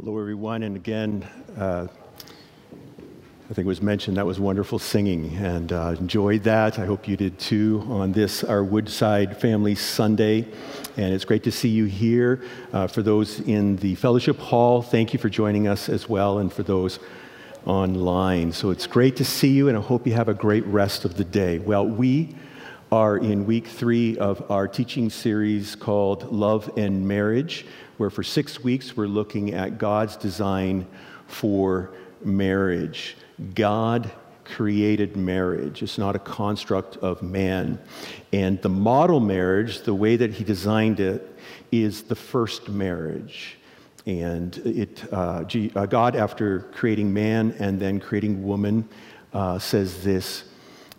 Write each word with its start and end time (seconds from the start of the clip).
Hello, 0.00 0.16
everyone. 0.16 0.62
And 0.62 0.76
again, 0.76 1.26
uh, 1.56 1.88
I 1.90 3.52
think 3.52 3.58
it 3.58 3.66
was 3.66 3.82
mentioned 3.82 4.16
that 4.16 4.26
was 4.26 4.38
wonderful 4.38 4.78
singing 4.78 5.34
and 5.38 5.72
uh, 5.72 5.96
enjoyed 5.98 6.44
that. 6.44 6.78
I 6.78 6.86
hope 6.86 7.08
you 7.08 7.16
did 7.16 7.36
too 7.40 7.84
on 7.88 8.12
this, 8.12 8.44
our 8.44 8.62
Woodside 8.62 9.36
Family 9.40 9.74
Sunday. 9.74 10.46
And 10.96 11.12
it's 11.12 11.24
great 11.24 11.42
to 11.42 11.50
see 11.50 11.70
you 11.70 11.86
here. 11.86 12.44
Uh, 12.72 12.86
for 12.86 13.02
those 13.02 13.40
in 13.40 13.74
the 13.78 13.96
fellowship 13.96 14.38
hall, 14.38 14.82
thank 14.82 15.12
you 15.12 15.18
for 15.18 15.28
joining 15.28 15.66
us 15.66 15.88
as 15.88 16.08
well, 16.08 16.38
and 16.38 16.52
for 16.52 16.62
those 16.62 17.00
online. 17.66 18.52
So 18.52 18.70
it's 18.70 18.86
great 18.86 19.16
to 19.16 19.24
see 19.24 19.50
you, 19.50 19.66
and 19.66 19.76
I 19.76 19.80
hope 19.80 20.06
you 20.06 20.12
have 20.12 20.28
a 20.28 20.34
great 20.34 20.64
rest 20.66 21.04
of 21.04 21.16
the 21.16 21.24
day. 21.24 21.58
Well, 21.58 21.84
we 21.84 22.36
are 22.90 23.18
in 23.18 23.44
week 23.44 23.66
three 23.66 24.16
of 24.16 24.50
our 24.50 24.66
teaching 24.66 25.10
series 25.10 25.74
called 25.74 26.32
Love 26.32 26.70
and 26.76 27.06
Marriage 27.06 27.66
where 27.98 28.10
for 28.10 28.22
six 28.22 28.64
weeks 28.64 28.96
we're 28.96 29.06
looking 29.06 29.52
at 29.52 29.76
God's 29.76 30.16
design 30.16 30.86
for 31.26 31.90
marriage. 32.24 33.16
God 33.54 34.10
created 34.44 35.14
marriage, 35.16 35.82
it's 35.82 35.98
not 35.98 36.16
a 36.16 36.18
construct 36.18 36.96
of 36.98 37.20
man. 37.20 37.78
And 38.32 38.62
the 38.62 38.70
model 38.70 39.20
marriage, 39.20 39.82
the 39.82 39.92
way 39.92 40.16
that 40.16 40.32
He 40.32 40.44
designed 40.44 41.00
it, 41.00 41.36
is 41.70 42.04
the 42.04 42.16
first 42.16 42.70
marriage. 42.70 43.58
And 44.06 44.56
it, 44.58 45.12
uh, 45.12 45.44
uh 45.74 45.86
God, 45.86 46.16
after 46.16 46.60
creating 46.72 47.12
man 47.12 47.54
and 47.58 47.78
then 47.78 48.00
creating 48.00 48.42
woman, 48.42 48.88
uh, 49.34 49.58
says 49.58 50.02
this 50.02 50.44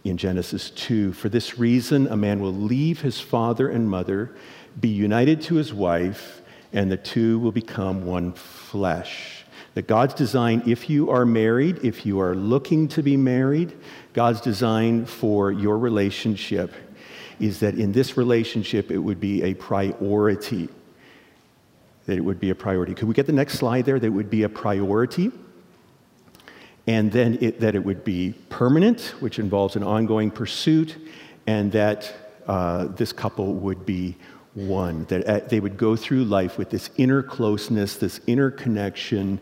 in 0.09 0.17
Genesis 0.17 0.71
2 0.71 1.13
For 1.13 1.29
this 1.29 1.57
reason, 1.57 2.07
a 2.07 2.17
man 2.17 2.39
will 2.39 2.53
leave 2.53 3.01
his 3.01 3.19
father 3.19 3.69
and 3.69 3.89
mother, 3.89 4.35
be 4.79 4.89
united 4.89 5.41
to 5.43 5.55
his 5.55 5.73
wife, 5.73 6.41
and 6.73 6.91
the 6.91 6.97
two 6.97 7.39
will 7.39 7.51
become 7.51 8.05
one 8.05 8.33
flesh. 8.33 9.45
That 9.75 9.87
God's 9.87 10.13
design, 10.13 10.63
if 10.65 10.89
you 10.89 11.09
are 11.11 11.25
married, 11.25 11.79
if 11.83 12.05
you 12.05 12.19
are 12.19 12.35
looking 12.35 12.87
to 12.89 13.03
be 13.03 13.15
married, 13.15 13.77
God's 14.13 14.41
design 14.41 15.05
for 15.05 15.51
your 15.51 15.77
relationship 15.77 16.73
is 17.39 17.59
that 17.61 17.75
in 17.75 17.91
this 17.91 18.17
relationship 18.17 18.91
it 18.91 18.97
would 18.97 19.19
be 19.19 19.43
a 19.43 19.53
priority. 19.53 20.69
That 22.05 22.17
it 22.17 22.21
would 22.21 22.39
be 22.39 22.49
a 22.49 22.55
priority. 22.55 22.93
Could 22.95 23.07
we 23.07 23.13
get 23.13 23.27
the 23.27 23.33
next 23.33 23.53
slide 23.53 23.85
there? 23.85 23.99
That 23.99 24.07
it 24.07 24.09
would 24.09 24.29
be 24.29 24.43
a 24.43 24.49
priority. 24.49 25.31
And 26.89 27.11
then 27.11 27.37
it, 27.39 27.59
that 27.59 27.75
it 27.75 27.85
would 27.85 28.03
be 28.03 28.33
permanent, 28.49 29.13
which 29.19 29.37
involves 29.37 29.75
an 29.75 29.83
ongoing 29.83 30.31
pursuit, 30.31 30.97
and 31.45 31.71
that 31.71 32.11
uh, 32.47 32.87
this 32.87 33.13
couple 33.13 33.53
would 33.53 33.85
be 33.85 34.15
one, 34.55 35.05
that 35.05 35.23
uh, 35.27 35.47
they 35.47 35.59
would 35.59 35.77
go 35.77 35.95
through 35.95 36.23
life 36.23 36.57
with 36.57 36.71
this 36.71 36.89
inner 36.97 37.21
closeness, 37.21 37.97
this 37.97 38.19
inner 38.25 38.49
connection, 38.49 39.39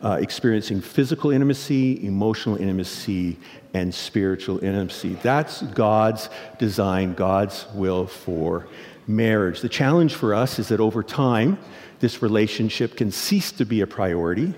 uh, 0.00 0.16
experiencing 0.22 0.80
physical 0.80 1.30
intimacy, 1.30 2.02
emotional 2.06 2.56
intimacy, 2.56 3.36
and 3.74 3.94
spiritual 3.94 4.64
intimacy. 4.64 5.18
That's 5.22 5.60
God's 5.60 6.30
design, 6.58 7.12
God's 7.12 7.66
will 7.74 8.06
for 8.06 8.68
marriage. 9.06 9.60
The 9.60 9.68
challenge 9.68 10.14
for 10.14 10.32
us 10.32 10.58
is 10.58 10.68
that 10.68 10.80
over 10.80 11.02
time, 11.02 11.58
this 12.00 12.22
relationship 12.22 12.96
can 12.96 13.10
cease 13.10 13.52
to 13.52 13.66
be 13.66 13.82
a 13.82 13.86
priority. 13.86 14.54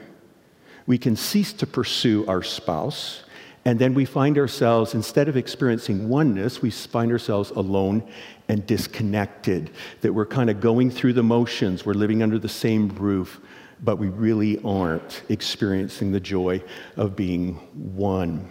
We 0.88 0.96
can 0.96 1.16
cease 1.16 1.52
to 1.52 1.66
pursue 1.66 2.24
our 2.26 2.42
spouse. 2.42 3.22
And 3.66 3.78
then 3.78 3.92
we 3.92 4.06
find 4.06 4.38
ourselves, 4.38 4.94
instead 4.94 5.28
of 5.28 5.36
experiencing 5.36 6.08
oneness, 6.08 6.62
we 6.62 6.70
find 6.70 7.12
ourselves 7.12 7.50
alone 7.50 8.02
and 8.48 8.66
disconnected. 8.66 9.70
That 10.00 10.14
we're 10.14 10.24
kind 10.24 10.48
of 10.48 10.62
going 10.62 10.90
through 10.90 11.12
the 11.12 11.22
motions, 11.22 11.84
we're 11.84 11.92
living 11.92 12.22
under 12.22 12.38
the 12.38 12.48
same 12.48 12.88
roof, 12.88 13.38
but 13.82 13.96
we 13.96 14.08
really 14.08 14.62
aren't 14.64 15.24
experiencing 15.28 16.10
the 16.10 16.20
joy 16.20 16.64
of 16.96 17.14
being 17.14 17.56
one. 17.74 18.48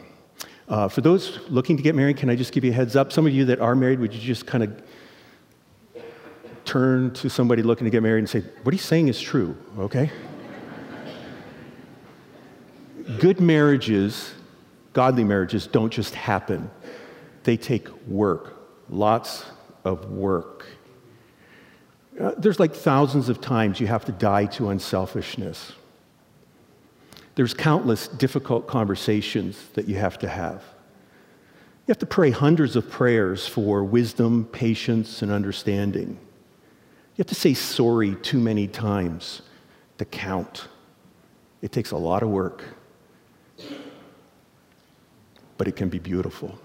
Uh, 0.69 0.87
for 0.87 1.01
those 1.01 1.39
looking 1.49 1.75
to 1.75 1.81
get 1.81 1.95
married, 1.95 2.17
can 2.17 2.29
I 2.29 2.35
just 2.35 2.53
give 2.53 2.63
you 2.63 2.69
a 2.69 2.75
heads 2.75 2.95
up? 2.95 3.11
Some 3.11 3.25
of 3.25 3.33
you 3.33 3.45
that 3.45 3.59
are 3.59 3.73
married, 3.73 3.99
would 3.99 4.13
you 4.13 4.21
just 4.21 4.45
kind 4.45 4.63
of 4.63 4.83
turn 6.65 7.11
to 7.15 7.31
somebody 7.31 7.63
looking 7.63 7.85
to 7.85 7.91
get 7.91 8.03
married 8.03 8.19
and 8.19 8.29
say, 8.29 8.43
What 8.61 8.75
he's 8.75 8.85
saying 8.85 9.07
is 9.07 9.19
true, 9.19 9.57
okay? 9.79 10.11
Good 13.19 13.39
marriages 13.39 14.33
godly 14.97 15.23
marriages 15.23 15.67
don't 15.67 15.93
just 15.93 16.15
happen, 16.15 16.71
they 17.43 17.55
take 17.55 17.87
work, 18.07 18.57
lots 18.89 19.45
of 19.83 20.09
work. 20.09 20.65
Uh, 22.19 22.31
there's 22.35 22.59
like 22.59 22.73
thousands 22.73 23.29
of 23.29 23.39
times 23.39 23.79
you 23.79 23.85
have 23.85 24.05
to 24.05 24.11
die 24.11 24.45
to 24.45 24.69
unselfishness. 24.69 25.73
There's 27.35 27.53
countless 27.53 28.07
difficult 28.07 28.65
conversations 28.65 29.63
that 29.75 29.87
you 29.87 29.97
have 29.97 30.17
to 30.17 30.27
have. 30.27 30.63
You 31.85 31.91
have 31.91 31.99
to 31.99 32.07
pray 32.07 32.31
hundreds 32.31 32.75
of 32.75 32.89
prayers 32.89 33.47
for 33.47 33.83
wisdom, 33.83 34.45
patience, 34.45 35.21
and 35.21 35.31
understanding. 35.31 36.09
You 36.09 37.19
have 37.19 37.27
to 37.27 37.35
say 37.35 37.53
sorry 37.53 38.15
too 38.15 38.39
many 38.39 38.67
times 38.67 39.43
to 39.99 40.05
count. 40.05 40.69
It 41.61 41.71
takes 41.71 41.91
a 41.91 41.97
lot 41.97 42.23
of 42.23 42.29
work 42.29 42.63
but 45.57 45.67
it 45.67 45.75
can 45.75 45.89
be 45.89 45.99
beautiful. 45.99 46.57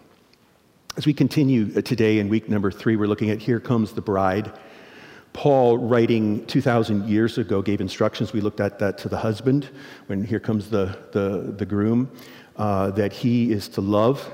As 0.97 1.07
we 1.07 1.15
continue 1.15 1.81
today 1.81 2.19
in 2.19 2.29
week 2.29 2.49
number 2.49 2.71
three, 2.71 2.97
we're 2.97 3.07
looking 3.07 3.31
at 3.31 3.41
Here 3.41 3.61
Comes 3.61 3.93
the 3.93 4.03
Bride. 4.03 4.53
Paul, 5.33 5.79
writing 5.79 6.45
2,000 6.47 7.09
years 7.09 7.39
ago, 7.39 7.63
gave 7.63 7.81
instructions. 7.81 8.35
We 8.35 8.43
looked 8.43 8.61
at 8.61 8.79
that 8.81 8.99
to 8.99 9.09
the 9.09 9.17
husband 9.17 9.71
when 10.07 10.23
here 10.23 10.41
comes 10.41 10.69
the, 10.69 10.99
the, 11.13 11.55
the 11.57 11.65
groom, 11.65 12.11
uh, 12.57 12.91
that 12.91 13.15
he 13.15 13.51
is 13.51 13.69
to 13.69 13.81
love 13.81 14.31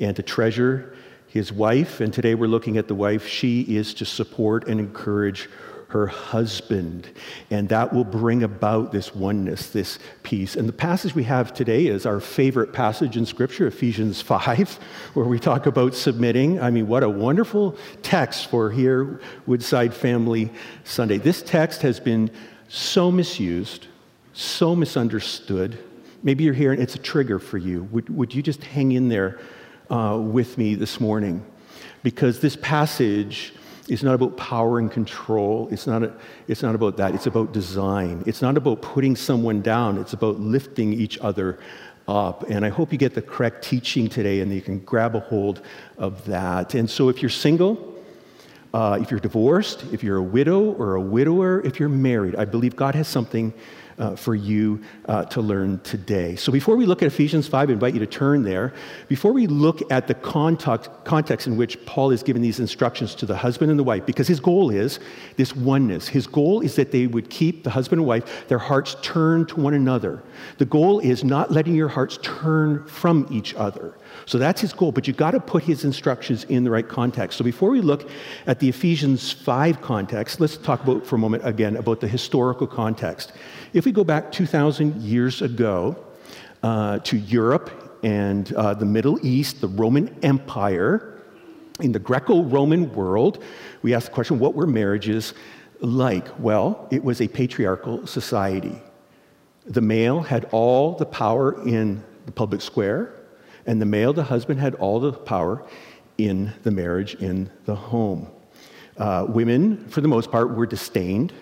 and 0.00 0.16
to 0.16 0.22
treasure 0.22 0.96
his 1.28 1.52
wife. 1.52 2.00
And 2.00 2.12
today 2.12 2.34
we're 2.34 2.48
looking 2.48 2.76
at 2.76 2.88
the 2.88 2.94
wife. 2.96 3.28
She 3.28 3.60
is 3.62 3.94
to 3.94 4.04
support 4.04 4.66
and 4.66 4.80
encourage 4.80 5.48
her 5.90 6.06
husband. 6.06 7.08
And 7.50 7.68
that 7.70 7.92
will 7.92 8.04
bring 8.04 8.44
about 8.44 8.92
this 8.92 9.14
oneness, 9.14 9.70
this 9.70 9.98
peace. 10.22 10.54
And 10.54 10.68
the 10.68 10.72
passage 10.72 11.14
we 11.14 11.24
have 11.24 11.52
today 11.52 11.86
is 11.86 12.06
our 12.06 12.20
favorite 12.20 12.72
passage 12.72 13.16
in 13.16 13.26
Scripture, 13.26 13.66
Ephesians 13.66 14.22
5, 14.22 14.78
where 15.14 15.26
we 15.26 15.38
talk 15.38 15.66
about 15.66 15.94
submitting. 15.94 16.60
I 16.60 16.70
mean, 16.70 16.86
what 16.86 17.02
a 17.02 17.08
wonderful 17.08 17.76
text 18.02 18.48
for 18.50 18.70
here, 18.70 19.20
Woodside 19.46 19.92
Family 19.92 20.50
Sunday. 20.84 21.18
This 21.18 21.42
text 21.42 21.82
has 21.82 21.98
been 21.98 22.30
so 22.68 23.10
misused, 23.10 23.88
so 24.32 24.76
misunderstood. 24.76 25.76
Maybe 26.22 26.44
you're 26.44 26.54
here 26.54 26.72
and 26.72 26.80
it's 26.80 26.94
a 26.94 27.00
trigger 27.00 27.40
for 27.40 27.58
you. 27.58 27.84
Would, 27.90 28.14
would 28.14 28.34
you 28.34 28.42
just 28.42 28.62
hang 28.62 28.92
in 28.92 29.08
there 29.08 29.40
uh, 29.90 30.20
with 30.22 30.56
me 30.56 30.76
this 30.76 31.00
morning? 31.00 31.44
Because 32.04 32.40
this 32.40 32.56
passage 32.56 33.54
it's 33.90 34.04
not 34.04 34.14
about 34.14 34.36
power 34.36 34.78
and 34.78 34.90
control. 34.90 35.68
It's 35.72 35.86
not, 35.86 36.04
a, 36.04 36.14
it's 36.46 36.62
not 36.62 36.76
about 36.76 36.96
that. 36.98 37.12
It's 37.14 37.26
about 37.26 37.52
design. 37.52 38.22
It's 38.24 38.40
not 38.40 38.56
about 38.56 38.82
putting 38.82 39.16
someone 39.16 39.62
down. 39.62 39.98
It's 39.98 40.12
about 40.12 40.38
lifting 40.38 40.92
each 40.92 41.18
other 41.18 41.58
up. 42.06 42.48
And 42.48 42.64
I 42.64 42.68
hope 42.68 42.92
you 42.92 42.98
get 42.98 43.14
the 43.14 43.22
correct 43.22 43.64
teaching 43.64 44.08
today 44.08 44.40
and 44.40 44.52
you 44.54 44.62
can 44.62 44.78
grab 44.78 45.16
a 45.16 45.20
hold 45.20 45.62
of 45.98 46.24
that. 46.26 46.74
And 46.74 46.88
so 46.88 47.08
if 47.08 47.20
you're 47.20 47.30
single, 47.30 47.96
uh, 48.72 48.98
if 49.02 49.10
you're 49.10 49.18
divorced, 49.18 49.84
if 49.92 50.04
you're 50.04 50.18
a 50.18 50.22
widow 50.22 50.72
or 50.74 50.94
a 50.94 51.00
widower, 51.00 51.60
if 51.62 51.80
you're 51.80 51.88
married, 51.88 52.36
I 52.36 52.44
believe 52.44 52.76
God 52.76 52.94
has 52.94 53.08
something 53.08 53.52
uh, 54.00 54.16
for 54.16 54.34
you 54.34 54.82
uh, 55.06 55.24
to 55.26 55.40
learn 55.40 55.78
today. 55.80 56.34
So 56.34 56.50
before 56.50 56.74
we 56.74 56.86
look 56.86 57.02
at 57.02 57.06
Ephesians 57.06 57.46
5, 57.46 57.68
I 57.68 57.72
invite 57.72 57.94
you 57.94 58.00
to 58.00 58.06
turn 58.06 58.42
there. 58.42 58.72
Before 59.08 59.32
we 59.32 59.46
look 59.46 59.92
at 59.92 60.08
the 60.08 60.14
context, 60.14 60.90
context 61.04 61.46
in 61.46 61.56
which 61.56 61.84
Paul 61.84 62.10
is 62.10 62.22
giving 62.22 62.42
these 62.42 62.60
instructions 62.60 63.14
to 63.16 63.26
the 63.26 63.36
husband 63.36 63.70
and 63.70 63.78
the 63.78 63.84
wife, 63.84 64.06
because 64.06 64.26
his 64.26 64.40
goal 64.40 64.70
is 64.70 64.98
this 65.36 65.54
oneness. 65.54 66.08
His 66.08 66.26
goal 66.26 66.62
is 66.62 66.74
that 66.76 66.90
they 66.90 67.06
would 67.06 67.30
keep 67.30 67.62
the 67.62 67.70
husband 67.70 68.00
and 68.00 68.08
wife, 68.08 68.48
their 68.48 68.58
hearts 68.58 68.96
turned 69.02 69.50
to 69.50 69.60
one 69.60 69.74
another. 69.74 70.22
The 70.58 70.64
goal 70.64 71.00
is 71.00 71.22
not 71.22 71.52
letting 71.52 71.74
your 71.74 71.88
hearts 71.88 72.18
turn 72.22 72.86
from 72.86 73.26
each 73.30 73.54
other. 73.54 73.94
So 74.26 74.38
that's 74.38 74.60
his 74.60 74.72
goal, 74.72 74.92
but 74.92 75.06
you've 75.06 75.16
got 75.16 75.32
to 75.32 75.40
put 75.40 75.62
his 75.62 75.84
instructions 75.84 76.44
in 76.44 76.64
the 76.64 76.70
right 76.70 76.88
context. 76.88 77.38
So 77.38 77.44
before 77.44 77.70
we 77.70 77.80
look 77.80 78.08
at 78.46 78.60
the 78.60 78.68
Ephesians 78.68 79.32
5 79.32 79.80
context, 79.80 80.40
let's 80.40 80.56
talk 80.56 80.82
about 80.82 81.06
for 81.06 81.16
a 81.16 81.18
moment 81.18 81.46
again 81.46 81.76
about 81.76 82.00
the 82.00 82.08
historical 82.08 82.66
context. 82.66 83.32
If 83.72 83.84
we 83.84 83.92
go 83.92 84.04
back 84.04 84.32
2,000 84.32 85.02
years 85.02 85.42
ago 85.42 85.96
uh, 86.62 86.98
to 87.00 87.16
Europe 87.16 87.98
and 88.02 88.52
uh, 88.54 88.74
the 88.74 88.86
Middle 88.86 89.18
East, 89.24 89.60
the 89.60 89.68
Roman 89.68 90.16
Empire, 90.22 91.10
in 91.80 91.92
the 91.92 91.98
Greco 91.98 92.42
Roman 92.42 92.92
world, 92.92 93.42
we 93.82 93.94
ask 93.94 94.08
the 94.08 94.12
question 94.12 94.38
what 94.38 94.54
were 94.54 94.66
marriages 94.66 95.34
like? 95.80 96.28
Well, 96.38 96.86
it 96.90 97.02
was 97.02 97.20
a 97.20 97.28
patriarchal 97.28 98.06
society. 98.06 98.80
The 99.66 99.80
male 99.80 100.20
had 100.20 100.46
all 100.52 100.94
the 100.94 101.06
power 101.06 101.66
in 101.66 102.04
the 102.26 102.32
public 102.32 102.60
square, 102.60 103.14
and 103.66 103.80
the 103.80 103.86
male, 103.86 104.12
the 104.12 104.24
husband, 104.24 104.60
had 104.60 104.74
all 104.76 105.00
the 105.00 105.12
power 105.12 105.64
in 106.18 106.52
the 106.62 106.70
marriage, 106.70 107.14
in 107.14 107.50
the 107.64 107.74
home. 107.74 108.28
Uh, 108.96 109.26
women, 109.28 109.88
for 109.88 110.00
the 110.00 110.08
most 110.08 110.30
part, 110.30 110.54
were 110.54 110.66
disdained 110.66 111.32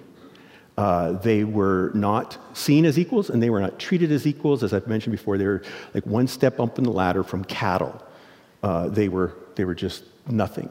Uh, 0.79 1.19
they 1.23 1.43
were 1.43 1.91
not 1.93 2.38
seen 2.53 2.85
as 2.85 2.97
equals 3.00 3.31
and 3.31 3.43
they 3.43 3.50
were 3.50 3.61
not 3.61 3.81
treated 3.81 4.12
as 4.12 4.26
equals. 4.29 4.62
As 4.62 4.73
I've 4.73 4.87
mentioned 4.87 5.11
before, 5.11 5.37
they 5.37 5.44
were 5.44 5.62
like 5.93 6.06
one 6.06 6.29
step 6.29 6.61
up 6.61 6.79
in 6.79 6.85
the 6.85 6.93
ladder 6.93 7.25
from 7.25 7.43
cattle. 7.44 8.00
Uh, 8.62 8.88
they, 8.88 9.09
were, 9.09 9.35
they 9.56 9.65
were 9.65 9.75
just 9.75 10.05
nothing. 10.29 10.69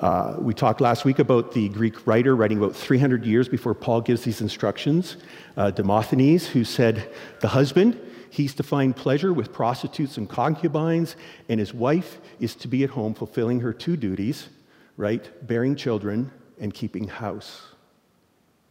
Uh, 0.00 0.36
we 0.38 0.52
talked 0.52 0.82
last 0.82 1.06
week 1.06 1.18
about 1.18 1.52
the 1.52 1.70
Greek 1.70 2.06
writer 2.06 2.36
writing 2.36 2.58
about 2.58 2.76
300 2.76 3.24
years 3.24 3.48
before 3.48 3.72
Paul 3.72 4.02
gives 4.02 4.22
these 4.22 4.42
instructions, 4.42 5.16
uh, 5.56 5.70
Demosthenes, 5.70 6.46
who 6.46 6.62
said, 6.62 7.08
The 7.40 7.48
husband, 7.48 7.98
he's 8.30 8.54
to 8.54 8.62
find 8.62 8.94
pleasure 8.94 9.32
with 9.32 9.52
prostitutes 9.52 10.16
and 10.16 10.28
concubines, 10.28 11.16
and 11.48 11.60
his 11.60 11.72
wife 11.72 12.20
is 12.40 12.54
to 12.56 12.68
be 12.68 12.84
at 12.84 12.90
home 12.90 13.14
fulfilling 13.14 13.60
her 13.60 13.72
two 13.72 13.96
duties, 13.96 14.48
right? 14.96 15.30
Bearing 15.46 15.76
children 15.76 16.30
and 16.60 16.72
keeping 16.72 17.08
house. 17.08 17.62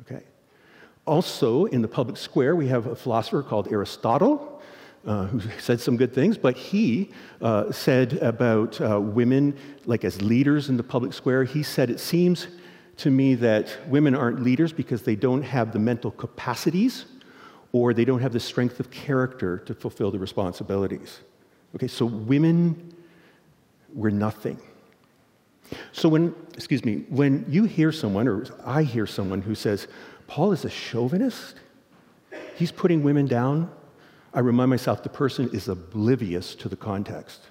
Okay. 0.01 0.23
Also, 1.05 1.65
in 1.65 1.81
the 1.81 1.87
public 1.87 2.17
square, 2.17 2.55
we 2.55 2.67
have 2.67 2.87
a 2.87 2.95
philosopher 2.95 3.43
called 3.43 3.71
Aristotle, 3.71 4.61
uh, 5.05 5.25
who 5.27 5.39
said 5.59 5.79
some 5.79 5.97
good 5.97 6.13
things, 6.13 6.37
but 6.37 6.57
he 6.57 7.11
uh, 7.41 7.71
said 7.71 8.13
about 8.13 8.79
uh, 8.81 8.99
women, 8.99 9.55
like 9.85 10.03
as 10.03 10.21
leaders 10.21 10.69
in 10.69 10.77
the 10.77 10.83
public 10.83 11.13
square, 11.13 11.43
he 11.43 11.61
said, 11.61 11.89
It 11.89 11.99
seems 11.99 12.47
to 12.97 13.11
me 13.11 13.35
that 13.35 13.77
women 13.87 14.15
aren't 14.15 14.41
leaders 14.41 14.73
because 14.73 15.03
they 15.03 15.15
don't 15.15 15.43
have 15.43 15.73
the 15.73 15.79
mental 15.79 16.11
capacities 16.11 17.05
or 17.75 17.93
they 17.93 18.05
don't 18.05 18.21
have 18.21 18.31
the 18.31 18.39
strength 18.39 18.79
of 18.79 18.89
character 18.89 19.57
to 19.57 19.73
fulfill 19.73 20.09
the 20.09 20.17
responsibilities. 20.17 21.19
Okay, 21.75 21.89
so 21.89 22.05
women 22.05 22.95
were 23.93 24.09
nothing. 24.09 24.57
So 25.91 26.07
when, 26.07 26.33
excuse 26.53 26.85
me, 26.85 27.03
when 27.09 27.43
you 27.49 27.65
hear 27.65 27.91
someone, 27.91 28.29
or 28.29 28.45
I 28.65 28.83
hear 28.83 29.05
someone 29.05 29.41
who 29.41 29.55
says, 29.55 29.89
Paul 30.25 30.53
is 30.53 30.63
a 30.63 30.69
chauvinist, 30.69 31.55
he's 32.55 32.71
putting 32.71 33.03
women 33.03 33.25
down, 33.25 33.69
I 34.33 34.39
remind 34.39 34.69
myself 34.69 35.03
the 35.03 35.09
person 35.09 35.49
is 35.51 35.67
oblivious 35.67 36.55
to 36.55 36.69
the 36.69 36.77
context. 36.77 37.41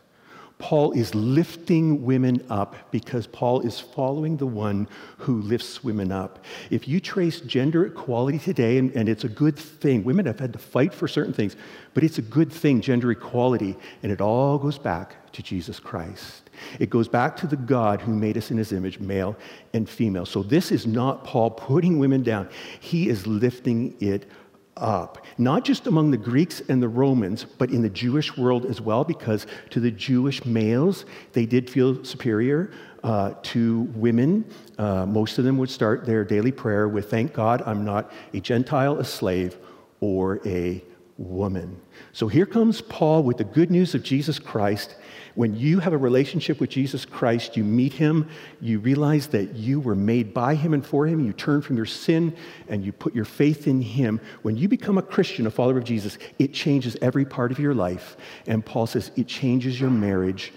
Paul 0.58 0.92
is 0.92 1.14
lifting 1.14 2.04
women 2.04 2.44
up 2.48 2.76
because 2.90 3.26
Paul 3.26 3.60
is 3.60 3.80
following 3.80 4.36
the 4.36 4.46
one 4.46 4.88
who 5.18 5.42
lifts 5.42 5.82
women 5.82 6.12
up. 6.12 6.44
If 6.70 6.86
you 6.86 7.00
trace 7.00 7.40
gender 7.40 7.84
equality 7.86 8.38
today, 8.38 8.78
and, 8.78 8.90
and, 8.92 9.08
it's 9.08 9.24
a 9.24 9.28
good 9.28 9.58
thing, 9.58 10.04
women 10.04 10.26
have 10.26 10.38
had 10.38 10.52
to 10.52 10.58
fight 10.58 10.94
for 10.94 11.08
certain 11.08 11.32
things, 11.32 11.56
but 11.92 12.04
it's 12.04 12.18
a 12.18 12.22
good 12.22 12.52
thing, 12.52 12.80
gender 12.80 13.10
equality, 13.10 13.76
and 14.02 14.12
it 14.12 14.20
all 14.20 14.56
goes 14.56 14.78
back 14.78 15.32
to 15.32 15.42
Jesus 15.42 15.80
Christ. 15.80 16.48
It 16.78 16.88
goes 16.88 17.08
back 17.08 17.36
to 17.38 17.48
the 17.48 17.56
God 17.56 18.00
who 18.00 18.14
made 18.14 18.38
us 18.38 18.52
in 18.52 18.56
his 18.56 18.72
image, 18.72 19.00
male 19.00 19.36
and 19.72 19.88
female. 19.88 20.24
So 20.24 20.42
this 20.42 20.70
is 20.70 20.86
not 20.86 21.24
Paul 21.24 21.50
putting 21.50 21.98
women 21.98 22.22
down, 22.22 22.48
he 22.78 23.08
is 23.08 23.26
lifting 23.26 23.96
it 24.00 24.30
up, 24.76 25.24
not 25.38 25.64
just 25.64 25.86
among 25.86 26.10
the 26.10 26.16
Greeks 26.16 26.60
and 26.68 26.82
the 26.82 26.88
Romans, 26.88 27.44
but 27.44 27.70
in 27.70 27.82
the 27.82 27.90
Jewish 27.90 28.36
world 28.36 28.66
as 28.66 28.80
well, 28.80 29.04
because 29.04 29.46
to 29.70 29.80
the 29.80 29.90
Jewish 29.90 30.44
males, 30.44 31.04
they 31.32 31.46
did 31.46 31.70
feel 31.70 32.04
superior. 32.04 32.70
Uh, 33.02 33.34
to 33.42 33.82
women, 33.94 34.42
uh, 34.78 35.04
most 35.04 35.36
of 35.36 35.44
them 35.44 35.58
would 35.58 35.68
start 35.68 36.06
their 36.06 36.24
daily 36.24 36.50
prayer 36.50 36.88
with, 36.88 37.10
Thank 37.10 37.34
God 37.34 37.62
I'm 37.66 37.84
not 37.84 38.10
a 38.32 38.40
Gentile, 38.40 38.98
a 38.98 39.04
slave, 39.04 39.58
or 40.00 40.40
a 40.46 40.82
woman. 41.18 41.80
So 42.12 42.28
here 42.28 42.46
comes 42.46 42.80
Paul 42.80 43.22
with 43.22 43.36
the 43.36 43.44
good 43.44 43.70
news 43.70 43.94
of 43.94 44.02
Jesus 44.02 44.38
Christ 44.38 44.96
when 45.34 45.56
you 45.56 45.80
have 45.80 45.92
a 45.92 45.98
relationship 45.98 46.60
with 46.60 46.70
Jesus 46.70 47.04
Christ, 47.04 47.56
you 47.56 47.64
meet 47.64 47.92
him, 47.92 48.28
you 48.60 48.78
realize 48.78 49.28
that 49.28 49.56
you 49.56 49.80
were 49.80 49.94
made 49.94 50.32
by 50.32 50.54
him 50.54 50.74
and 50.74 50.86
for 50.86 51.06
him, 51.06 51.24
you 51.24 51.32
turn 51.32 51.60
from 51.60 51.76
your 51.76 51.86
sin 51.86 52.36
and 52.68 52.84
you 52.84 52.92
put 52.92 53.14
your 53.14 53.24
faith 53.24 53.66
in 53.66 53.80
him. 53.80 54.20
When 54.42 54.56
you 54.56 54.68
become 54.68 54.96
a 54.96 55.02
Christian, 55.02 55.46
a 55.46 55.50
follower 55.50 55.78
of 55.78 55.84
Jesus, 55.84 56.18
it 56.38 56.52
changes 56.52 56.96
every 57.02 57.24
part 57.24 57.50
of 57.50 57.58
your 57.58 57.74
life. 57.74 58.16
And 58.46 58.64
Paul 58.64 58.86
says 58.86 59.10
it 59.16 59.26
changes 59.26 59.80
your 59.80 59.90
marriage 59.90 60.52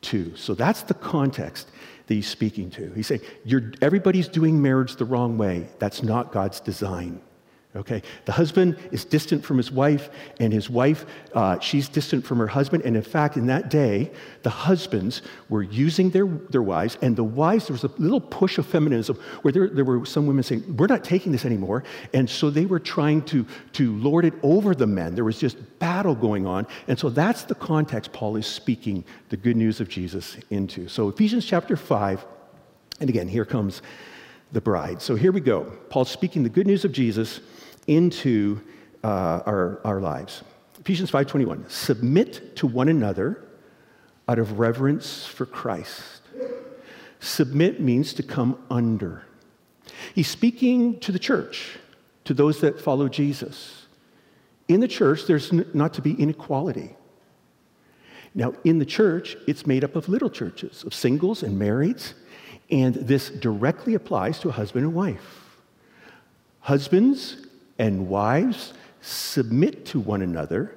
too. 0.00 0.34
So 0.36 0.54
that's 0.54 0.82
the 0.82 0.94
context 0.94 1.70
that 2.06 2.14
he's 2.14 2.28
speaking 2.28 2.70
to. 2.70 2.90
He's 2.94 3.06
saying, 3.06 3.22
everybody's 3.80 4.28
doing 4.28 4.60
marriage 4.60 4.96
the 4.96 5.04
wrong 5.04 5.38
way. 5.38 5.68
That's 5.78 6.02
not 6.02 6.32
God's 6.32 6.60
design. 6.60 7.20
Okay? 7.74 8.02
The 8.26 8.32
husband 8.32 8.76
is 8.90 9.04
distant 9.06 9.42
from 9.42 9.56
his 9.56 9.72
wife, 9.72 10.10
and 10.38 10.52
his 10.52 10.68
wife, 10.68 11.06
uh, 11.32 11.58
she's 11.58 11.88
distant 11.88 12.26
from 12.26 12.38
her 12.38 12.46
husband. 12.46 12.84
And 12.84 12.96
in 12.96 13.02
fact, 13.02 13.38
in 13.38 13.46
that 13.46 13.70
day, 13.70 14.10
the 14.42 14.50
husbands 14.50 15.22
were 15.48 15.62
using 15.62 16.10
their, 16.10 16.26
their 16.26 16.62
wives, 16.62 16.98
and 17.00 17.16
the 17.16 17.24
wives, 17.24 17.68
there 17.68 17.74
was 17.74 17.84
a 17.84 17.90
little 17.96 18.20
push 18.20 18.58
of 18.58 18.66
feminism 18.66 19.18
where 19.40 19.52
there, 19.52 19.68
there 19.68 19.86
were 19.86 20.04
some 20.04 20.26
women 20.26 20.42
saying, 20.42 20.76
We're 20.76 20.86
not 20.86 21.02
taking 21.02 21.32
this 21.32 21.46
anymore. 21.46 21.82
And 22.12 22.28
so 22.28 22.50
they 22.50 22.66
were 22.66 22.80
trying 22.80 23.22
to, 23.26 23.46
to 23.72 23.96
lord 23.96 24.26
it 24.26 24.34
over 24.42 24.74
the 24.74 24.86
men. 24.86 25.14
There 25.14 25.24
was 25.24 25.38
just 25.38 25.56
battle 25.78 26.14
going 26.14 26.46
on. 26.46 26.66
And 26.88 26.98
so 26.98 27.08
that's 27.08 27.44
the 27.44 27.54
context 27.54 28.12
Paul 28.12 28.36
is 28.36 28.46
speaking 28.46 29.02
the 29.30 29.38
good 29.38 29.56
news 29.56 29.80
of 29.80 29.88
Jesus 29.88 30.36
into. 30.50 30.88
So, 30.88 31.08
Ephesians 31.08 31.46
chapter 31.46 31.76
5, 31.76 32.26
and 33.00 33.08
again, 33.08 33.28
here 33.28 33.46
comes 33.46 33.80
the 34.52 34.60
bride. 34.60 35.00
So 35.00 35.14
here 35.14 35.32
we 35.32 35.40
go. 35.40 35.64
Paul's 35.88 36.10
speaking 36.10 36.42
the 36.42 36.50
good 36.50 36.66
news 36.66 36.84
of 36.84 36.92
Jesus 36.92 37.40
into 37.86 38.60
uh, 39.04 39.40
our, 39.46 39.80
our 39.84 40.00
lives. 40.00 40.42
Ephesians 40.80 41.10
5:21. 41.10 41.70
Submit 41.70 42.56
to 42.56 42.66
one 42.66 42.88
another 42.88 43.44
out 44.28 44.38
of 44.38 44.58
reverence 44.58 45.26
for 45.26 45.46
Christ. 45.46 46.22
Submit 47.20 47.80
means 47.80 48.14
to 48.14 48.22
come 48.22 48.58
under. 48.70 49.24
He's 50.14 50.28
speaking 50.28 50.98
to 51.00 51.12
the 51.12 51.18
church, 51.18 51.78
to 52.24 52.34
those 52.34 52.60
that 52.60 52.80
follow 52.80 53.08
Jesus. 53.08 53.86
In 54.68 54.80
the 54.80 54.88
church, 54.88 55.26
there's 55.26 55.52
not 55.74 55.94
to 55.94 56.02
be 56.02 56.14
inequality. 56.14 56.96
Now, 58.34 58.54
in 58.64 58.78
the 58.78 58.86
church, 58.86 59.36
it's 59.46 59.66
made 59.66 59.84
up 59.84 59.94
of 59.94 60.08
little 60.08 60.30
churches, 60.30 60.84
of 60.84 60.94
singles 60.94 61.42
and 61.42 61.60
marrieds, 61.60 62.14
and 62.70 62.94
this 62.94 63.28
directly 63.28 63.94
applies 63.94 64.38
to 64.40 64.48
a 64.48 64.52
husband 64.52 64.84
and 64.84 64.94
wife. 64.94 65.58
Husbands, 66.60 67.46
and 67.82 68.08
wives, 68.08 68.74
submit 69.00 69.84
to 69.84 69.98
one 69.98 70.22
another 70.22 70.72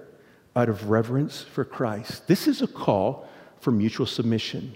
out 0.55 0.69
of 0.69 0.89
reverence 0.89 1.43
for 1.43 1.63
Christ. 1.63 2.27
This 2.27 2.47
is 2.47 2.63
a 2.63 2.67
call 2.67 3.29
for 3.59 3.69
mutual 3.69 4.07
submission. 4.07 4.75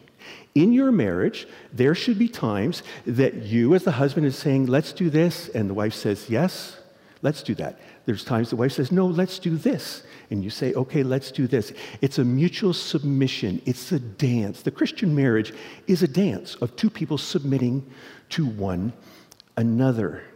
In 0.53 0.71
your 0.71 0.91
marriage, 0.91 1.47
there 1.73 1.95
should 1.95 2.19
be 2.19 2.27
times 2.27 2.83
that 3.07 3.33
you, 3.33 3.73
as 3.73 3.83
the 3.83 3.93
husband, 3.93 4.27
is 4.27 4.37
saying, 4.37 4.67
Let's 4.67 4.93
do 4.93 5.09
this, 5.09 5.49
and 5.49 5.67
the 5.67 5.73
wife 5.73 5.95
says, 5.95 6.29
Yes, 6.29 6.77
let's 7.23 7.41
do 7.41 7.55
that. 7.55 7.79
There's 8.05 8.23
times 8.23 8.51
the 8.51 8.57
wife 8.57 8.73
says, 8.73 8.91
No, 8.91 9.07
let's 9.07 9.39
do 9.39 9.57
this. 9.57 10.03
And 10.29 10.43
you 10.43 10.51
say, 10.51 10.75
Okay, 10.75 11.01
let's 11.01 11.31
do 11.31 11.47
this. 11.47 11.73
It's 11.99 12.19
a 12.19 12.23
mutual 12.23 12.73
submission, 12.73 13.59
it's 13.65 13.91
a 13.91 13.99
dance. 13.99 14.61
The 14.61 14.69
Christian 14.69 15.15
marriage 15.15 15.51
is 15.87 16.03
a 16.03 16.07
dance 16.07 16.53
of 16.55 16.75
two 16.75 16.91
people 16.91 17.17
submitting 17.17 17.89
to 18.29 18.45
one 18.45 18.93
another. 19.57 20.28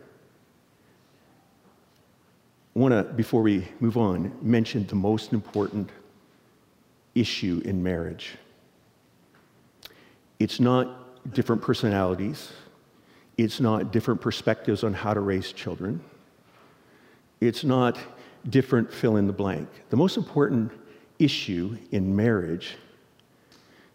Want 2.76 2.92
to, 2.92 3.04
before 3.14 3.42
we 3.42 3.68
move 3.80 3.98
on, 3.98 4.36
mention 4.42 4.88
the 4.88 4.96
most 4.96 5.32
important 5.32 5.90
issue 7.14 7.62
in 7.66 7.84
marriage. 7.84 8.36
It's 10.40 10.60
not 10.60 11.34
different 11.34 11.62
personalities, 11.62 12.52
it's 13.38 13.60
not 13.60 13.92
different 13.92 14.22
perspectives 14.22 14.84
on 14.84 14.94
how 14.94 15.14
to 15.14 15.20
raise 15.20 15.52
children, 15.52 16.02
it's 17.40 17.64
not 17.64 17.98
different 18.50 18.92
fill 18.92 19.18
in 19.18 19.28
the 19.28 19.34
blank. 19.34 19.70
The 19.90 19.98
most 19.98 20.18
important 20.18 20.72
issue 21.20 21.78
in 21.92 22.16
marriage 22.16 22.76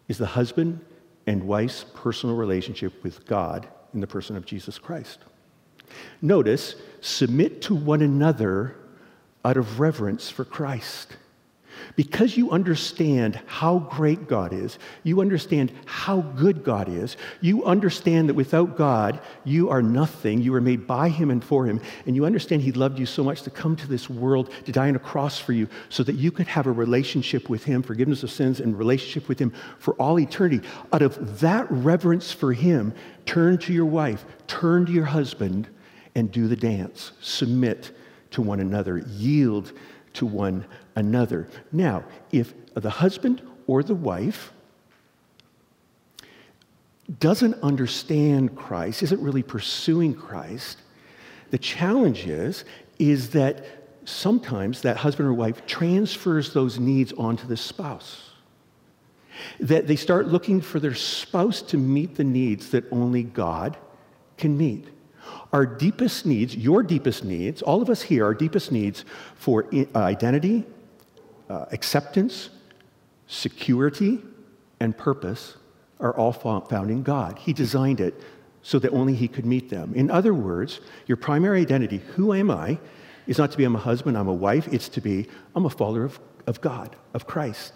is 0.07 0.19
the 0.19 0.27
husband 0.27 0.81
and 1.27 1.45
wife's 1.45 1.85
personal 1.95 2.37
relationship 2.37 3.03
with 3.03 3.27
God 3.27 3.69
in 3.93 4.01
the 4.01 4.07
person 4.07 4.37
of 4.37 4.47
Jesus 4.47 4.79
Christ. 4.79 5.19
Notice, 6.21 6.75
submit 7.01 7.63
to 7.63 7.75
one 7.75 8.03
another 8.03 8.77
out 9.45 9.57
of 9.57 9.81
reverence 9.81 10.31
for 10.31 10.45
Christ. 10.45 11.17
Because 11.97 12.37
you 12.37 12.51
understand 12.51 13.41
how 13.47 13.79
great 13.79 14.29
God 14.29 14.53
is, 14.53 14.79
you 15.03 15.21
understand 15.21 15.73
how 15.87 16.21
good 16.21 16.65
God 16.65 16.89
is, 16.89 17.17
you 17.41 17.65
understand 17.65 18.29
that 18.29 18.35
without 18.35 18.77
God, 18.77 19.21
you 19.45 19.71
are 19.71 19.83
nothing. 19.83 20.41
You 20.41 20.55
are 20.55 20.61
made 20.61 20.87
by 20.87 21.09
Him 21.09 21.31
and 21.31 21.43
for 21.43 21.67
Him. 21.67 21.81
And 22.07 22.15
you 22.15 22.25
understand 22.25 22.63
He 22.63 22.73
loved 22.73 22.99
you 22.99 23.07
so 23.07 23.25
much 23.25 23.43
to 23.43 23.51
come 23.51 23.77
to 23.77 23.87
this 23.87 24.09
world 24.09 24.53
to 24.65 24.73
die 24.73 24.89
on 24.89 24.97
a 24.97 25.01
cross 25.01 25.39
for 25.39 25.53
you 25.53 25.69
so 25.89 26.03
that 26.05 26.17
you 26.17 26.31
could 26.31 26.47
have 26.47 26.67
a 26.67 26.73
relationship 26.73 27.49
with 27.49 27.65
Him, 27.65 27.83
forgiveness 27.83 28.23
of 28.23 28.31
sins, 28.31 28.61
and 28.61 28.79
relationship 28.79 29.29
with 29.29 29.39
Him 29.39 29.53
for 29.79 29.95
all 29.95 30.19
eternity. 30.19 30.67
Out 30.93 31.03
of 31.03 31.41
that 31.41 31.67
reverence 31.71 32.33
for 32.33 32.53
Him, 32.53 32.93
turn 33.27 33.59
to 33.59 33.73
your 33.73 33.87
wife, 33.87 34.25
turn 34.47 34.87
to 34.87 34.93
your 34.93 35.07
husband, 35.07 35.69
and 36.15 36.31
do 36.31 36.49
the 36.49 36.57
dance. 36.57 37.13
Submit 37.21 37.93
to 38.31 38.43
one 38.43 38.61
another, 38.61 38.99
yield 39.09 39.73
to 40.15 40.27
one 40.27 40.65
another. 40.97 41.49
Now, 41.73 42.05
if 42.33 42.55
the 42.75 42.91
husband 42.91 43.43
or 43.67 43.83
the 43.83 43.95
wife 43.95 44.53
doesn't 47.21 47.55
understand 47.63 48.55
Christ, 48.55 49.03
isn't 49.03 49.23
really 49.23 49.43
pursuing 49.43 50.15
Christ, 50.15 50.79
The 51.51 51.59
challenge 51.59 52.27
is, 52.27 52.65
is 52.99 53.31
that 53.31 53.65
sometimes 54.05 54.83
that 54.83 54.97
husband 54.99 55.29
or 55.29 55.35
wife 55.35 55.67
transfers 55.67 56.53
those 56.53 56.79
needs 56.79 57.13
onto 57.15 57.47
the 57.47 57.57
spouse. 57.57 58.31
That 59.61 59.87
they 59.87 59.97
start 59.97 60.29
looking 60.29 60.61
for 60.61 60.81
their 60.81 60.95
spouse 60.95 61.63
to 61.63 61.77
meet 61.77 62.17
the 62.17 62.25
needs 62.25 62.71
that 62.71 62.85
only 62.91 63.23
God 63.23 63.77
can 64.37 64.57
meet. 64.57 64.87
Our 65.53 65.67
deepest 65.67 66.27
needs, 66.27 66.57
your 66.57 66.83
deepest 66.83 67.25
needs, 67.25 67.63
all 67.63 67.83
of 67.83 67.91
us 67.91 68.03
here, 68.03 68.25
our 68.25 68.35
deepest 68.35 68.73
needs 68.73 69.05
for 69.35 69.67
identity, 69.95 70.65
uh, 71.49 71.67
acceptance, 71.73 72.51
security, 73.27 74.21
and 74.81 74.97
purpose 74.97 75.57
are 76.01 76.17
all 76.17 76.33
found 76.33 76.91
in 76.91 77.03
God. 77.03 77.39
He 77.39 77.53
designed 77.53 78.01
it 78.01 78.15
so 78.63 78.79
that 78.79 78.93
only 78.93 79.15
He 79.15 79.29
could 79.29 79.47
meet 79.47 79.71
them. 79.71 79.93
In 79.95 80.11
other 80.11 80.35
words, 80.35 80.81
your 81.07 81.17
primary 81.17 81.61
identity, 81.61 81.99
who 82.15 82.33
am 82.35 82.51
I, 82.51 82.79
is 83.27 83.39
not 83.39 83.51
to 83.53 83.59
be 83.59 83.65
I'm 83.65 83.77
a 83.77 83.79
husband, 83.79 84.17
I'm 84.17 84.29
a 84.29 84.33
wife, 84.33 84.69
it's 84.73 84.89
to 84.91 85.01
be 85.01 85.27
I'm 85.55 85.67
a 85.67 85.71
follower 85.71 86.05
of, 86.05 86.21
of 86.47 86.61
God, 86.61 86.97
of 87.15 87.27
Christ. 87.27 87.73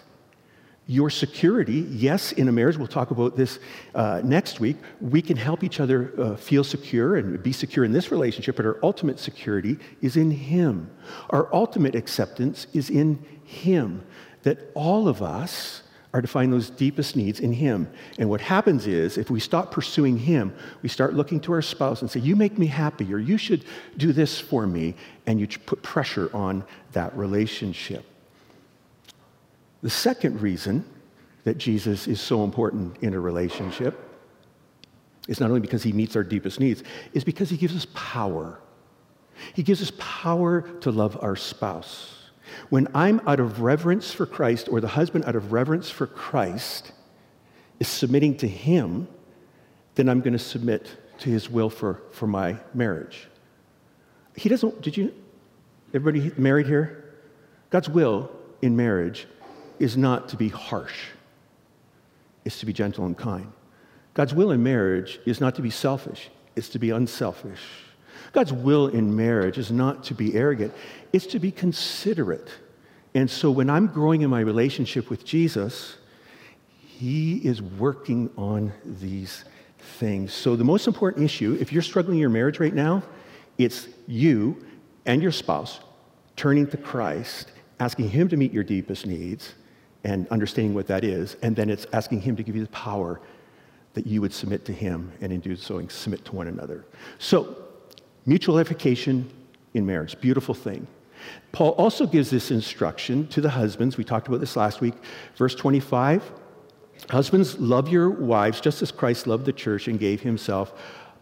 Your 0.88 1.10
security, 1.10 1.86
yes, 1.90 2.32
in 2.32 2.48
a 2.48 2.52
marriage, 2.52 2.76
we'll 2.76 2.88
talk 2.88 3.12
about 3.12 3.36
this 3.36 3.60
uh, 3.94 4.20
next 4.24 4.58
week. 4.58 4.76
We 5.00 5.22
can 5.22 5.36
help 5.36 5.62
each 5.62 5.78
other 5.78 6.12
uh, 6.18 6.36
feel 6.36 6.64
secure 6.64 7.16
and 7.16 7.40
be 7.40 7.52
secure 7.52 7.84
in 7.84 7.92
this 7.92 8.10
relationship, 8.10 8.56
but 8.56 8.66
our 8.66 8.78
ultimate 8.82 9.20
security 9.20 9.78
is 10.00 10.16
in 10.16 10.32
Him. 10.32 10.90
Our 11.30 11.48
ultimate 11.54 11.94
acceptance 11.94 12.66
is 12.72 12.90
in 12.90 13.24
Him. 13.44 14.04
That 14.42 14.58
all 14.74 15.06
of 15.06 15.22
us 15.22 15.84
are 16.12 16.20
to 16.20 16.28
find 16.28 16.52
those 16.52 16.68
deepest 16.68 17.14
needs 17.14 17.38
in 17.38 17.52
Him. 17.52 17.88
And 18.18 18.28
what 18.28 18.40
happens 18.40 18.88
is, 18.88 19.16
if 19.16 19.30
we 19.30 19.38
stop 19.38 19.70
pursuing 19.70 20.18
Him, 20.18 20.52
we 20.82 20.88
start 20.88 21.14
looking 21.14 21.38
to 21.40 21.52
our 21.52 21.62
spouse 21.62 22.02
and 22.02 22.10
say, 22.10 22.18
You 22.18 22.34
make 22.34 22.58
me 22.58 22.66
happy, 22.66 23.14
or 23.14 23.18
you 23.18 23.38
should 23.38 23.64
do 23.96 24.12
this 24.12 24.40
for 24.40 24.66
me, 24.66 24.96
and 25.26 25.38
you 25.38 25.46
put 25.46 25.82
pressure 25.82 26.28
on 26.34 26.64
that 26.90 27.16
relationship. 27.16 28.04
The 29.82 29.90
second 29.90 30.40
reason 30.40 30.84
that 31.44 31.58
Jesus 31.58 32.06
is 32.06 32.20
so 32.20 32.44
important 32.44 32.98
in 33.02 33.14
a 33.14 33.20
relationship 33.20 34.08
is 35.28 35.40
not 35.40 35.48
only 35.48 35.60
because 35.60 35.82
He 35.82 35.92
meets 35.92 36.16
our 36.16 36.22
deepest 36.22 36.60
needs, 36.60 36.82
is 37.12 37.24
because 37.24 37.50
He 37.50 37.56
gives 37.56 37.76
us 37.76 37.86
power. 37.94 38.60
He 39.54 39.62
gives 39.62 39.82
us 39.82 39.92
power 39.98 40.62
to 40.80 40.90
love 40.90 41.18
our 41.20 41.36
spouse. 41.36 42.22
When 42.70 42.88
I'm 42.94 43.20
out 43.26 43.40
of 43.40 43.60
reverence 43.60 44.12
for 44.12 44.26
Christ, 44.26 44.68
or 44.68 44.80
the 44.80 44.88
husband 44.88 45.24
out 45.24 45.36
of 45.36 45.52
reverence 45.52 45.90
for 45.90 46.06
Christ 46.06 46.92
is 47.80 47.88
submitting 47.88 48.36
to 48.38 48.48
him, 48.48 49.08
then 49.94 50.08
I'm 50.08 50.20
going 50.20 50.32
to 50.32 50.38
submit 50.38 50.96
to 51.18 51.30
his 51.30 51.50
will 51.50 51.70
for, 51.70 52.02
for 52.12 52.26
my 52.26 52.56
marriage. 52.74 53.28
He 54.36 54.48
doesn't, 54.48 54.82
did 54.82 54.96
you, 54.96 55.14
everybody 55.94 56.32
married 56.40 56.66
here? 56.66 57.16
God's 57.70 57.88
will 57.88 58.30
in 58.60 58.76
marriage 58.76 59.26
is 59.82 59.96
not 59.96 60.28
to 60.28 60.36
be 60.36 60.48
harsh, 60.48 61.08
it's 62.44 62.60
to 62.60 62.66
be 62.66 62.72
gentle 62.72 63.04
and 63.04 63.18
kind. 63.18 63.52
God's 64.14 64.32
will 64.32 64.52
in 64.52 64.62
marriage 64.62 65.18
is 65.26 65.40
not 65.40 65.56
to 65.56 65.62
be 65.62 65.70
selfish, 65.70 66.30
it's 66.54 66.68
to 66.70 66.78
be 66.78 66.90
unselfish. 66.90 67.60
God's 68.32 68.52
will 68.52 68.86
in 68.86 69.14
marriage 69.16 69.58
is 69.58 69.72
not 69.72 70.04
to 70.04 70.14
be 70.14 70.34
arrogant, 70.34 70.72
it's 71.12 71.26
to 71.26 71.40
be 71.40 71.50
considerate. 71.50 72.48
And 73.14 73.28
so 73.28 73.50
when 73.50 73.68
I'm 73.68 73.88
growing 73.88 74.22
in 74.22 74.30
my 74.30 74.40
relationship 74.40 75.10
with 75.10 75.24
Jesus, 75.24 75.96
He 76.78 77.38
is 77.38 77.60
working 77.60 78.30
on 78.38 78.72
these 78.84 79.44
things. 79.98 80.32
So 80.32 80.54
the 80.54 80.64
most 80.64 80.86
important 80.86 81.24
issue, 81.24 81.58
if 81.60 81.72
you're 81.72 81.82
struggling 81.82 82.18
in 82.18 82.20
your 82.20 82.30
marriage 82.30 82.60
right 82.60 82.72
now, 82.72 83.02
it's 83.58 83.88
you 84.06 84.64
and 85.06 85.20
your 85.20 85.32
spouse 85.32 85.80
turning 86.36 86.68
to 86.68 86.76
Christ, 86.76 87.50
asking 87.80 88.10
Him 88.10 88.28
to 88.28 88.36
meet 88.36 88.52
your 88.52 88.64
deepest 88.64 89.06
needs 89.06 89.54
and 90.04 90.28
understanding 90.28 90.74
what 90.74 90.86
that 90.88 91.04
is, 91.04 91.36
and 91.42 91.54
then 91.54 91.70
it's 91.70 91.86
asking 91.92 92.20
Him 92.20 92.36
to 92.36 92.42
give 92.42 92.56
you 92.56 92.62
the 92.62 92.70
power 92.70 93.20
that 93.94 94.06
you 94.06 94.20
would 94.20 94.32
submit 94.32 94.64
to 94.64 94.72
Him 94.72 95.12
and 95.20 95.32
in 95.32 95.40
doing 95.40 95.56
so 95.56 95.86
submit 95.88 96.24
to 96.24 96.34
one 96.34 96.48
another. 96.48 96.84
So 97.18 97.62
Mutual 98.24 98.58
edification 98.58 99.28
in 99.74 99.84
marriage, 99.84 100.20
beautiful 100.20 100.54
thing. 100.54 100.86
Paul 101.50 101.70
also 101.70 102.06
gives 102.06 102.30
this 102.30 102.50
instruction 102.50 103.26
to 103.28 103.40
the 103.40 103.50
husbands. 103.50 103.96
We 103.96 104.04
talked 104.04 104.28
about 104.28 104.40
this 104.40 104.56
last 104.56 104.80
week. 104.80 104.94
Verse 105.36 105.54
25 105.54 106.30
Husbands, 107.10 107.58
love 107.58 107.88
your 107.88 108.10
wives 108.10 108.60
just 108.60 108.80
as 108.80 108.92
Christ 108.92 109.26
loved 109.26 109.44
the 109.44 109.52
church 109.52 109.88
and 109.88 109.98
gave 109.98 110.20
himself 110.20 110.72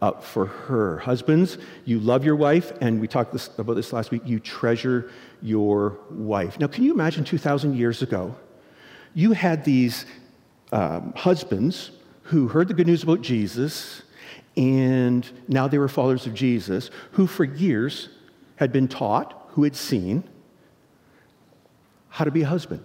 up 0.02 0.22
for 0.22 0.44
her. 0.44 0.98
Husbands, 0.98 1.56
you 1.86 1.98
love 2.00 2.22
your 2.22 2.36
wife, 2.36 2.72
and 2.82 3.00
we 3.00 3.08
talked 3.08 3.32
this, 3.32 3.48
about 3.56 3.74
this 3.74 3.90
last 3.92 4.10
week. 4.10 4.20
You 4.26 4.40
treasure 4.40 5.10
your 5.40 5.98
wife. 6.10 6.58
Now, 6.58 6.66
can 6.66 6.84
you 6.84 6.92
imagine 6.92 7.24
2,000 7.24 7.76
years 7.76 8.02
ago? 8.02 8.34
You 9.14 9.32
had 9.32 9.64
these 9.64 10.06
um, 10.72 11.12
husbands 11.16 11.90
who 12.24 12.48
heard 12.48 12.68
the 12.68 12.74
good 12.74 12.86
news 12.86 13.02
about 13.02 13.22
Jesus 13.22 14.02
and 14.56 15.28
now 15.48 15.68
they 15.68 15.78
were 15.78 15.88
followers 15.88 16.26
of 16.26 16.34
Jesus 16.34 16.90
who, 17.12 17.26
for 17.26 17.44
years, 17.44 18.08
had 18.56 18.72
been 18.72 18.88
taught, 18.88 19.48
who 19.50 19.64
had 19.64 19.76
seen 19.76 20.24
how 22.08 22.24
to 22.24 22.30
be 22.30 22.42
a 22.42 22.46
husband. 22.46 22.84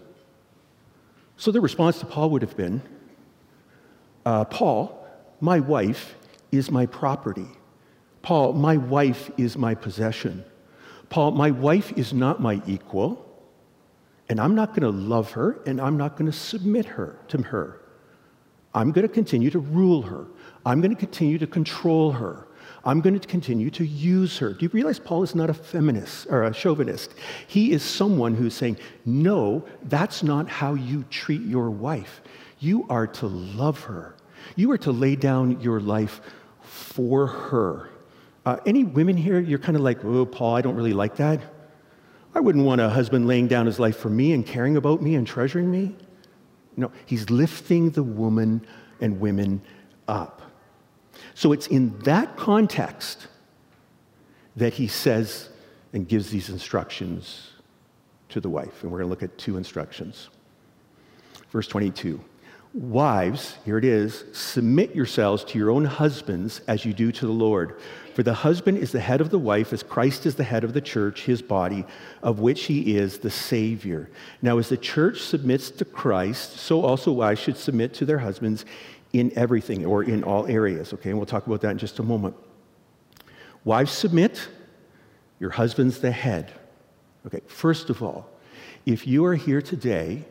So 1.38 1.52
their 1.52 1.62
response 1.62 2.00
to 2.00 2.06
Paul 2.06 2.30
would 2.32 2.42
have 2.42 2.56
been 2.56 2.82
uh, 4.26 4.46
Paul, 4.46 5.06
my 5.40 5.60
wife 5.60 6.16
is 6.52 6.72
my 6.72 6.86
property. 6.86 7.48
Paul, 8.22 8.54
my 8.54 8.78
wife 8.78 9.30
is 9.38 9.58
my 9.58 9.76
possession. 9.76 10.44
Paul, 11.10 11.32
my 11.32 11.52
wife 11.52 11.92
is 11.96 12.12
not 12.12 12.42
my 12.42 12.62
equal, 12.66 13.25
and 14.30 14.40
I'm 14.40 14.56
not 14.56 14.70
going 14.70 14.82
to 14.82 14.90
love 14.90 15.32
her, 15.32 15.62
and 15.66 15.80
I'm 15.80 15.98
not 15.98 16.18
going 16.18 16.26
to 16.32 16.38
submit 16.38 16.86
her 16.86 17.20
to 17.30 17.42
her. 17.44 17.82
I'm 18.74 18.92
going 18.92 19.08
to 19.08 19.14
continue 19.14 19.50
to 19.52 19.60
rule 19.60 20.02
her. 20.02 20.28
I'm 20.66 20.82
going 20.82 20.94
to 20.94 21.00
continue 21.00 21.38
to 21.38 21.48
control 21.48 22.12
her. 22.12 22.48
I'm 22.84 23.02
going 23.02 23.20
to 23.20 23.28
continue 23.28 23.70
to 23.72 23.86
use 23.86 24.38
her. 24.38 24.54
Do 24.54 24.66
you 24.66 24.70
realize 24.70 25.00
Paul 25.00 25.24
is 25.24 25.34
not 25.34 25.50
a 25.50 25.54
feminist 25.54 26.28
or 26.30 26.44
a 26.44 26.54
chauvinist? 26.54 27.14
He 27.48 27.72
is 27.72 27.82
someone 27.82 28.36
who's 28.36 28.54
saying, 28.54 28.78
no, 29.06 29.66
that's 29.84 30.22
not 30.22 30.48
how 30.50 30.76
you 30.76 31.04
treat 31.10 31.42
your 31.42 31.72
wife. 31.72 32.22
You 32.60 32.86
are 32.90 33.08
to 33.08 33.28
love 33.28 33.80
her. 33.82 34.16
You 34.56 34.72
are 34.72 34.78
to 34.80 34.92
lay 34.92 35.16
down 35.16 35.60
your 35.62 35.80
life 35.80 36.22
for 36.62 37.28
her. 37.28 37.90
Uh, 38.46 38.58
any 38.68 38.84
women 38.84 39.18
here, 39.18 39.40
you're 39.40 39.58
kind 39.58 39.76
of 39.76 39.82
like, 39.82 40.06
oh, 40.06 40.26
Paul, 40.26 40.56
I 40.56 40.62
don't 40.62 40.76
really 40.76 40.94
like 40.94 41.16
that. 41.16 41.42
I 42.36 42.42
wouldn't 42.42 42.66
want 42.66 42.82
a 42.82 42.90
husband 42.90 43.28
laying 43.28 43.48
down 43.48 43.66
his 43.66 43.80
life 43.80 43.98
for 43.98 44.10
me 44.10 44.34
and 44.34 44.46
caring 44.46 44.76
about 44.76 45.02
me 45.02 45.16
and 45.16 45.26
treasuring 45.26 45.72
me. 45.72 45.96
No, 46.76 46.92
he's 47.06 47.30
lifting 47.30 47.92
the 47.92 48.04
woman 48.04 48.68
and 49.00 49.20
women 49.22 49.62
up. 50.08 50.42
So 51.34 51.54
it's 51.54 51.68
in 51.68 51.98
that 52.00 52.36
context 52.36 53.28
that 54.58 54.74
he 54.74 54.88
says 54.88 55.50
and 55.94 56.08
gives 56.08 56.30
these 56.30 56.50
instructions 56.50 57.52
to 58.30 58.42
the 58.42 58.50
wife. 58.50 58.84
And 58.84 58.92
we're 58.92 59.00
going 59.00 59.08
to 59.08 59.10
look 59.10 59.24
at 59.24 59.38
two 59.38 59.56
instructions. 59.56 60.30
Verse 61.52 61.68
22 61.68 62.20
Wives, 62.74 63.56
here 63.64 63.78
it 63.78 63.86
is, 63.86 64.26
submit 64.34 64.94
yourselves 64.94 65.46
to 65.46 65.58
your 65.58 65.72
own 65.72 65.86
husbands 65.86 66.60
as 66.68 66.84
you 66.84 66.92
do 66.92 67.10
to 67.14 67.26
the 67.26 67.32
Lord. 67.32 67.80
For 68.16 68.24
the 68.24 68.34
husband 68.34 68.78
is 68.78 68.94
the 68.94 69.02
head 69.02 69.20
of 69.20 69.30
the 69.30 69.38
wife, 69.38 69.74
as 69.74 69.84
Christ 69.84 70.26
is 70.26 70.36
the 70.36 70.44
head 70.46 70.64
of 70.64 70.72
the 70.72 70.80
church, 70.80 71.26
his 71.26 71.42
body, 71.42 71.84
of 72.24 72.40
which 72.40 72.64
he 72.64 72.96
is 72.96 73.18
the 73.18 73.30
Savior. 73.30 74.10
Now, 74.42 74.58
as 74.58 74.70
the 74.70 74.78
church 74.78 75.20
submits 75.20 75.70
to 75.72 75.84
Christ, 75.84 76.58
so 76.58 76.82
also 76.82 77.12
wives 77.12 77.42
should 77.42 77.58
submit 77.58 77.94
to 77.96 78.06
their 78.06 78.20
husbands 78.20 78.64
in 79.12 79.34
everything 79.36 79.86
or 79.86 80.02
in 80.02 80.24
all 80.24 80.48
areas. 80.48 80.94
Okay, 80.94 81.10
and 81.10 81.20
we'll 81.20 81.26
talk 81.26 81.46
about 81.46 81.60
that 81.60 81.72
in 81.72 81.78
just 81.78 82.00
a 82.00 82.04
moment. 82.04 82.38
Wives, 83.66 83.92
submit, 83.92 84.48
your 85.42 85.50
husband's 85.50 86.00
the 86.00 86.12
head. 86.12 86.54
Okay, 87.28 87.42
first 87.48 87.90
of 87.90 88.02
all, 88.02 88.30
if 88.86 89.06
you 89.06 89.26
are 89.26 89.36
here 89.36 89.62
today 89.62 90.24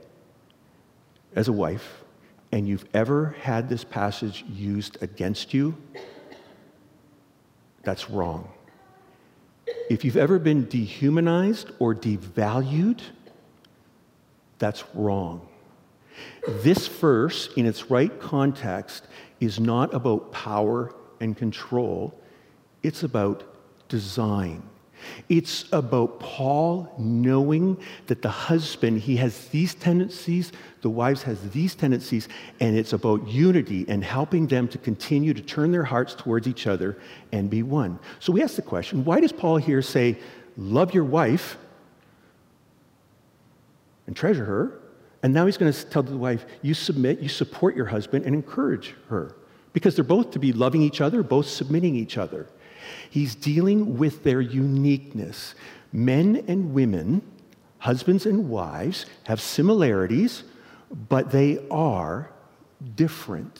as 1.36 1.48
a 1.48 1.52
wife 1.52 2.02
and 2.50 2.66
you've 2.66 2.86
ever 2.94 3.36
had 3.42 3.68
this 3.68 3.84
passage 3.84 4.42
used 4.48 4.96
against 5.02 5.52
you, 5.52 5.76
that's 7.84 8.10
wrong. 8.10 8.48
If 9.88 10.04
you've 10.04 10.16
ever 10.16 10.38
been 10.38 10.66
dehumanized 10.66 11.70
or 11.78 11.94
devalued, 11.94 13.00
that's 14.58 14.84
wrong. 14.94 15.48
This 16.46 16.86
verse, 16.86 17.50
in 17.56 17.66
its 17.66 17.90
right 17.90 18.20
context, 18.20 19.06
is 19.40 19.58
not 19.58 19.92
about 19.92 20.32
power 20.32 20.94
and 21.20 21.36
control, 21.36 22.18
it's 22.82 23.02
about 23.02 23.44
design. 23.88 24.62
It's 25.28 25.64
about 25.72 26.20
Paul 26.20 26.92
knowing 26.98 27.78
that 28.06 28.22
the 28.22 28.28
husband, 28.28 29.00
he 29.00 29.16
has 29.16 29.48
these 29.48 29.74
tendencies, 29.74 30.52
the 30.82 30.90
wives 30.90 31.22
has 31.22 31.50
these 31.50 31.74
tendencies, 31.74 32.28
and 32.60 32.76
it's 32.76 32.92
about 32.92 33.26
unity 33.26 33.84
and 33.88 34.04
helping 34.04 34.46
them 34.46 34.68
to 34.68 34.78
continue 34.78 35.34
to 35.34 35.42
turn 35.42 35.72
their 35.72 35.84
hearts 35.84 36.14
towards 36.14 36.46
each 36.46 36.66
other 36.66 36.98
and 37.32 37.48
be 37.48 37.62
one. 37.62 37.98
So 38.20 38.32
we 38.32 38.42
ask 38.42 38.56
the 38.56 38.62
question, 38.62 39.04
why 39.04 39.20
does 39.20 39.32
Paul 39.32 39.56
here 39.56 39.82
say, 39.82 40.18
love 40.56 40.94
your 40.94 41.04
wife 41.04 41.56
and 44.06 44.16
treasure 44.16 44.44
her? 44.44 44.80
And 45.22 45.32
now 45.32 45.46
he's 45.46 45.56
going 45.56 45.72
to 45.72 45.84
tell 45.86 46.02
the 46.02 46.16
wife, 46.16 46.44
you 46.60 46.74
submit, 46.74 47.20
you 47.20 47.30
support 47.30 47.74
your 47.74 47.86
husband 47.86 48.26
and 48.26 48.34
encourage 48.34 48.94
her. 49.08 49.34
Because 49.72 49.96
they're 49.96 50.04
both 50.04 50.30
to 50.32 50.38
be 50.38 50.52
loving 50.52 50.82
each 50.82 51.00
other, 51.00 51.22
both 51.22 51.46
submitting 51.46 51.96
each 51.96 52.18
other. 52.18 52.46
He's 53.08 53.34
dealing 53.34 53.98
with 53.98 54.24
their 54.24 54.40
uniqueness. 54.40 55.54
Men 55.92 56.44
and 56.48 56.74
women, 56.74 57.22
husbands 57.78 58.26
and 58.26 58.48
wives, 58.48 59.06
have 59.24 59.40
similarities, 59.40 60.44
but 61.08 61.30
they 61.30 61.66
are 61.70 62.30
different. 62.96 63.58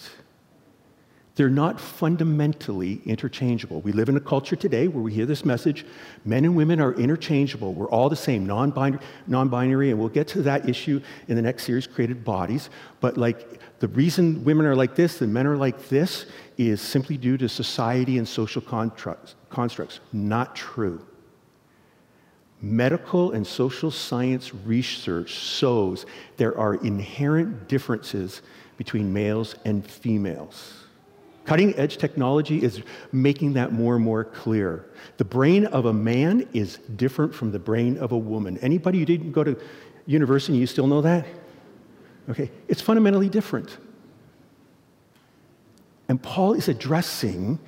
They're 1.37 1.51
not 1.51 1.81
fundamentally 1.81 3.01
interchangeable. 3.05 3.81
We 3.81 3.91
live 3.91 4.09
in 4.09 4.17
a 4.17 4.21
culture 4.21 4.55
today 4.55 4.87
where 4.87 5.03
we 5.03 5.13
hear 5.13 5.27
this 5.27 5.45
message 5.45 5.85
men 6.25 6.45
and 6.45 6.55
women 6.55 6.81
are 6.81 6.93
interchangeable. 6.93 7.75
We're 7.75 7.89
all 7.89 8.09
the 8.09 8.15
same, 8.15 8.47
non 8.47 8.71
binary, 8.71 9.91
and 9.91 9.99
we'll 9.99 10.09
get 10.11 10.29
to 10.29 10.43
that 10.43 10.69
issue 10.69 11.01
in 11.27 11.35
the 11.35 11.43
next 11.43 11.65
series, 11.65 11.89
Created 11.89 12.25
Bodies. 12.25 12.71
But 13.01 13.17
like 13.17 13.61
the 13.81 13.89
reason 13.89 14.45
women 14.45 14.65
are 14.65 14.77
like 14.77 14.95
this 14.95 15.23
and 15.23 15.35
men 15.35 15.49
are 15.49 15.57
like 15.57 15.89
this 15.89 16.27
is 16.57 16.81
simply 16.81 17.17
due 17.17 17.37
to 17.39 17.49
society 17.49 18.19
and 18.19 18.29
social 18.29 18.63
constructs. 18.63 19.35
constructs. 19.51 19.99
Not 20.13 20.55
true. 20.55 21.05
Medical 22.63 23.33
and 23.33 23.45
social 23.45 23.91
science 23.91 24.55
research 24.55 25.31
shows 25.31 26.07
there 26.37 26.57
are 26.57 26.77
inherent 26.77 27.69
differences 27.69 28.41
between 28.77 29.13
males 29.13 29.57
and 29.65 29.85
females. 29.85 30.84
Cutting 31.45 31.75
edge 31.77 31.99
technology 31.99 32.63
is 32.63 32.83
making 33.13 33.53
that 33.55 33.73
more 33.73 33.97
and 33.97 34.05
more 34.05 34.25
clear. 34.25 34.87
The 35.19 35.25
brain 35.25 35.67
of 35.67 35.85
a 35.85 35.93
man 35.93 36.49
is 36.55 36.79
different 36.97 37.35
from 37.35 37.53
the 37.53 37.59
brain 37.59 37.99
of 37.99 38.13
a 38.13 38.19
woman. 38.19 38.57
Anybody 38.59 38.99
who 38.99 39.05
didn't 39.05 39.33
go 39.33 39.45
to 39.45 39.59
university, 40.07 40.57
you 40.57 40.67
still 40.67 40.87
know 40.87 41.03
that? 41.03 41.27
Okay, 42.31 42.51
it's 42.69 42.81
fundamentally 42.81 43.29
different. 43.29 43.77
And 46.09 46.23
Paul 46.23 46.55
is 46.55 46.69
addressing 46.69 47.59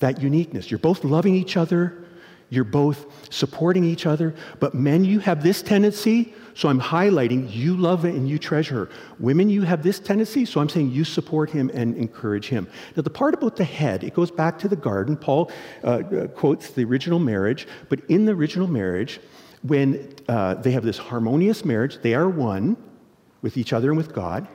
that 0.00 0.20
uniqueness. 0.20 0.70
You're 0.70 0.78
both 0.78 1.04
loving 1.04 1.34
each 1.34 1.56
other, 1.56 2.01
you're 2.52 2.64
both 2.64 3.06
supporting 3.32 3.82
each 3.82 4.04
other, 4.04 4.34
but 4.60 4.74
men, 4.74 5.06
you 5.06 5.20
have 5.20 5.42
this 5.42 5.62
tendency, 5.62 6.34
so 6.52 6.68
I'm 6.68 6.82
highlighting 6.82 7.50
you 7.50 7.74
love 7.74 8.04
and 8.04 8.28
you 8.28 8.38
treasure 8.38 8.74
her. 8.74 8.90
Women, 9.18 9.48
you 9.48 9.62
have 9.62 9.82
this 9.82 9.98
tendency, 9.98 10.44
so 10.44 10.60
I'm 10.60 10.68
saying 10.68 10.90
you 10.90 11.02
support 11.02 11.48
him 11.48 11.70
and 11.72 11.96
encourage 11.96 12.48
him. 12.48 12.68
Now, 12.94 13.04
the 13.04 13.08
part 13.08 13.32
about 13.32 13.56
the 13.56 13.64
head, 13.64 14.04
it 14.04 14.12
goes 14.12 14.30
back 14.30 14.58
to 14.58 14.68
the 14.68 14.76
garden. 14.76 15.16
Paul 15.16 15.50
uh, 15.82 15.86
uh 15.86 16.26
quotes 16.26 16.72
the 16.72 16.84
original 16.84 17.18
marriage, 17.18 17.66
but 17.88 18.00
in 18.10 18.26
the 18.26 18.32
original 18.32 18.68
marriage, 18.68 19.18
when 19.62 20.14
uh, 20.28 20.52
they 20.56 20.72
have 20.72 20.84
this 20.84 20.98
harmonious 20.98 21.64
marriage, 21.64 22.02
they 22.02 22.12
are 22.12 22.28
one 22.28 22.76
with 23.40 23.56
each 23.56 23.72
other 23.72 23.88
and 23.88 23.96
with 23.96 24.12
God. 24.12 24.46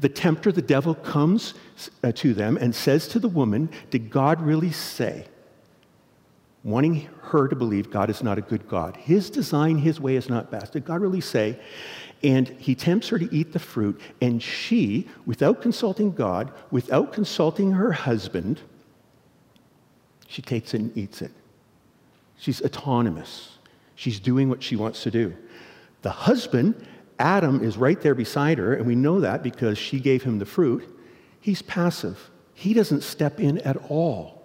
The 0.00 0.08
tempter, 0.08 0.50
the 0.50 0.62
devil, 0.62 0.96
comes 0.96 1.54
uh, 2.02 2.10
to 2.10 2.34
them 2.34 2.56
and 2.56 2.74
says 2.74 3.06
to 3.08 3.20
the 3.20 3.28
woman, 3.28 3.70
Did 3.90 4.10
God 4.10 4.42
really 4.42 4.72
say? 4.72 5.26
Wanting 6.66 7.08
her 7.22 7.46
to 7.46 7.54
believe 7.54 7.92
God 7.92 8.10
is 8.10 8.24
not 8.24 8.38
a 8.38 8.40
good 8.40 8.66
God. 8.66 8.96
His 8.96 9.30
design, 9.30 9.78
his 9.78 10.00
way 10.00 10.16
is 10.16 10.28
not 10.28 10.50
best. 10.50 10.72
Did 10.72 10.84
God 10.84 11.00
really 11.00 11.20
say? 11.20 11.60
And 12.24 12.48
he 12.58 12.74
tempts 12.74 13.08
her 13.10 13.20
to 13.20 13.32
eat 13.32 13.52
the 13.52 13.60
fruit, 13.60 14.00
and 14.20 14.42
she, 14.42 15.06
without 15.26 15.62
consulting 15.62 16.10
God, 16.10 16.52
without 16.72 17.12
consulting 17.12 17.70
her 17.70 17.92
husband, 17.92 18.60
she 20.26 20.42
takes 20.42 20.74
it 20.74 20.80
and 20.80 20.96
eats 20.98 21.22
it. 21.22 21.30
She's 22.36 22.60
autonomous. 22.60 23.58
She's 23.94 24.18
doing 24.18 24.48
what 24.48 24.60
she 24.60 24.74
wants 24.74 25.04
to 25.04 25.10
do. 25.12 25.36
The 26.02 26.10
husband, 26.10 26.84
Adam, 27.20 27.62
is 27.62 27.76
right 27.76 28.00
there 28.00 28.16
beside 28.16 28.58
her, 28.58 28.74
and 28.74 28.86
we 28.86 28.96
know 28.96 29.20
that 29.20 29.44
because 29.44 29.78
she 29.78 30.00
gave 30.00 30.24
him 30.24 30.40
the 30.40 30.46
fruit. 30.46 30.84
He's 31.40 31.62
passive. 31.62 32.28
He 32.54 32.74
doesn't 32.74 33.04
step 33.04 33.38
in 33.38 33.58
at 33.58 33.76
all. 33.88 34.35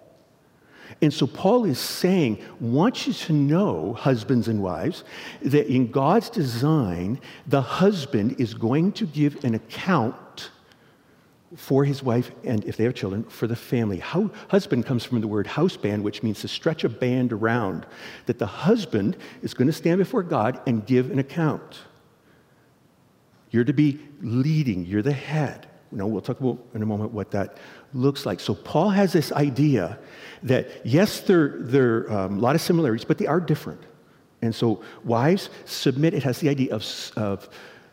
And 1.00 1.12
so 1.12 1.26
Paul 1.26 1.64
is 1.64 1.78
saying, 1.78 2.38
want 2.60 3.06
you 3.06 3.12
to 3.12 3.32
know, 3.32 3.94
husbands 3.94 4.48
and 4.48 4.62
wives, 4.62 5.04
that 5.42 5.66
in 5.66 5.90
God's 5.90 6.30
design, 6.30 7.20
the 7.46 7.62
husband 7.62 8.36
is 8.38 8.54
going 8.54 8.92
to 8.92 9.06
give 9.06 9.44
an 9.44 9.54
account 9.54 10.50
for 11.56 11.84
his 11.84 12.02
wife 12.02 12.30
and 12.44 12.64
if 12.64 12.76
they 12.76 12.84
have 12.84 12.94
children, 12.94 13.24
for 13.24 13.46
the 13.46 13.56
family. 13.56 13.98
How, 13.98 14.30
husband 14.48 14.86
comes 14.86 15.04
from 15.04 15.20
the 15.20 15.28
word 15.28 15.46
houseband 15.46 16.02
which 16.02 16.22
means 16.22 16.40
to 16.40 16.48
stretch 16.48 16.84
a 16.84 16.88
band 16.88 17.32
around. 17.32 17.86
That 18.26 18.38
the 18.38 18.46
husband 18.46 19.16
is 19.42 19.54
going 19.54 19.66
to 19.66 19.72
stand 19.72 19.98
before 19.98 20.22
God 20.22 20.60
and 20.66 20.86
give 20.86 21.10
an 21.10 21.18
account. 21.18 21.80
You're 23.50 23.64
to 23.64 23.74
be 23.74 24.00
leading, 24.20 24.86
you're 24.86 25.02
the 25.02 25.12
head. 25.12 25.68
Know, 25.94 26.06
we'll 26.06 26.22
talk 26.22 26.40
about 26.40 26.58
in 26.72 26.82
a 26.82 26.86
moment 26.86 27.12
what 27.12 27.30
that 27.32 27.58
looks 27.92 28.24
like. 28.24 28.40
So 28.40 28.54
Paul 28.54 28.88
has 28.88 29.12
this 29.12 29.30
idea 29.30 29.98
that 30.42 30.84
yes, 30.84 31.20
there, 31.20 31.54
there 31.58 31.98
are 32.08 32.26
um, 32.26 32.38
a 32.38 32.40
lot 32.40 32.54
of 32.54 32.60
similarities, 32.60 33.04
but 33.04 33.18
they 33.18 33.26
are 33.26 33.40
different. 33.40 33.80
And 34.42 34.54
so, 34.54 34.82
wives, 35.04 35.50
submit. 35.64 36.14
It 36.14 36.24
has 36.24 36.40
the 36.40 36.48
idea 36.48 36.74
of, 36.74 36.84
of, 37.16 37.48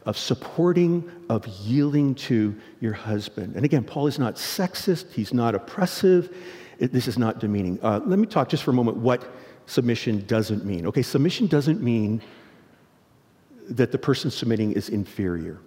of 0.06 0.18
supporting, 0.18 1.10
of 1.30 1.46
yielding 1.48 2.16
to 2.16 2.56
your 2.82 2.94
husband. 2.94 3.56
And 3.56 3.64
again, 3.64 3.84
Paul 3.84 4.08
is 4.08 4.18
not 4.18 4.36
sexist, 4.36 5.12
he's 5.12 5.34
not 5.34 5.54
oppressive, 5.54 6.36
it, 6.80 6.92
this 6.92 7.08
is 7.08 7.18
not 7.18 7.40
demeaning. 7.40 7.78
Uh, 7.84 8.00
let 8.04 8.18
me 8.18 8.26
talk 8.26 8.50
just 8.50 8.64
for 8.64 8.72
a 8.72 8.74
moment 8.74 8.98
what 8.98 9.32
submission 9.68 10.26
doesn't 10.26 10.66
mean. 10.66 10.88
Okay, 10.88 11.04
submission 11.04 11.46
doesn't 11.46 11.82
mean 11.82 12.22
that 13.70 13.92
the 13.92 14.00
person 14.00 14.32
submitting 14.32 14.72
is 14.72 14.90
inferior. 14.90 15.60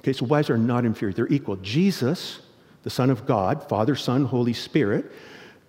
Okay, 0.00 0.12
so 0.12 0.24
wives 0.24 0.50
are 0.50 0.58
not 0.58 0.84
inferior, 0.84 1.12
they're 1.12 1.26
equal. 1.26 1.56
Jesus 1.56 2.40
the 2.86 2.90
Son 2.90 3.10
of 3.10 3.26
God, 3.26 3.68
Father, 3.68 3.96
Son, 3.96 4.24
Holy 4.24 4.52
Spirit, 4.52 5.10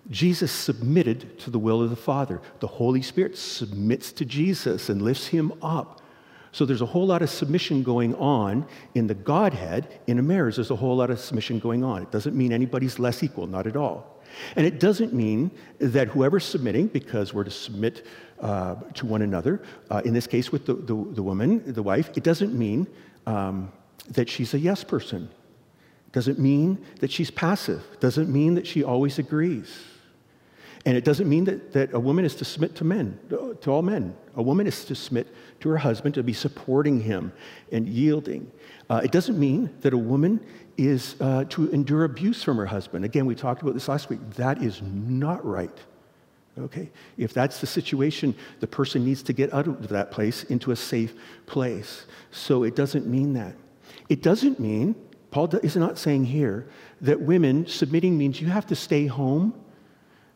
Jesus 0.08 0.52
submitted 0.52 1.36
to 1.40 1.50
the 1.50 1.58
will 1.58 1.82
of 1.82 1.90
the 1.90 1.96
Father. 1.96 2.40
The 2.60 2.68
Holy 2.68 3.02
Spirit 3.02 3.36
submits 3.36 4.12
to 4.12 4.24
Jesus 4.24 4.88
and 4.88 5.02
lifts 5.02 5.26
him 5.26 5.52
up. 5.60 6.00
So 6.52 6.64
there's 6.64 6.80
a 6.80 6.86
whole 6.86 7.08
lot 7.08 7.20
of 7.20 7.28
submission 7.28 7.82
going 7.82 8.14
on 8.14 8.68
in 8.94 9.08
the 9.08 9.14
Godhead. 9.14 9.98
In 10.06 10.20
a 10.20 10.22
marriage, 10.22 10.54
there's 10.54 10.70
a 10.70 10.76
whole 10.76 10.94
lot 10.94 11.10
of 11.10 11.18
submission 11.18 11.58
going 11.58 11.82
on. 11.82 12.02
It 12.02 12.12
doesn't 12.12 12.36
mean 12.36 12.52
anybody's 12.52 13.00
less 13.00 13.24
equal, 13.24 13.48
not 13.48 13.66
at 13.66 13.74
all. 13.74 14.22
And 14.54 14.64
it 14.64 14.78
doesn't 14.78 15.12
mean 15.12 15.50
that 15.80 16.06
whoever's 16.06 16.44
submitting, 16.44 16.86
because 16.86 17.34
we're 17.34 17.42
to 17.42 17.50
submit 17.50 18.06
uh, 18.40 18.76
to 18.94 19.06
one 19.06 19.22
another, 19.22 19.60
uh, 19.90 20.02
in 20.04 20.14
this 20.14 20.28
case 20.28 20.52
with 20.52 20.66
the, 20.66 20.74
the, 20.74 20.94
the, 21.14 21.22
woman, 21.24 21.64
the 21.66 21.82
wife, 21.82 22.16
it 22.16 22.22
doesn't 22.22 22.56
mean 22.56 22.86
um, 23.26 23.72
that 24.08 24.28
she's 24.28 24.54
a 24.54 24.58
yes 24.60 24.84
person. 24.84 25.28
Doesn't 26.18 26.40
mean 26.40 26.84
that 26.98 27.12
she's 27.12 27.30
passive. 27.30 27.80
Doesn't 28.00 28.28
mean 28.28 28.56
that 28.56 28.66
she 28.66 28.82
always 28.82 29.20
agrees. 29.20 29.72
And 30.84 30.96
it 30.96 31.04
doesn't 31.04 31.28
mean 31.28 31.44
that, 31.44 31.72
that 31.74 31.94
a 31.94 32.00
woman 32.00 32.24
is 32.24 32.34
to 32.34 32.44
submit 32.44 32.74
to 32.74 32.84
men, 32.84 33.20
to 33.30 33.70
all 33.70 33.82
men. 33.82 34.16
A 34.34 34.42
woman 34.42 34.66
is 34.66 34.84
to 34.86 34.96
submit 34.96 35.32
to 35.60 35.68
her 35.68 35.76
husband, 35.76 36.16
to 36.16 36.24
be 36.24 36.32
supporting 36.32 37.00
him 37.00 37.32
and 37.70 37.88
yielding. 37.88 38.50
Uh, 38.90 39.00
it 39.04 39.12
doesn't 39.12 39.38
mean 39.38 39.70
that 39.82 39.92
a 39.92 39.96
woman 39.96 40.44
is 40.76 41.14
uh, 41.20 41.44
to 41.50 41.70
endure 41.70 42.02
abuse 42.02 42.42
from 42.42 42.56
her 42.56 42.66
husband. 42.66 43.04
Again, 43.04 43.24
we 43.24 43.36
talked 43.36 43.62
about 43.62 43.74
this 43.74 43.86
last 43.86 44.10
week. 44.10 44.18
That 44.30 44.60
is 44.60 44.82
not 44.82 45.46
right. 45.46 45.78
Okay? 46.58 46.90
If 47.16 47.32
that's 47.32 47.60
the 47.60 47.68
situation, 47.68 48.34
the 48.58 48.66
person 48.66 49.04
needs 49.04 49.22
to 49.22 49.32
get 49.32 49.54
out 49.54 49.68
of 49.68 49.86
that 49.90 50.10
place 50.10 50.42
into 50.42 50.72
a 50.72 50.76
safe 50.76 51.14
place. 51.46 52.06
So 52.32 52.64
it 52.64 52.74
doesn't 52.74 53.06
mean 53.06 53.34
that. 53.34 53.54
It 54.08 54.20
doesn't 54.20 54.58
mean 54.58 54.96
Paul 55.30 55.54
is 55.56 55.76
not 55.76 55.98
saying 55.98 56.26
here 56.26 56.66
that 57.00 57.20
women 57.20 57.66
submitting 57.66 58.16
means 58.16 58.40
you 58.40 58.48
have 58.48 58.66
to 58.68 58.76
stay 58.76 59.06
home 59.06 59.54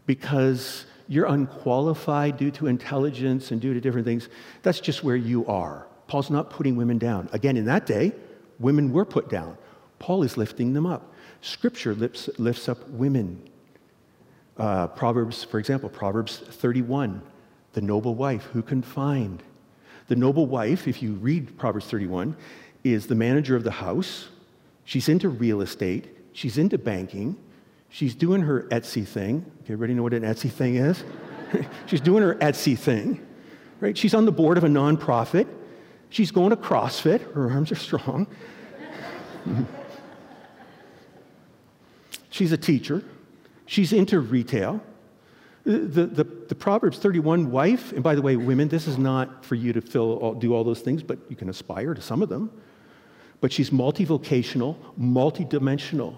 because 0.06 0.84
you're 1.08 1.26
unqualified 1.26 2.36
due 2.36 2.50
to 2.52 2.66
intelligence 2.66 3.50
and 3.50 3.60
due 3.60 3.74
to 3.74 3.80
different 3.80 4.06
things. 4.06 4.28
That's 4.62 4.80
just 4.80 5.02
where 5.02 5.16
you 5.16 5.46
are. 5.46 5.86
Paul's 6.06 6.30
not 6.30 6.50
putting 6.50 6.76
women 6.76 6.98
down. 6.98 7.28
Again, 7.32 7.56
in 7.56 7.64
that 7.66 7.86
day, 7.86 8.12
women 8.58 8.92
were 8.92 9.04
put 9.04 9.30
down. 9.30 9.56
Paul 9.98 10.22
is 10.22 10.36
lifting 10.36 10.72
them 10.72 10.86
up. 10.86 11.12
Scripture 11.40 11.94
lifts, 11.94 12.28
lifts 12.38 12.68
up 12.68 12.88
women. 12.90 13.48
Uh, 14.58 14.88
Proverbs, 14.88 15.42
for 15.42 15.58
example, 15.58 15.88
Proverbs 15.88 16.38
31, 16.38 17.22
the 17.72 17.80
noble 17.80 18.14
wife, 18.14 18.44
who 18.52 18.62
can 18.62 18.82
find? 18.82 19.42
The 20.08 20.16
noble 20.16 20.46
wife, 20.46 20.86
if 20.86 21.02
you 21.02 21.14
read 21.14 21.56
Proverbs 21.56 21.86
31, 21.86 22.36
is 22.84 23.06
the 23.06 23.14
manager 23.14 23.56
of 23.56 23.64
the 23.64 23.70
house 23.70 24.28
She's 24.84 25.08
into 25.08 25.28
real 25.28 25.60
estate, 25.60 26.08
she's 26.32 26.58
into 26.58 26.78
banking, 26.78 27.36
she's 27.88 28.14
doing 28.14 28.42
her 28.42 28.62
Etsy 28.70 29.06
thing. 29.06 29.44
Okay, 29.62 29.72
everybody 29.74 29.94
know 29.94 30.02
what 30.02 30.14
an 30.14 30.22
Etsy 30.22 30.50
thing 30.50 30.76
is? 30.76 31.04
She's 31.86 32.00
doing 32.00 32.22
her 32.22 32.34
Etsy 32.36 32.78
thing, 32.78 33.24
right? 33.80 33.96
She's 33.96 34.14
on 34.14 34.24
the 34.24 34.32
board 34.32 34.56
of 34.56 34.64
a 34.64 34.68
nonprofit. 34.68 35.46
She's 36.08 36.30
going 36.30 36.50
to 36.50 36.56
CrossFit. 36.56 37.32
Her 37.34 37.50
arms 37.50 37.70
are 37.72 37.76
strong. 37.76 38.26
She's 42.30 42.52
a 42.52 42.56
teacher. 42.56 43.02
She's 43.66 43.92
into 43.92 44.20
retail. 44.20 44.82
The, 45.64 46.06
the, 46.06 46.24
the, 46.24 46.54
Proverbs 46.56 46.98
31 46.98 47.52
wife, 47.52 47.92
and 47.92 48.02
by 48.02 48.16
the 48.16 48.22
way, 48.22 48.34
women, 48.34 48.66
this 48.66 48.88
is 48.88 48.98
not 48.98 49.44
for 49.44 49.54
you 49.54 49.72
to 49.72 49.80
fill 49.80 50.18
all, 50.18 50.34
do 50.34 50.52
all 50.54 50.64
those 50.64 50.80
things, 50.80 51.04
but 51.04 51.18
you 51.28 51.36
can 51.36 51.48
aspire 51.48 51.94
to 51.94 52.02
some 52.02 52.20
of 52.20 52.28
them. 52.28 52.50
But 53.42 53.52
she's 53.52 53.70
multivocational, 53.70 54.76
multidimensional. 54.98 56.14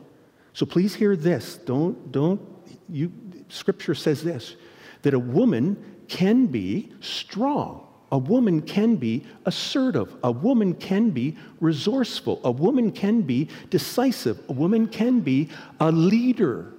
So 0.52 0.66
please 0.66 0.94
hear 0.94 1.16
this. 1.16 1.56
Don't, 1.56 2.12
don't, 2.12 2.40
you, 2.88 3.10
scripture 3.48 3.96
says 3.96 4.22
this 4.22 4.54
that 5.02 5.14
a 5.14 5.18
woman 5.18 6.04
can 6.06 6.46
be 6.46 6.92
strong. 7.00 7.86
A 8.12 8.18
woman 8.18 8.60
can 8.62 8.96
be 8.96 9.24
assertive. 9.46 10.14
A 10.22 10.30
woman 10.30 10.74
can 10.74 11.10
be 11.10 11.36
resourceful. 11.60 12.40
A 12.44 12.50
woman 12.50 12.92
can 12.92 13.22
be 13.22 13.48
decisive. 13.70 14.38
A 14.48 14.52
woman 14.52 14.86
can 14.86 15.20
be 15.20 15.48
a 15.80 15.90
leader. 15.90 16.72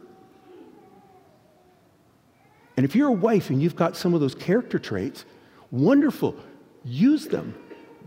And 2.77 2.86
if 2.86 2.95
you're 2.95 3.10
a 3.10 3.13
wife 3.13 3.49
and 3.49 3.62
you've 3.62 3.75
got 3.75 3.97
some 3.97 4.13
of 4.13 4.21
those 4.21 4.36
character 4.36 4.77
traits, 4.79 5.25
wonderful, 5.71 6.36
use 6.84 7.27
them. 7.27 7.55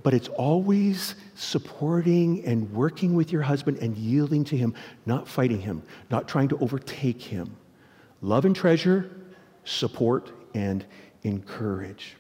But 0.03 0.15
it's 0.15 0.29
always 0.29 1.17
supporting 1.39 2.45
and 2.45 2.73
working 2.73 3.15
with 3.15 3.33
your 3.33 3.43
husband 3.43 3.79
and 3.79 3.97
yielding 3.97 4.45
to 4.45 4.57
him, 4.57 4.75
not 5.07 5.29
fighting 5.29 5.61
him, 5.61 5.83
not 6.11 6.27
trying 6.27 6.49
to 6.49 6.59
overtake 6.59 7.23
him. 7.23 7.57
Love 8.21 8.45
and 8.45 8.57
treasure, 8.57 9.09
support 9.65 10.33
and 10.55 10.85
encourage. 11.23 12.17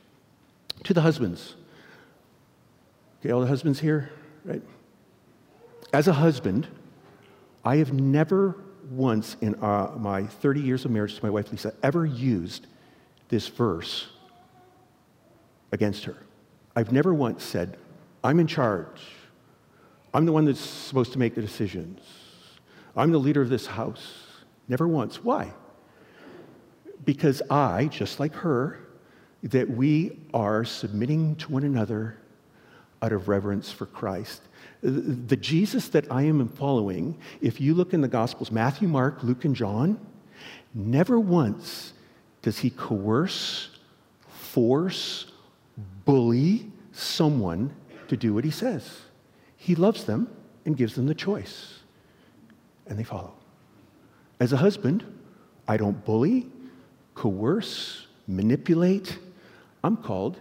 To 0.84 0.94
the 0.94 1.00
husbands. 1.00 1.56
Okay, 3.20 3.32
all 3.32 3.40
the 3.40 3.48
husbands 3.48 3.80
here, 3.80 4.10
right? 4.44 4.62
As 5.92 6.06
a 6.06 6.12
husband, 6.12 6.68
I 7.64 7.76
have 7.76 7.92
never 7.92 8.56
once 8.90 9.36
in 9.40 9.56
uh, 9.56 9.92
my 9.96 10.24
30 10.24 10.60
years 10.60 10.84
of 10.84 10.92
marriage 10.92 11.16
to 11.16 11.24
my 11.24 11.30
wife, 11.30 11.50
Lisa, 11.50 11.74
ever 11.82 12.06
used 12.06 12.66
this 13.28 13.48
verse 13.48 14.08
against 15.72 16.04
her. 16.04 16.16
I've 16.76 16.92
never 16.92 17.12
once 17.12 17.42
said, 17.42 17.76
I'm 18.22 18.40
in 18.40 18.46
charge. 18.46 19.00
I'm 20.12 20.26
the 20.26 20.32
one 20.32 20.44
that's 20.44 20.60
supposed 20.60 21.12
to 21.12 21.18
make 21.18 21.34
the 21.34 21.42
decisions. 21.42 22.00
I'm 22.96 23.12
the 23.12 23.18
leader 23.18 23.42
of 23.42 23.48
this 23.48 23.66
house. 23.66 24.26
Never 24.68 24.88
once. 24.88 25.22
Why? 25.22 25.52
Because 27.04 27.42
I, 27.50 27.86
just 27.86 28.18
like 28.18 28.34
her, 28.34 28.80
that 29.42 29.70
we 29.70 30.18
are 30.34 30.64
submitting 30.64 31.36
to 31.36 31.52
one 31.52 31.62
another 31.62 32.18
out 33.02 33.12
of 33.12 33.28
reverence 33.28 33.70
for 33.70 33.86
Christ. 33.86 34.42
The 34.82 35.36
Jesus 35.36 35.88
that 35.90 36.10
I 36.10 36.22
am 36.22 36.46
following, 36.48 37.18
if 37.40 37.60
you 37.60 37.74
look 37.74 37.94
in 37.94 38.00
the 38.00 38.08
Gospels, 38.08 38.50
Matthew, 38.50 38.88
Mark, 38.88 39.22
Luke, 39.22 39.44
and 39.44 39.54
John, 39.54 40.00
never 40.74 41.20
once 41.20 41.92
does 42.42 42.58
he 42.58 42.70
coerce, 42.70 43.70
force, 44.28 45.26
bully 46.04 46.70
someone 46.92 47.72
to 48.08 48.16
do 48.16 48.34
what 48.34 48.44
he 48.44 48.50
says. 48.50 49.02
He 49.56 49.74
loves 49.74 50.04
them 50.04 50.28
and 50.64 50.76
gives 50.76 50.94
them 50.94 51.06
the 51.06 51.14
choice, 51.14 51.78
and 52.86 52.98
they 52.98 53.04
follow. 53.04 53.34
As 54.40 54.52
a 54.52 54.56
husband, 54.56 55.04
I 55.66 55.76
don't 55.76 56.04
bully, 56.04 56.46
coerce, 57.14 58.06
manipulate. 58.26 59.18
I'm 59.82 59.96
called 59.96 60.40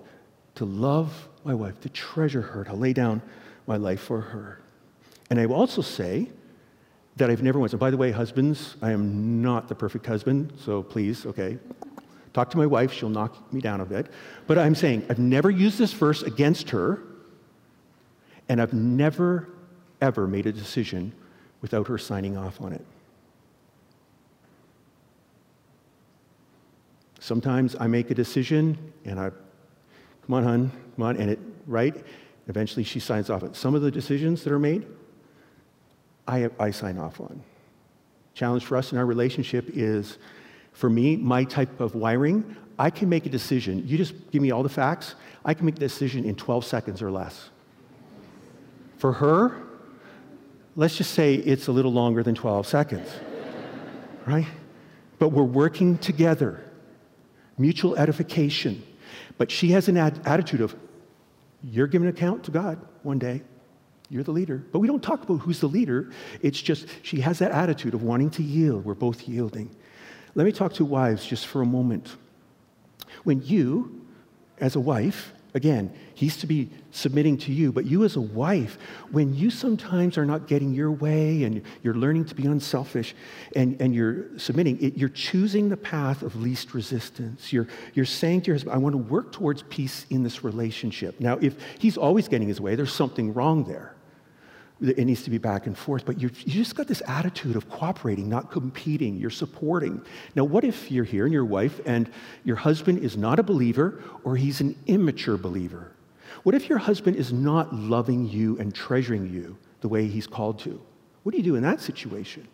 to 0.56 0.66
love 0.66 1.30
my 1.44 1.54
wife, 1.54 1.80
to 1.82 1.90
treasure 1.90 2.42
her, 2.42 2.64
to 2.66 2.74
lay 2.74 2.94
down 2.94 3.22
my 3.68 3.78
life 3.78 4.02
for 4.02 4.22
her. 4.22 4.60
And 5.30 5.40
I 5.40 5.46
will 5.46 5.56
also 5.56 5.82
say 5.82 6.30
that 7.16 7.30
I've 7.30 7.42
never 7.42 7.60
once, 7.60 7.74
and 7.74 7.80
by 7.80 7.90
the 7.90 7.98
way, 7.98 8.12
husbands, 8.12 8.76
I 8.82 8.92
am 8.92 9.42
not 9.42 9.68
the 9.68 9.76
perfect 9.76 10.06
husband, 10.06 10.54
so 10.64 10.84
please, 10.84 11.26
okay, 11.26 11.58
talk 12.34 12.50
to 12.52 12.58
my 12.58 12.66
wife, 12.66 12.94
she'll 12.94 13.10
knock 13.10 13.52
me 13.52 13.60
down 13.60 13.82
a 13.82 13.86
bit. 13.86 14.08
But 14.46 14.58
I'm 14.60 14.76
saying 14.76 15.06
I've 15.10 15.20
never 15.20 15.50
used 15.50 15.80
this 15.80 15.94
verse 15.94 16.22
against 16.22 16.70
her, 16.70 17.02
and 18.50 18.62
I've 18.62 18.74
never, 18.74 19.50
ever 20.02 20.28
made 20.28 20.46
a 20.46 20.52
decision 20.52 21.14
without 21.62 21.88
her 21.88 21.98
signing 21.98 22.38
off 22.38 22.62
on 22.62 22.74
it. 22.74 22.86
Sometimes 27.20 27.76
I 27.80 27.88
make 27.88 28.10
a 28.10 28.16
decision 28.16 28.78
and 29.04 29.20
I, 29.20 29.32
come 30.26 30.36
on, 30.36 30.44
hun, 30.44 30.72
come 30.96 31.06
on, 31.06 31.18
and 31.18 31.30
it, 31.30 31.40
right? 31.66 31.96
Eventually, 32.48 32.84
she 32.84 33.00
signs 33.00 33.30
off 33.30 33.44
on 33.44 33.54
some 33.54 33.76
of 33.76 33.82
the 33.82 33.92
decisions 33.92 34.44
that 34.44 34.54
are 34.54 34.60
made. 34.60 34.88
I, 36.28 36.50
I 36.60 36.72
sign 36.72 36.98
off 36.98 37.20
on. 37.20 37.42
Challenge 38.34 38.64
for 38.64 38.78
us 38.78 38.92
in 38.92 38.98
our 38.98 39.06
relationship 39.06 39.70
is, 39.74 40.18
for 40.72 40.90
me, 40.90 41.18
my 41.18 41.44
type 41.44 41.82
of 41.82 41.96
wiring. 41.96 42.56
I 42.80 42.90
can 42.90 43.10
make 43.10 43.26
a 43.26 43.30
decision. 43.30 43.86
You 43.88 43.98
just 43.98 44.14
give 44.32 44.42
me 44.42 44.52
all 44.52 44.64
the 44.64 44.70
facts. 44.70 45.16
I 45.44 45.54
can 45.54 45.66
make 45.66 45.76
a 45.76 45.80
decision 45.80 46.24
in 46.24 46.36
12 46.36 46.64
seconds 46.64 47.02
or 47.02 47.12
less. 47.12 47.50
For 48.98 49.14
her, 49.14 49.56
let's 50.76 50.98
just 50.98 51.12
say 51.14 51.36
it's 51.36 51.68
a 51.68 51.72
little 51.72 51.94
longer 51.94 52.24
than 52.24 52.36
12 52.36 52.68
seconds, 52.68 53.08
right? 54.26 54.48
But 55.20 55.30
we're 55.30 55.44
working 55.44 55.98
together, 55.98 56.64
mutual 57.58 57.96
edification. 57.96 58.84
But 59.38 59.52
she 59.52 59.72
has 59.72 59.88
an 59.88 59.98
ad- 59.98 60.22
attitude 60.26 60.62
of, 60.62 60.76
you're 61.64 61.88
giving 61.88 62.08
account 62.08 62.44
to 62.46 62.52
God 62.52 62.80
one 63.04 63.20
day. 63.20 63.42
You're 64.10 64.24
the 64.24 64.32
leader. 64.32 64.64
But 64.72 64.80
we 64.80 64.88
don't 64.88 65.04
talk 65.04 65.24
about 65.24 65.40
who's 65.40 65.60
the 65.60 65.68
leader. 65.68 66.12
It's 66.42 66.62
just 66.62 66.88
she 67.02 67.20
has 67.22 67.40
that 67.40 67.52
attitude 67.52 67.94
of 67.94 68.04
wanting 68.04 68.30
to 68.32 68.44
yield. 68.44 68.86
We're 68.86 68.94
both 68.94 69.28
yielding. 69.28 69.76
Let 70.34 70.46
me 70.46 70.52
talk 70.52 70.74
to 70.74 70.86
wives 70.86 71.26
just 71.26 71.48
for 71.48 71.62
a 71.62 71.66
moment. 71.66 72.16
When 73.24 73.42
you, 73.42 74.06
as 74.60 74.76
a 74.76 74.80
wife, 74.80 75.34
Again, 75.54 75.94
he's 76.14 76.38
to 76.38 76.48
be 76.48 76.70
submitting 76.92 77.38
to 77.40 77.52
you, 77.52 77.72
but 77.72 77.86
you 77.86 78.04
as 78.04 78.16
a 78.16 78.22
wife, 78.22 78.78
when 79.12 79.34
you 79.34 79.50
sometimes 79.50 80.18
are 80.18 80.26
not 80.26 80.48
getting 80.48 80.74
your 80.74 80.92
way 80.92 81.44
and 81.44 81.62
you're 81.84 81.96
learning 81.96 82.26
to 82.26 82.36
be 82.36 82.46
unselfish 82.46 83.16
and, 83.56 83.80
and 83.82 83.96
you're 83.96 84.38
submitting, 84.38 84.82
it, 84.82 84.98
you're 84.98 85.10
choosing 85.10 85.70
the 85.70 85.78
path 85.78 86.22
of 86.22 86.36
least 86.36 86.74
resistance. 86.74 87.52
You're, 87.52 87.68
you're 87.94 88.06
saying 88.06 88.42
to 88.42 88.48
your 88.48 88.56
husband, 88.56 88.76
I 88.76 88.78
want 88.78 88.94
to 88.94 88.98
work 88.98 89.32
towards 89.32 89.64
peace 89.64 90.06
in 90.10 90.24
this 90.24 90.44
relationship. 90.44 91.20
Now, 91.20 91.38
if 91.42 91.56
he's 91.80 91.98
always 91.98 92.28
getting 92.28 92.48
his 92.48 92.62
way, 92.62 92.76
there's 92.76 92.94
something 92.94 93.34
wrong 93.34 93.64
there 93.64 93.97
it 94.80 95.00
needs 95.06 95.24
to 95.24 95.30
be 95.30 95.40
back 95.40 95.66
and 95.66 95.76
forth, 95.76 96.06
but 96.06 96.22
you 96.22 96.30
just 96.30 96.76
got 96.76 96.88
this 96.88 97.02
attitude 97.08 97.56
of 97.56 97.68
cooperating, 97.70 98.30
not 98.30 98.52
competing. 98.52 99.18
You're 99.18 99.30
supporting. 99.32 100.02
Now, 100.36 100.44
what 100.44 100.64
if 100.64 100.92
you're 100.92 101.04
here 101.04 101.26
and 101.26 101.34
your 101.34 101.46
wife 101.46 101.80
and 101.86 102.10
your 102.44 102.58
husband 102.58 103.00
is 103.00 103.18
not 103.18 103.40
a 103.40 103.44
believer 103.44 104.04
or 104.24 104.36
he's 104.36 104.62
an 104.62 104.78
immature 104.86 105.38
believer? 105.38 105.94
What 106.44 106.54
if 106.54 106.70
your 106.70 106.78
husband 106.78 107.18
is 107.18 107.34
not 107.34 107.74
loving 107.74 108.28
you 108.28 108.58
and 108.60 108.74
treasuring 108.74 109.34
you 109.34 109.58
the 109.82 109.88
way 109.88 110.08
he's 110.08 110.28
called 110.28 110.60
to? 110.60 110.80
What 111.24 111.32
do 111.32 111.38
you 111.40 111.44
do 111.44 111.56
in 111.56 111.64
that 111.64 111.82
situation? 111.82 112.48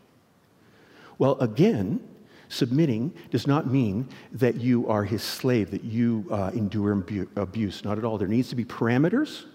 Well, 1.17 1.37
again, 1.39 2.01
submitting 2.47 3.13
does 3.31 3.47
not 3.47 3.67
mean 3.67 4.07
that 4.31 4.55
you 4.55 4.87
are 4.87 5.03
his 5.03 5.21
slave, 5.21 5.71
that 5.71 5.83
you 5.83 6.25
uh, 6.31 6.51
endure 6.53 6.91
abuse. 7.35 7.83
Not 7.83 7.97
at 7.97 8.05
all. 8.05 8.17
There 8.17 8.27
needs 8.27 8.49
to 8.49 8.55
be 8.55 8.63
parameters 8.63 9.45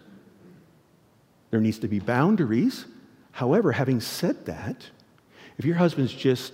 there 1.51 1.61
needs 1.61 1.79
to 1.81 1.89
be 1.89 1.99
boundaries. 1.99 2.87
However, 3.33 3.73
having 3.73 4.01
said 4.01 4.47
that, 4.47 4.89
if 5.57 5.65
your 5.65 5.77
husband's 5.77 6.13
just 6.13 6.53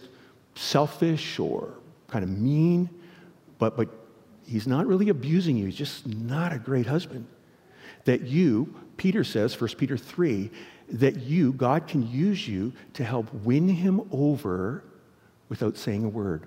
selfish 0.54 1.38
or 1.38 1.74
kind 2.08 2.24
of 2.24 2.30
mean, 2.30 2.88
but, 3.58 3.76
but 3.76 3.88
he's 4.46 4.66
not 4.66 4.86
really 4.86 5.08
abusing 5.08 5.56
you, 5.56 5.66
he's 5.66 5.76
just 5.76 6.06
not 6.06 6.52
a 6.52 6.58
great 6.58 6.86
husband, 6.86 7.26
that 8.04 8.22
you, 8.22 8.74
Peter 8.96 9.24
says, 9.24 9.58
1 9.60 9.70
Peter 9.76 9.96
3, 9.96 10.50
that 10.90 11.16
you, 11.16 11.52
God 11.52 11.86
can 11.86 12.08
use 12.08 12.46
you 12.46 12.72
to 12.94 13.04
help 13.04 13.32
win 13.32 13.68
him 13.68 14.02
over 14.12 14.84
without 15.48 15.76
saying 15.76 16.04
a 16.04 16.08
word 16.08 16.46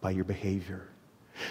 by 0.00 0.10
your 0.10 0.24
behavior. 0.24 0.86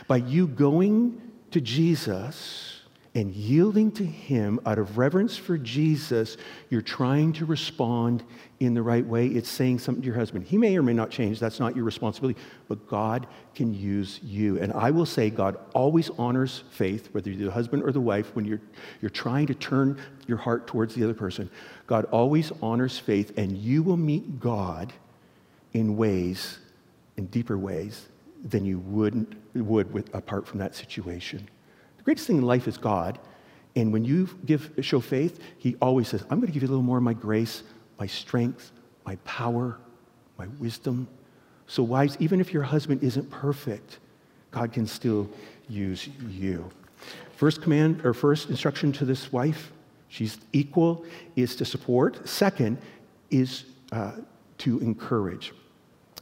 By 0.08 0.17
you 0.17 0.47
going 0.47 1.21
to 1.51 1.62
Jesus 1.62 2.75
and 3.15 3.34
yielding 3.34 3.93
to 3.93 4.06
Him 4.06 4.60
out 4.65 4.78
of 4.78 4.97
reverence 4.97 5.38
for 5.38 5.58
Jesus, 5.58 6.36
you're 6.69 6.82
trying 6.82 7.32
to 7.34 7.45
respond 7.45 8.23
in 8.60 8.73
the 8.73 8.82
right 8.82 9.06
way. 9.06 9.28
It's 9.28 9.49
saying 9.49 9.80
something 9.80 10.01
to 10.01 10.06
your 10.06 10.17
husband. 10.17 10.45
He 10.45 10.58
may 10.58 10.78
or 10.78 10.84
may 10.84 10.93
not 10.93 11.12
change. 11.12 11.39
That's 11.39 11.60
not 11.60 11.78
your 11.78 11.86
responsibility. 11.86 12.38
But 12.67 12.88
God 12.89 13.25
can 13.56 13.73
use 13.73 14.19
you. 14.21 14.60
And 14.60 14.73
I 14.73 14.91
will 14.91 15.06
say, 15.06 15.30
God 15.30 15.58
always 15.73 16.10
honors 16.17 16.65
faith, 16.71 17.08
whether 17.13 17.30
you're 17.30 17.45
the 17.45 17.51
husband 17.54 17.84
or 17.84 17.93
the 17.93 18.01
wife, 18.01 18.36
when 18.36 18.43
you're, 18.43 18.62
you're 19.01 19.10
trying 19.10 19.47
to 19.47 19.56
turn 19.56 19.97
your 20.28 20.38
heart 20.38 20.67
towards 20.67 20.93
the 20.93 21.04
other 21.04 21.13
person. 21.13 21.49
God 21.88 22.06
always 22.12 22.51
honors 22.62 22.99
faith, 22.99 23.38
and 23.38 23.58
you 23.58 23.82
will 23.82 23.97
meet 23.97 24.41
God 24.41 24.91
in 25.71 25.95
ways, 25.95 26.60
in 27.15 27.28
deeper 27.28 27.58
ways, 27.58 28.08
than 28.43 28.65
you 28.65 28.80
wouldn't, 28.80 29.36
would 29.56 29.93
with, 29.93 30.13
apart 30.13 30.45
from 30.45 30.60
that 30.60 30.75
situation. 30.75 31.47
Greatest 32.06 32.28
thing 32.28 32.38
in 32.38 32.44
life 32.44 32.68
is 32.68 32.78
God. 32.78 33.20
And 33.76 33.91
when 33.91 34.06
you 34.06 34.30
give, 34.46 34.72
show 34.82 35.02
faith, 35.02 35.39
He 35.58 35.76
always 35.82 36.08
says, 36.08 36.22
I'm 36.30 36.39
going 36.39 36.48
to 36.48 36.54
give 36.54 36.63
you 36.63 36.70
a 36.70 36.72
little 36.72 36.84
more 36.84 36.98
of 36.98 37.04
my 37.04 37.13
grace, 37.13 37.63
my 38.00 38.08
strength, 38.08 38.72
my 39.06 39.18
power, 39.18 39.78
my 40.38 40.48
wisdom. 40.60 41.08
So, 41.68 41.84
wives, 41.84 42.15
even 42.20 42.39
if 42.39 42.54
your 42.54 42.63
husband 42.63 43.04
isn't 43.04 43.30
perfect, 43.30 44.00
God 44.52 44.72
can 44.72 44.88
still 44.88 45.30
use 45.68 46.08
you. 46.30 46.70
First 47.36 47.62
command 47.62 48.06
or 48.06 48.13
first 48.13 48.50
instruction 48.50 48.91
to 48.94 49.06
this 49.06 49.34
wife, 49.34 49.72
she's 50.08 50.38
equal, 50.54 51.04
is 51.36 51.56
to 51.58 51.65
support. 51.65 52.28
Second 52.28 52.78
is 53.32 53.65
uh, 53.91 54.13
to 54.60 54.80
encourage. 54.80 55.54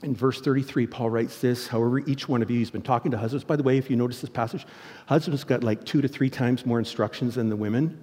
In 0.04 0.14
verse 0.14 0.42
33, 0.42 0.86
Paul 0.86 1.10
writes 1.10 1.40
this 1.40 1.68
However, 1.68 2.00
each 2.00 2.28
one 2.28 2.42
of 2.42 2.52
you, 2.52 2.60
he's 2.60 2.70
been 2.70 2.82
talking 2.82 3.10
to 3.12 3.18
husbands. 3.18 3.46
By 3.46 3.56
the 3.56 3.64
way, 3.64 3.78
if 3.78 3.90
you 3.90 3.96
notice 3.96 4.20
this 4.20 4.30
passage, 4.30 4.66
husbands 5.06 5.46
got 5.46 5.64
like 5.64 5.86
two 5.86 6.02
to 6.02 6.10
three 6.10 6.30
times 6.30 6.66
more 6.66 6.78
instructions 6.78 7.36
than 7.36 7.50
the 7.50 7.56
women. 7.56 7.98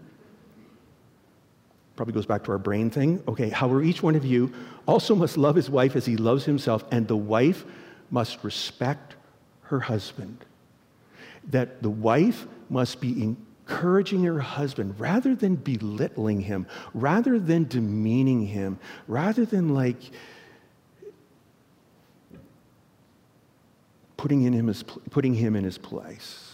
Probably 1.97 2.15
goes 2.15 2.25
back 2.25 2.43
to 2.45 2.53
our 2.53 2.59
brain 2.59 2.89
thing. 2.89 3.23
Okay, 3.29 3.51
however, 3.51 3.83
each 3.83 4.03
one 4.03 4.17
of 4.17 4.25
you 4.25 4.51
also 4.89 5.15
must 5.15 5.37
love 5.37 5.55
his 5.55 5.69
wife 5.69 5.95
as 5.95 6.07
he 6.07 6.17
loves 6.17 6.47
himself, 6.47 6.85
and 6.91 7.07
the 7.07 7.17
wife 7.17 7.67
must 8.11 8.43
respect 8.43 9.17
her 9.65 9.81
husband. 9.81 10.39
That 11.51 11.83
the 11.83 11.91
wife 11.91 12.47
must 12.71 13.03
be 13.03 13.23
encouraging 13.23 14.25
her 14.25 14.41
husband 14.41 14.99
rather 14.99 15.35
than 15.35 15.57
belittling 15.57 16.41
him, 16.41 16.67
rather 16.95 17.39
than 17.39 17.69
demeaning 17.69 18.47
him, 18.47 18.79
rather 19.07 19.45
than 19.45 19.75
like, 19.75 20.01
putting, 24.20 24.42
in 24.42 24.52
him, 24.52 24.66
his, 24.66 24.83
putting 24.83 25.33
him 25.33 25.56
in 25.56 25.64
his 25.64 25.78
place. 25.78 26.52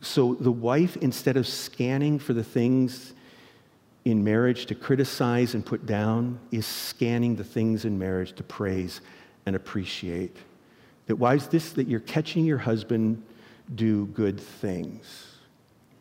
So 0.00 0.34
the 0.34 0.50
wife, 0.50 0.96
instead 0.96 1.36
of 1.36 1.46
scanning 1.46 2.18
for 2.18 2.32
the 2.32 2.42
things 2.42 3.12
in 4.04 4.24
marriage 4.24 4.66
to 4.66 4.74
criticize 4.74 5.54
and 5.54 5.64
put 5.64 5.86
down, 5.86 6.40
is 6.50 6.66
scanning 6.66 7.36
the 7.36 7.44
things 7.44 7.84
in 7.84 7.96
marriage 7.96 8.32
to 8.34 8.42
praise 8.42 9.02
and 9.46 9.54
appreciate. 9.54 10.36
That 11.06 11.14
why 11.14 11.36
is 11.36 11.46
this 11.46 11.70
that 11.74 11.86
you're 11.86 12.00
catching 12.00 12.44
your 12.44 12.58
husband 12.58 13.22
do 13.76 14.06
good 14.06 14.40
things. 14.40 15.28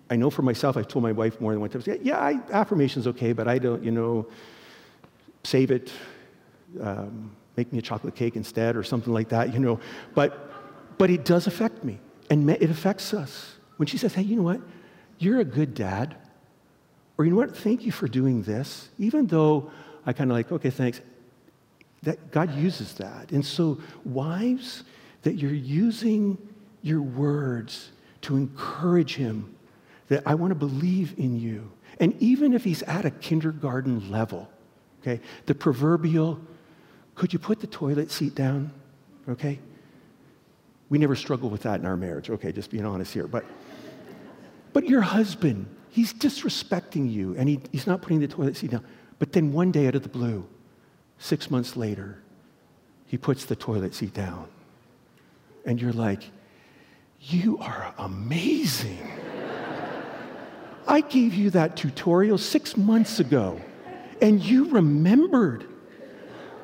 I 0.10 0.16
know 0.16 0.32
for 0.32 0.42
myself, 0.42 0.76
I've 0.76 0.88
told 0.88 1.04
my 1.04 1.12
wife 1.12 1.40
more 1.40 1.52
than 1.52 1.62
one 1.62 1.70
time, 1.70 1.84
yeah, 2.02 2.18
I, 2.18 2.40
affirmation's 2.52 3.06
okay, 3.06 3.32
but 3.32 3.48
I 3.48 3.60
don't, 3.60 3.84
you 3.84 3.92
know, 3.92 4.26
save 5.44 5.70
it. 5.70 5.92
Um, 6.82 7.36
make 7.58 7.72
me 7.72 7.80
a 7.80 7.82
chocolate 7.82 8.16
cake 8.16 8.36
instead 8.36 8.76
or 8.76 8.84
something 8.84 9.14
like 9.14 9.30
that, 9.30 9.54
you 9.54 9.60
know. 9.60 9.80
But, 10.14 10.98
but 10.98 11.10
it 11.10 11.26
does 11.26 11.48
affect 11.48 11.84
me, 11.84 12.00
and 12.30 12.50
it 12.50 12.70
affects 12.70 13.14
us. 13.14 13.56
When 13.78 13.88
she 13.88 13.98
says, 13.98 14.14
hey, 14.14 14.22
you 14.22 14.36
know 14.36 14.44
what? 14.44 14.62
You're 15.18 15.40
a 15.40 15.46
good 15.46 15.74
dad. 15.74 16.16
Or 17.18 17.26
you 17.26 17.32
know 17.32 17.38
what? 17.38 17.56
Thank 17.56 17.86
you 17.86 17.92
for 17.92 18.08
doing 18.08 18.44
this. 18.44 18.90
Even 18.98 19.28
though 19.28 19.72
I 20.06 20.14
kind 20.14 20.32
of 20.32 20.36
like, 20.38 20.52
okay, 20.52 20.70
thanks. 20.70 21.02
That 22.04 22.32
God 22.32 22.54
uses 22.56 22.94
that. 22.96 23.32
And 23.32 23.44
so, 23.46 23.80
wives, 24.04 24.84
that 25.24 25.36
you're 25.36 25.54
using 25.54 26.38
your 26.82 27.02
words 27.02 27.92
to 28.22 28.38
encourage 28.38 29.16
him 29.16 29.56
that 30.08 30.24
I 30.26 30.36
want 30.36 30.52
to 30.52 30.56
believe 30.56 31.16
in 31.18 31.40
you. 31.40 31.72
And 32.00 32.16
even 32.22 32.54
if 32.54 32.64
he's 32.64 32.84
at 32.84 33.06
a 33.06 33.12
kindergarten 33.12 34.12
level, 34.12 34.50
okay, 35.02 35.20
the 35.48 35.56
proverbial 35.56 36.40
could 37.16 37.32
you 37.32 37.40
put 37.40 37.62
the 37.62 37.68
toilet 37.68 38.12
seat 38.12 38.36
down? 38.36 38.72
Okay? 39.28 39.60
We 40.90 40.98
never 40.98 41.16
struggle 41.16 41.50
with 41.50 41.64
that 41.64 41.80
in 41.80 41.86
our 41.86 41.98
marriage. 41.98 42.30
Okay, 42.30 42.52
just 42.52 42.70
being 42.70 42.86
honest 42.86 43.14
here. 43.14 43.26
But, 43.26 43.46
but 44.74 44.88
your 44.88 45.02
husband, 45.02 45.68
he's 45.90 46.14
disrespecting 46.14 47.12
you 47.12 47.36
and 47.38 47.50
he, 47.50 47.60
he's 47.72 47.88
not 47.88 48.02
putting 48.02 48.20
the 48.20 48.28
toilet 48.28 48.58
seat 48.58 48.72
down. 48.72 48.86
But 49.18 49.32
then 49.32 49.54
one 49.54 49.72
day 49.72 49.88
out 49.88 49.96
of 49.96 50.04
the 50.04 50.10
blue, 50.10 50.46
six 51.18 51.50
months 51.50 51.76
later, 51.76 52.22
he 53.08 53.18
puts 53.18 53.46
the 53.46 53.56
toilet 53.56 53.96
seat 53.96 54.14
down. 54.14 54.48
And 55.66 55.82
you're 55.82 55.94
like, 55.94 56.24
you 57.22 57.58
are 57.60 57.94
amazing. 57.98 59.10
I 60.88 61.02
gave 61.02 61.34
you 61.34 61.50
that 61.52 61.78
tutorial 61.78 62.38
six 62.38 62.78
months 62.78 63.20
ago, 63.20 63.60
and 64.22 64.44
you 64.44 64.70
remembered 64.70 65.66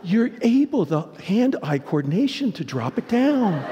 you're 0.03 0.31
able, 0.41 0.85
the 0.85 1.01
hand 1.23 1.55
eye 1.63 1.79
coordination, 1.79 2.51
to 2.53 2.63
drop 2.63 2.97
it 2.97 3.07
down. 3.07 3.63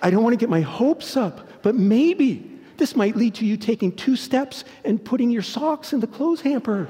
I 0.00 0.10
don't 0.10 0.22
want 0.22 0.32
to 0.32 0.38
get 0.38 0.50
my 0.50 0.60
hopes 0.60 1.16
up, 1.16 1.62
but 1.62 1.74
maybe 1.74 2.50
this 2.76 2.96
might 2.96 3.14
lead 3.14 3.34
to 3.36 3.46
you 3.46 3.56
taking 3.56 3.92
two 3.92 4.16
steps 4.16 4.64
and 4.84 5.02
putting 5.04 5.30
your 5.30 5.42
socks 5.42 5.92
in 5.92 6.00
the 6.00 6.06
clothes 6.06 6.40
hamper. 6.40 6.88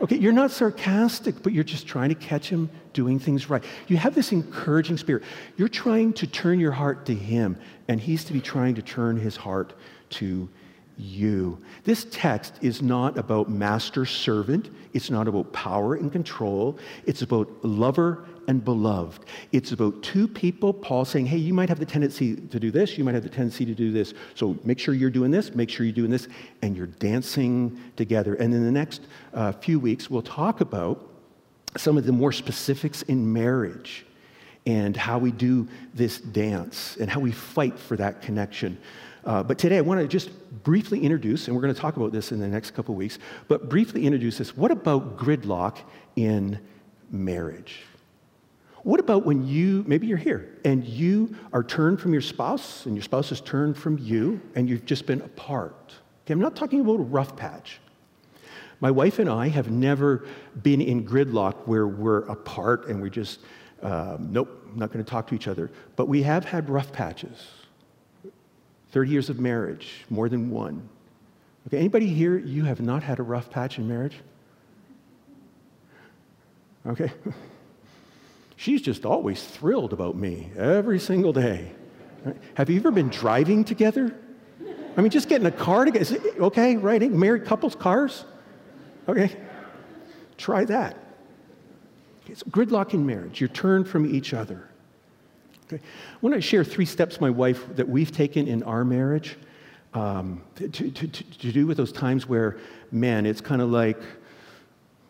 Okay, 0.00 0.16
you're 0.16 0.32
not 0.32 0.50
sarcastic, 0.50 1.42
but 1.42 1.52
you're 1.52 1.64
just 1.64 1.86
trying 1.86 2.08
to 2.08 2.14
catch 2.14 2.48
him 2.50 2.68
doing 2.92 3.18
things 3.18 3.48
right. 3.48 3.62
You 3.86 3.96
have 3.96 4.14
this 4.14 4.32
encouraging 4.32 4.96
spirit. 4.96 5.22
You're 5.56 5.68
trying 5.68 6.12
to 6.14 6.26
turn 6.26 6.58
your 6.58 6.72
heart 6.72 7.06
to 7.06 7.14
him, 7.14 7.56
and 7.88 8.00
he's 8.00 8.24
to 8.24 8.32
be 8.32 8.40
trying 8.40 8.74
to 8.74 8.82
turn 8.82 9.16
his 9.16 9.36
heart 9.36 9.72
to 10.10 10.48
you. 10.96 11.58
This 11.84 12.06
text 12.10 12.54
is 12.60 12.82
not 12.82 13.18
about 13.18 13.48
master 13.48 14.06
servant, 14.06 14.70
it's 14.92 15.10
not 15.10 15.28
about 15.28 15.52
power 15.52 15.94
and 15.94 16.10
control, 16.12 16.78
it's 17.06 17.22
about 17.22 17.48
lover 17.64 18.26
and 18.46 18.64
beloved. 18.64 19.24
It's 19.52 19.72
about 19.72 20.02
two 20.02 20.28
people, 20.28 20.72
Paul 20.72 21.04
saying, 21.04 21.26
hey, 21.26 21.38
you 21.38 21.54
might 21.54 21.68
have 21.68 21.78
the 21.78 21.86
tendency 21.86 22.36
to 22.36 22.60
do 22.60 22.70
this, 22.70 22.96
you 22.98 23.04
might 23.04 23.14
have 23.14 23.22
the 23.22 23.28
tendency 23.28 23.64
to 23.64 23.74
do 23.74 23.90
this. 23.90 24.14
So 24.34 24.56
make 24.64 24.78
sure 24.78 24.94
you're 24.94 25.10
doing 25.10 25.30
this, 25.30 25.54
make 25.54 25.70
sure 25.70 25.86
you're 25.86 25.94
doing 25.94 26.10
this, 26.10 26.28
and 26.62 26.76
you're 26.76 26.86
dancing 26.86 27.80
together. 27.96 28.34
And 28.34 28.54
in 28.54 28.64
the 28.64 28.72
next 28.72 29.02
uh, 29.32 29.52
few 29.52 29.80
weeks, 29.80 30.10
we'll 30.10 30.22
talk 30.22 30.60
about 30.60 31.10
some 31.76 31.96
of 31.96 32.06
the 32.06 32.12
more 32.12 32.32
specifics 32.32 33.02
in 33.02 33.32
marriage 33.32 34.06
and 34.66 34.96
how 34.96 35.18
we 35.18 35.30
do 35.30 35.68
this 35.92 36.18
dance 36.18 36.96
and 36.98 37.10
how 37.10 37.20
we 37.20 37.32
fight 37.32 37.78
for 37.78 37.96
that 37.96 38.22
connection. 38.22 38.78
Uh, 39.24 39.42
but 39.42 39.58
today 39.58 39.78
I 39.78 39.80
want 39.80 40.00
to 40.00 40.06
just 40.06 40.30
briefly 40.62 41.00
introduce, 41.00 41.46
and 41.46 41.56
we're 41.56 41.62
going 41.62 41.74
to 41.74 41.80
talk 41.80 41.96
about 41.96 42.12
this 42.12 42.30
in 42.30 42.40
the 42.40 42.48
next 42.48 42.72
couple 42.72 42.94
weeks, 42.94 43.18
but 43.48 43.68
briefly 43.68 44.04
introduce 44.04 44.38
this. 44.38 44.56
What 44.56 44.70
about 44.70 45.16
gridlock 45.16 45.78
in 46.16 46.58
marriage? 47.10 47.82
What 48.82 49.00
about 49.00 49.24
when 49.24 49.46
you, 49.46 49.82
maybe 49.86 50.06
you're 50.06 50.18
here, 50.18 50.58
and 50.64 50.84
you 50.84 51.34
are 51.54 51.64
turned 51.64 52.00
from 52.00 52.12
your 52.12 52.20
spouse, 52.20 52.84
and 52.84 52.94
your 52.94 53.02
spouse 53.02 53.32
is 53.32 53.40
turned 53.40 53.78
from 53.78 53.96
you, 53.98 54.42
and 54.54 54.68
you've 54.68 54.84
just 54.84 55.06
been 55.06 55.22
apart? 55.22 55.94
Okay, 56.24 56.32
I'm 56.32 56.40
not 56.40 56.54
talking 56.54 56.80
about 56.80 57.00
a 57.00 57.04
rough 57.04 57.34
patch. 57.34 57.80
My 58.80 58.90
wife 58.90 59.18
and 59.18 59.30
I 59.30 59.48
have 59.48 59.70
never 59.70 60.26
been 60.62 60.82
in 60.82 61.06
gridlock 61.06 61.66
where 61.66 61.86
we're 61.86 62.26
apart 62.26 62.88
and 62.88 63.00
we 63.00 63.08
just, 63.08 63.40
um, 63.82 64.28
nope, 64.30 64.68
not 64.74 64.92
going 64.92 65.02
to 65.02 65.10
talk 65.10 65.26
to 65.28 65.34
each 65.34 65.48
other. 65.48 65.70
But 65.96 66.08
we 66.08 66.22
have 66.22 66.44
had 66.44 66.68
rough 66.68 66.92
patches 66.92 67.46
30 68.94 69.10
years 69.10 69.28
of 69.28 69.40
marriage, 69.40 70.04
more 70.08 70.28
than 70.28 70.50
one. 70.50 70.88
Okay, 71.66 71.78
anybody 71.78 72.06
here, 72.06 72.38
you 72.38 72.62
have 72.62 72.80
not 72.80 73.02
had 73.02 73.18
a 73.18 73.24
rough 73.24 73.50
patch 73.50 73.76
in 73.76 73.88
marriage? 73.88 74.20
Okay. 76.86 77.10
She's 78.56 78.80
just 78.80 79.04
always 79.04 79.42
thrilled 79.42 79.92
about 79.92 80.14
me 80.14 80.48
every 80.56 81.00
single 81.00 81.32
day. 81.32 81.72
Right? 82.24 82.36
Have 82.54 82.70
you 82.70 82.78
ever 82.78 82.92
been 82.92 83.08
driving 83.08 83.64
together? 83.64 84.14
I 84.96 85.00
mean, 85.00 85.10
just 85.10 85.28
getting 85.28 85.48
a 85.48 85.50
car 85.50 85.86
together. 85.86 86.16
Okay, 86.38 86.76
right? 86.76 87.02
Eh, 87.02 87.08
married 87.08 87.46
couples' 87.46 87.74
cars? 87.74 88.24
Okay. 89.08 89.34
Try 90.38 90.66
that. 90.66 90.96
It's 92.28 92.44
gridlock 92.44 92.94
in 92.94 93.04
marriage. 93.04 93.40
You're 93.40 93.48
turned 93.48 93.88
from 93.88 94.06
each 94.06 94.32
other. 94.32 94.68
Okay. 95.66 95.82
I 95.82 96.16
want 96.20 96.34
to 96.34 96.42
share 96.42 96.62
three 96.62 96.84
steps, 96.84 97.20
my 97.20 97.30
wife, 97.30 97.64
that 97.76 97.88
we've 97.88 98.12
taken 98.12 98.46
in 98.48 98.62
our 98.64 98.84
marriage 98.84 99.36
um, 99.94 100.42
to, 100.56 100.68
to, 100.68 100.90
to, 100.90 101.06
to 101.06 101.52
do 101.52 101.66
with 101.66 101.78
those 101.78 101.92
times 101.92 102.28
where, 102.28 102.58
man, 102.90 103.24
it's 103.24 103.40
kind 103.40 103.62
of 103.62 103.70
like, 103.70 104.00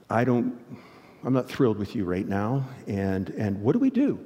I 0.08 0.22
don't, 0.22 0.56
I'm 1.24 1.32
not 1.32 1.48
thrilled 1.48 1.78
with 1.78 1.96
you 1.96 2.04
right 2.04 2.26
now. 2.28 2.68
And, 2.86 3.30
and 3.30 3.62
what 3.62 3.72
do 3.72 3.80
we 3.80 3.90
do? 3.90 4.20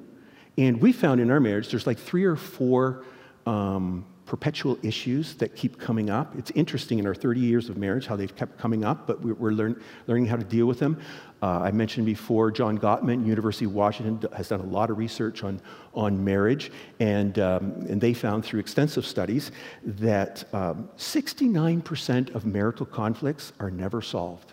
And 0.59 0.83
we 0.83 0.93
found 0.93 1.21
in 1.21 1.31
our 1.31 1.41
marriage, 1.41 1.71
there's 1.71 1.87
like 1.87 1.99
three 1.99 2.25
or 2.25 2.37
four 2.37 3.05
um, 3.47 4.05
perpetual 4.27 4.77
issues 4.83 5.35
that 5.37 5.57
keep 5.57 5.79
coming 5.79 6.11
up. 6.11 6.37
It's 6.37 6.51
interesting 6.51 6.99
in 6.99 7.07
our 7.07 7.14
30 7.14 7.41
years 7.41 7.71
of 7.71 7.79
marriage 7.79 8.07
how 8.07 8.17
they've 8.17 8.35
kept 8.35 8.59
coming 8.59 8.85
up, 8.85 9.07
but 9.07 9.23
we're 9.23 9.53
learn, 9.53 9.83
learning 10.07 10.27
how 10.27 10.37
to 10.37 10.45
deal 10.45 10.67
with 10.67 10.79
them. 10.79 11.01
Uh, 11.40 11.61
I 11.61 11.70
mentioned 11.70 12.05
before, 12.05 12.51
John 12.51 12.79
Gottman, 12.79 13.24
University 13.24 13.64
of 13.64 13.72
Washington, 13.72 14.29
has 14.33 14.48
done 14.48 14.61
a 14.61 14.66
lot 14.66 14.90
of 14.90 14.98
research 14.98 15.44
on, 15.44 15.61
on 15.94 16.24
marriage, 16.24 16.72
and, 16.98 17.38
um, 17.38 17.87
and 17.88 18.01
they 18.01 18.12
found 18.12 18.44
through 18.44 18.59
extensive 18.59 19.07
studies 19.07 19.53
that 19.85 20.44
um, 20.53 20.88
69% 20.96 22.35
of 22.35 22.44
marital 22.44 22.87
conflicts 22.87 23.53
are 23.61 23.70
never 23.70 24.03
solved. 24.03 24.53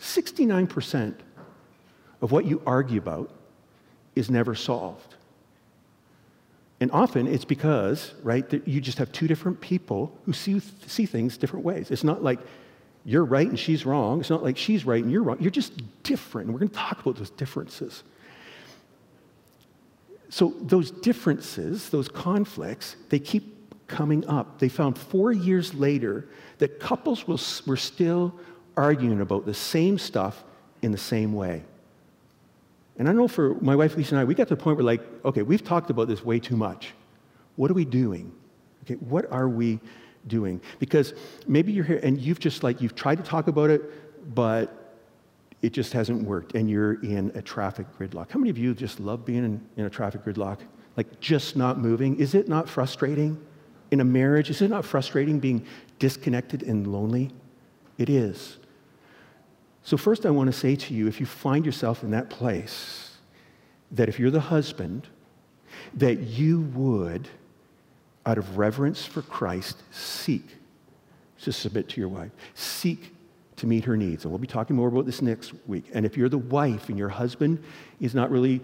69% 0.00 1.14
of 2.20 2.32
what 2.32 2.44
you 2.44 2.60
argue 2.66 2.98
about 2.98 3.30
is 4.16 4.30
never 4.30 4.54
solved. 4.54 5.14
And 6.80 6.90
often 6.92 7.26
it's 7.26 7.44
because, 7.44 8.14
right, 8.22 8.48
that 8.50 8.66
you 8.66 8.80
just 8.80 8.98
have 8.98 9.10
two 9.12 9.26
different 9.26 9.60
people 9.60 10.16
who 10.24 10.32
see, 10.32 10.60
see 10.86 11.06
things 11.06 11.36
different 11.36 11.64
ways. 11.64 11.90
It's 11.90 12.04
not 12.04 12.22
like 12.22 12.38
you're 13.08 13.24
right 13.24 13.48
and 13.48 13.58
she's 13.58 13.86
wrong. 13.86 14.20
It's 14.20 14.28
not 14.28 14.42
like 14.42 14.58
she's 14.58 14.84
right 14.84 15.02
and 15.02 15.10
you're 15.10 15.22
wrong. 15.22 15.38
You're 15.40 15.50
just 15.50 15.72
different. 16.02 16.48
And 16.48 16.54
we're 16.54 16.60
going 16.60 16.68
to 16.68 16.76
talk 16.76 17.00
about 17.00 17.16
those 17.16 17.30
differences. 17.30 18.04
So, 20.28 20.52
those 20.60 20.90
differences, 20.90 21.88
those 21.88 22.06
conflicts, 22.06 22.96
they 23.08 23.18
keep 23.18 23.86
coming 23.86 24.28
up. 24.28 24.58
They 24.58 24.68
found 24.68 24.98
four 24.98 25.32
years 25.32 25.72
later 25.72 26.28
that 26.58 26.80
couples 26.80 27.26
were 27.26 27.78
still 27.78 28.34
arguing 28.76 29.22
about 29.22 29.46
the 29.46 29.54
same 29.54 29.96
stuff 29.98 30.44
in 30.82 30.92
the 30.92 30.98
same 30.98 31.32
way. 31.32 31.62
And 32.98 33.08
I 33.08 33.12
know 33.12 33.26
for 33.26 33.54
my 33.62 33.74
wife 33.74 33.96
Lisa 33.96 34.16
and 34.16 34.20
I, 34.20 34.24
we 34.24 34.34
got 34.34 34.48
to 34.48 34.54
the 34.54 34.62
point 34.62 34.76
where, 34.76 34.84
like, 34.84 35.00
okay, 35.24 35.40
we've 35.40 35.64
talked 35.64 35.88
about 35.88 36.08
this 36.08 36.22
way 36.22 36.40
too 36.40 36.58
much. 36.58 36.92
What 37.56 37.70
are 37.70 37.74
we 37.74 37.86
doing? 37.86 38.32
Okay, 38.84 38.96
what 38.96 39.32
are 39.32 39.48
we 39.48 39.80
doing? 40.28 40.60
Because 40.78 41.14
maybe 41.46 41.72
you're 41.72 41.84
here 41.84 42.00
and 42.02 42.20
you've 42.20 42.40
just 42.40 42.62
like, 42.62 42.80
you've 42.80 42.94
tried 42.94 43.16
to 43.16 43.24
talk 43.24 43.48
about 43.48 43.70
it, 43.70 44.34
but 44.34 44.94
it 45.62 45.72
just 45.72 45.92
hasn't 45.92 46.22
worked 46.22 46.54
and 46.54 46.70
you're 46.70 47.02
in 47.02 47.32
a 47.34 47.42
traffic 47.42 47.86
gridlock. 47.98 48.30
How 48.30 48.38
many 48.38 48.50
of 48.50 48.58
you 48.58 48.74
just 48.74 49.00
love 49.00 49.24
being 49.24 49.44
in, 49.44 49.60
in 49.76 49.84
a 49.86 49.90
traffic 49.90 50.24
gridlock? 50.24 50.58
Like 50.96 51.20
just 51.20 51.56
not 51.56 51.78
moving? 51.78 52.18
Is 52.18 52.34
it 52.34 52.48
not 52.48 52.68
frustrating? 52.68 53.40
In 53.90 54.00
a 54.00 54.04
marriage, 54.04 54.50
is 54.50 54.60
it 54.60 54.68
not 54.68 54.84
frustrating 54.84 55.38
being 55.40 55.64
disconnected 55.98 56.62
and 56.62 56.86
lonely? 56.86 57.30
It 57.96 58.10
is. 58.10 58.58
So, 59.82 59.96
first, 59.96 60.26
I 60.26 60.30
want 60.30 60.48
to 60.48 60.52
say 60.52 60.76
to 60.76 60.94
you 60.94 61.08
if 61.08 61.18
you 61.20 61.24
find 61.24 61.64
yourself 61.64 62.02
in 62.02 62.10
that 62.10 62.28
place, 62.28 63.16
that 63.92 64.08
if 64.08 64.18
you're 64.18 64.30
the 64.30 64.40
husband, 64.40 65.08
that 65.94 66.18
you 66.18 66.60
would, 66.74 67.28
out 68.28 68.36
of 68.36 68.58
reverence 68.58 69.06
for 69.06 69.22
Christ, 69.22 69.82
seek 69.90 70.44
to 71.40 71.50
submit 71.50 71.88
to 71.88 72.00
your 72.00 72.10
wife. 72.10 72.30
Seek 72.54 73.14
to 73.56 73.66
meet 73.66 73.86
her 73.86 73.96
needs. 73.96 74.24
And 74.24 74.30
we'll 74.30 74.38
be 74.38 74.46
talking 74.46 74.76
more 74.76 74.88
about 74.88 75.06
this 75.06 75.22
next 75.22 75.54
week. 75.66 75.86
And 75.94 76.04
if 76.04 76.14
you're 76.14 76.28
the 76.28 76.36
wife 76.36 76.90
and 76.90 76.98
your 76.98 77.08
husband 77.08 77.64
is 78.00 78.14
not 78.14 78.30
really 78.30 78.60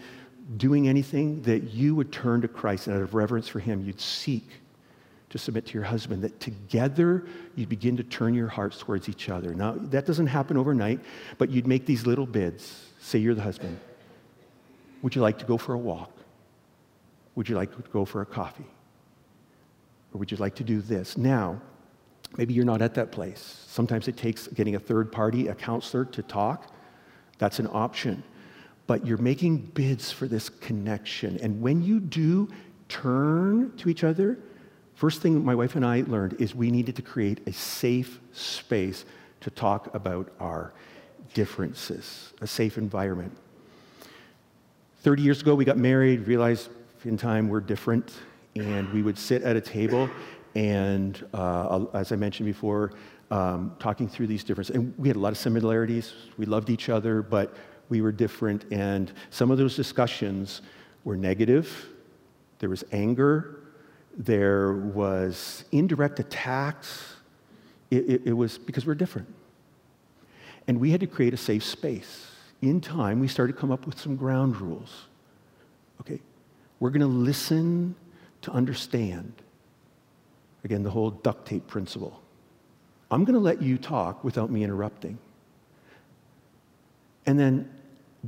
doing 0.59 0.87
anything, 0.87 1.41
that 1.43 1.73
you 1.73 1.95
would 1.95 2.13
turn 2.13 2.43
to 2.43 2.49
Christ 2.49 2.89
and 2.89 2.97
out 2.97 3.03
of 3.03 3.15
reverence 3.15 3.49
for 3.49 3.59
him, 3.59 3.83
you'd 3.83 4.03
seek 4.03 4.47
to 5.31 5.39
submit 5.39 5.65
to 5.67 5.73
your 5.73 5.85
husband, 5.85 6.23
that 6.23 6.39
together 6.41 7.25
you'd 7.57 7.71
begin 7.71 7.97
to 7.97 8.05
turn 8.05 8.35
your 8.35 8.49
hearts 8.49 8.79
towards 8.79 9.09
each 9.09 9.31
other. 9.31 9.55
Now, 9.55 9.73
that 9.77 10.05
doesn't 10.05 10.27
happen 10.27 10.59
overnight, 10.59 11.01
but 11.39 11.49
you'd 11.49 11.67
make 11.67 11.87
these 11.87 12.07
little 12.07 12.27
bids. 12.27 12.91
Say 13.01 13.19
you're 13.19 13.35
the 13.35 13.41
husband. 13.41 13.81
Would 15.01 15.15
you 15.15 15.23
like 15.23 15.39
to 15.39 15.47
go 15.47 15.57
for 15.57 15.73
a 15.73 15.79
walk? 15.79 16.13
Would 17.35 17.49
you 17.49 17.57
like 17.57 17.75
to 17.75 17.83
go 17.91 18.05
for 18.05 18.21
a 18.21 18.27
coffee? 18.27 18.67
Or 20.15 20.19
would 20.19 20.31
you 20.31 20.37
like 20.39 20.55
to 20.57 20.65
do 20.65 20.81
this? 20.81 21.19
Now, 21.19 21.61
maybe 22.39 22.55
you're 22.55 22.65
not 22.65 22.81
at 22.81 22.95
that 22.95 23.13
place. 23.13 23.65
Sometimes 23.67 24.09
it 24.09 24.17
takes 24.17 24.47
getting 24.47 24.77
a 24.77 24.79
third 24.79 25.13
party, 25.13 25.49
a 25.49 25.55
counselor, 25.55 26.05
to 26.07 26.23
talk. 26.23 26.73
That's 27.39 27.59
an 27.59 27.69
option. 27.73 28.23
But 28.87 29.05
you're 29.05 29.19
making 29.19 29.59
bids 29.59 30.13
for 30.13 30.29
this 30.29 30.49
connection. 30.49 31.39
And 31.43 31.61
when 31.61 31.83
you 31.83 32.01
do 32.01 32.49
turn 32.89 33.77
to 33.79 33.89
each 33.89 34.05
other, 34.05 34.39
First 34.95 35.23
thing 35.23 35.45
my 35.45 35.55
wife 35.55 35.75
and 35.75 35.85
I 35.85 36.05
learned 36.07 36.41
is 36.41 36.55
we 36.55 36.71
needed 36.71 36.97
to 36.97 37.03
create 37.03 37.47
a 37.49 37.53
safe 37.53 38.21
space 38.33 39.05
to 39.41 39.51
talk 39.51 39.93
about 39.95 40.33
our 40.39 40.73
differences, 41.35 42.33
a 42.41 42.47
safe 42.47 42.79
environment. 42.79 43.37
30 45.03 45.23
years 45.23 45.43
ago, 45.43 45.55
we 45.55 45.65
got 45.65 45.77
married, 45.77 46.27
realized 46.27 46.71
in 47.05 47.17
time 47.17 47.49
we're 47.49 47.61
different, 47.61 48.13
and 48.57 48.93
we 48.93 49.03
would 49.03 49.19
sit 49.19 49.43
at 49.43 49.57
a 49.57 49.61
table 49.61 50.09
and, 50.55 51.27
uh, 51.35 51.87
as 51.95 52.13
I 52.13 52.17
mentioned 52.17 52.47
before, 52.47 52.93
um, 53.31 53.75
talking 53.79 54.09
through 54.09 54.29
these 54.29 54.45
differences. 54.45 54.77
And 54.77 54.95
we 54.99 55.09
had 55.09 55.17
a 55.17 55.21
lot 55.21 55.33
of 55.33 55.39
similarities. 55.39 56.13
We 56.37 56.47
loved 56.47 56.71
each 56.71 56.89
other, 56.89 57.23
but 57.23 57.57
we 57.89 58.01
were 58.01 58.13
different. 58.13 58.65
And 58.73 59.13
some 59.31 59.51
of 59.51 59.59
those 59.59 59.77
discussions 59.77 60.63
were 61.05 61.17
negative. 61.17 61.87
There 62.61 62.69
was 62.69 62.85
anger, 62.93 63.61
there 64.17 64.73
was 64.73 65.65
indirect 65.73 66.21
attacks. 66.21 67.17
It, 67.91 68.09
it, 68.09 68.23
it, 68.27 68.33
was 68.33 68.59
because 68.59 68.87
we're 68.87 68.95
different. 68.95 69.29
And 70.67 70.81
we 70.81 70.91
had 70.91 71.01
to 71.01 71.07
create 71.07 71.35
a 71.35 71.37
safe 71.37 71.65
space. 71.65 72.31
In 72.63 72.81
time, 72.81 73.21
we 73.21 73.29
started 73.29 73.55
to 73.55 73.59
come 73.59 73.71
up 73.71 73.87
with 73.87 74.01
some 74.01 74.17
ground 74.17 74.61
rules. 74.61 75.07
Okay, 76.01 76.21
we're 76.81 76.91
going 76.91 77.03
to 77.03 77.07
listen 77.07 77.95
to 78.45 78.51
understand. 78.53 79.33
Again, 80.65 80.83
the 80.83 80.91
whole 80.91 81.11
duct 81.11 81.47
tape 81.47 81.67
principle. 81.67 82.23
I'm 83.11 83.25
going 83.25 83.35
to 83.35 83.41
let 83.41 83.63
you 83.63 83.77
talk 83.77 84.25
without 84.25 84.51
me 84.51 84.65
interrupting. 84.65 85.19
And 87.27 87.39
then 87.39 87.71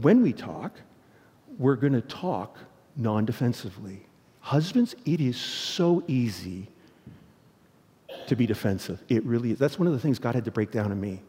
when 0.01 0.23
we 0.23 0.33
talk, 0.33 0.81
we're 1.59 1.77
going 1.77 1.93
to 1.95 2.03
talk 2.03 2.59
non 2.97 3.25
defensively. 3.25 4.07
Husbands, 4.41 4.95
it 5.05 5.21
is 5.21 5.37
so 5.37 6.03
easy 6.07 6.69
to 8.27 8.37
be 8.37 8.47
defensive. 8.47 9.03
It 9.09 9.25
really 9.25 9.53
is. 9.53 9.59
That's 9.59 9.79
one 9.79 9.87
of 9.87 9.93
the 9.93 9.99
things 9.99 10.19
God 10.19 10.35
had 10.35 10.45
to 10.45 10.51
break 10.51 10.71
down 10.71 10.93
in 10.93 11.01
me, 11.01 11.23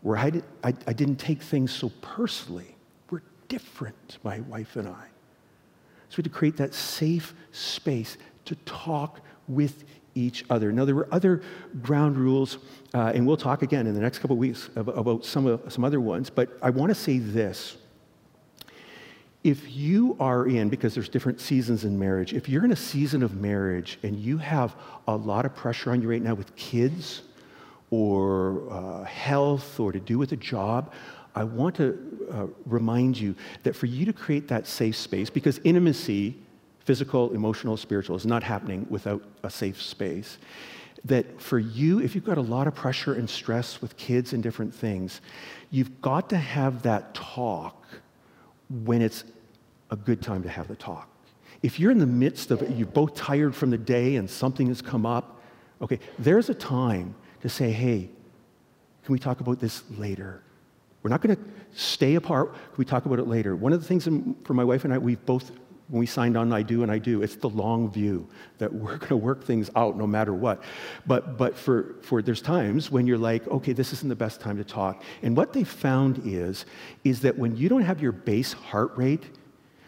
where 0.00 0.16
I, 0.16 0.30
did, 0.30 0.44
I, 0.64 0.74
I 0.86 0.92
didn't 0.92 1.16
take 1.16 1.42
things 1.42 1.72
so 1.72 1.90
personally. 2.00 2.74
We're 3.10 3.22
different, 3.48 4.18
my 4.22 4.40
wife 4.40 4.76
and 4.76 4.88
I. 4.88 5.11
So 6.12 6.16
we 6.18 6.24
had 6.24 6.30
to 6.30 6.38
create 6.38 6.58
that 6.58 6.74
safe 6.74 7.32
space 7.52 8.18
to 8.44 8.54
talk 8.66 9.22
with 9.48 9.84
each 10.14 10.44
other. 10.50 10.70
Now, 10.70 10.84
there 10.84 10.94
were 10.94 11.08
other 11.10 11.40
ground 11.80 12.18
rules, 12.18 12.58
uh, 12.92 13.12
and 13.14 13.26
we'll 13.26 13.38
talk 13.38 13.62
again 13.62 13.86
in 13.86 13.94
the 13.94 14.00
next 14.00 14.18
couple 14.18 14.34
of 14.34 14.38
weeks 14.38 14.68
about, 14.76 15.24
some, 15.24 15.58
some 15.70 15.84
other 15.84 16.02
ones, 16.02 16.28
but 16.28 16.50
I 16.60 16.68
want 16.68 16.90
to 16.90 16.94
say 16.94 17.16
this 17.16 17.78
if 19.42 19.74
you 19.74 20.14
are 20.20 20.46
in, 20.48 20.68
because 20.68 20.92
there's 20.92 21.08
different 21.08 21.40
seasons 21.40 21.86
in 21.86 21.98
marriage, 21.98 22.34
if 22.34 22.46
you're 22.46 22.66
in 22.66 22.72
a 22.72 22.76
season 22.76 23.22
of 23.22 23.36
marriage 23.36 23.98
and 24.02 24.14
you 24.18 24.36
have 24.36 24.76
a 25.08 25.16
lot 25.16 25.46
of 25.46 25.56
pressure 25.56 25.92
on 25.92 26.02
you 26.02 26.10
right 26.10 26.20
now 26.20 26.34
with 26.34 26.54
kids 26.56 27.22
or 27.88 28.70
uh, 28.70 29.04
health 29.04 29.80
or 29.80 29.92
to 29.92 29.98
do 29.98 30.18
with 30.18 30.32
a 30.32 30.36
job, 30.36 30.92
I 31.34 31.44
want 31.44 31.76
to 31.76 32.28
uh, 32.30 32.46
remind 32.66 33.18
you 33.18 33.34
that 33.62 33.74
for 33.74 33.86
you 33.86 34.04
to 34.06 34.12
create 34.12 34.48
that 34.48 34.66
safe 34.66 34.96
space, 34.96 35.30
because 35.30 35.60
intimacy, 35.64 36.36
physical, 36.80 37.32
emotional, 37.32 37.76
spiritual, 37.76 38.16
is 38.16 38.26
not 38.26 38.42
happening 38.42 38.86
without 38.90 39.22
a 39.42 39.50
safe 39.50 39.80
space. 39.80 40.38
That 41.04 41.40
for 41.40 41.58
you, 41.58 42.00
if 42.00 42.14
you've 42.14 42.24
got 42.24 42.38
a 42.38 42.42
lot 42.42 42.66
of 42.66 42.74
pressure 42.74 43.14
and 43.14 43.28
stress 43.28 43.80
with 43.80 43.96
kids 43.96 44.32
and 44.32 44.42
different 44.42 44.74
things, 44.74 45.20
you've 45.70 46.00
got 46.00 46.30
to 46.30 46.36
have 46.36 46.82
that 46.82 47.14
talk 47.14 47.86
when 48.84 49.02
it's 49.02 49.24
a 49.90 49.96
good 49.96 50.22
time 50.22 50.42
to 50.42 50.48
have 50.48 50.68
the 50.68 50.76
talk. 50.76 51.08
If 51.62 51.78
you're 51.78 51.90
in 51.90 51.98
the 51.98 52.06
midst 52.06 52.50
of 52.50 52.62
it, 52.62 52.70
you're 52.76 52.86
both 52.86 53.14
tired 53.14 53.54
from 53.54 53.70
the 53.70 53.78
day 53.78 54.16
and 54.16 54.28
something 54.28 54.66
has 54.68 54.82
come 54.82 55.06
up, 55.06 55.40
okay, 55.80 55.98
there's 56.18 56.48
a 56.48 56.54
time 56.54 57.14
to 57.40 57.48
say, 57.48 57.70
hey, 57.70 58.08
can 59.04 59.12
we 59.12 59.18
talk 59.18 59.40
about 59.40 59.58
this 59.60 59.82
later? 59.96 60.42
We're 61.02 61.10
not 61.10 61.20
going 61.20 61.36
to 61.36 61.42
stay 61.74 62.14
apart. 62.14 62.54
We 62.76 62.84
talk 62.84 63.06
about 63.06 63.18
it 63.18 63.26
later? 63.26 63.56
One 63.56 63.72
of 63.72 63.80
the 63.80 63.86
things 63.86 64.08
for 64.44 64.54
my 64.54 64.64
wife 64.64 64.84
and 64.84 64.94
I, 64.94 64.98
we've 64.98 65.24
both, 65.26 65.50
when 65.88 66.00
we 66.00 66.06
signed 66.06 66.36
on 66.36 66.52
I 66.52 66.62
do 66.62 66.82
and 66.82 66.92
I 66.92 66.98
do, 66.98 67.22
it's 67.22 67.34
the 67.34 67.48
long 67.48 67.90
view 67.90 68.28
that 68.58 68.72
we're 68.74 68.98
going 68.98 69.08
to 69.08 69.16
work 69.16 69.44
things 69.44 69.70
out 69.74 69.96
no 69.96 70.06
matter 70.06 70.32
what. 70.32 70.62
But, 71.06 71.36
but 71.36 71.56
for, 71.56 71.96
for 72.02 72.22
there's 72.22 72.42
times 72.42 72.90
when 72.90 73.06
you're 73.06 73.18
like, 73.18 73.46
okay, 73.48 73.72
this 73.72 73.92
isn't 73.92 74.08
the 74.08 74.16
best 74.16 74.40
time 74.40 74.56
to 74.58 74.64
talk. 74.64 75.02
And 75.22 75.36
what 75.36 75.52
they 75.52 75.64
found 75.64 76.22
is, 76.24 76.66
is 77.04 77.20
that 77.22 77.36
when 77.36 77.56
you 77.56 77.68
don't 77.68 77.82
have 77.82 78.00
your 78.00 78.12
base 78.12 78.52
heart 78.52 78.96
rate 78.96 79.24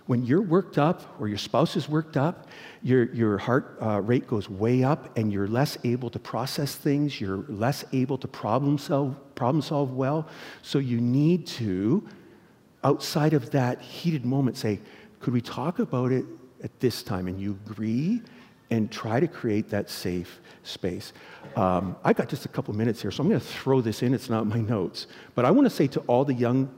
when 0.07 0.25
you're 0.25 0.43
worked 0.43 0.77
up 0.77 1.17
or 1.19 1.29
your 1.29 1.39
spouse 1.39 1.77
is 1.77 1.89
worked 1.89 2.17
up, 2.17 2.49
your, 2.83 3.13
your 3.15 3.39
heart 3.39 3.79
uh, 3.81 4.01
rate 4.03 4.27
goes 4.27 4.51
way 4.51 4.85
up 4.85 5.17
and 5.17 5.33
you're 5.33 5.49
less 5.49 5.79
able 5.85 6.11
to 6.11 6.19
process 6.19 6.75
things, 6.75 7.21
you're 7.21 7.45
less 7.49 7.85
able 7.93 8.19
to 8.19 8.29
problem 8.29 8.77
solve, 8.77 9.17
problem 9.35 9.63
solve 9.63 9.93
well. 9.93 10.29
So 10.61 10.79
you 10.79 11.01
need 11.01 11.47
to, 11.47 12.07
outside 12.83 13.33
of 13.33 13.51
that 13.53 13.81
heated 13.81 14.27
moment, 14.27 14.59
say, 14.59 14.79
could 15.21 15.33
we 15.33 15.41
talk 15.41 15.79
about 15.79 16.13
it 16.13 16.27
at 16.63 16.79
this 16.81 17.03
time? 17.03 17.27
And 17.27 17.41
you 17.41 17.59
agree 17.67 18.21
and 18.71 18.91
try 18.91 19.21
to 19.21 19.29
create 19.29 19.71
that 19.71 19.89
safe 19.89 20.41
space. 20.65 21.15
Um, 21.57 21.97
I 22.05 22.13
got 22.13 22.29
just 22.29 22.45
a 22.45 22.49
couple 22.49 22.75
minutes 22.75 23.01
here, 23.01 23.11
so 23.11 23.23
I'm 23.23 23.29
going 23.29 23.41
to 23.41 23.47
throw 23.47 23.81
this 23.81 24.03
in. 24.03 24.13
It's 24.13 24.29
not 24.29 24.47
my 24.47 24.61
notes. 24.61 25.07
But 25.35 25.47
I 25.47 25.51
want 25.51 25.65
to 25.65 25.71
say 25.71 25.87
to 25.89 26.01
all 26.01 26.27
the 26.27 26.35
young 26.35 26.69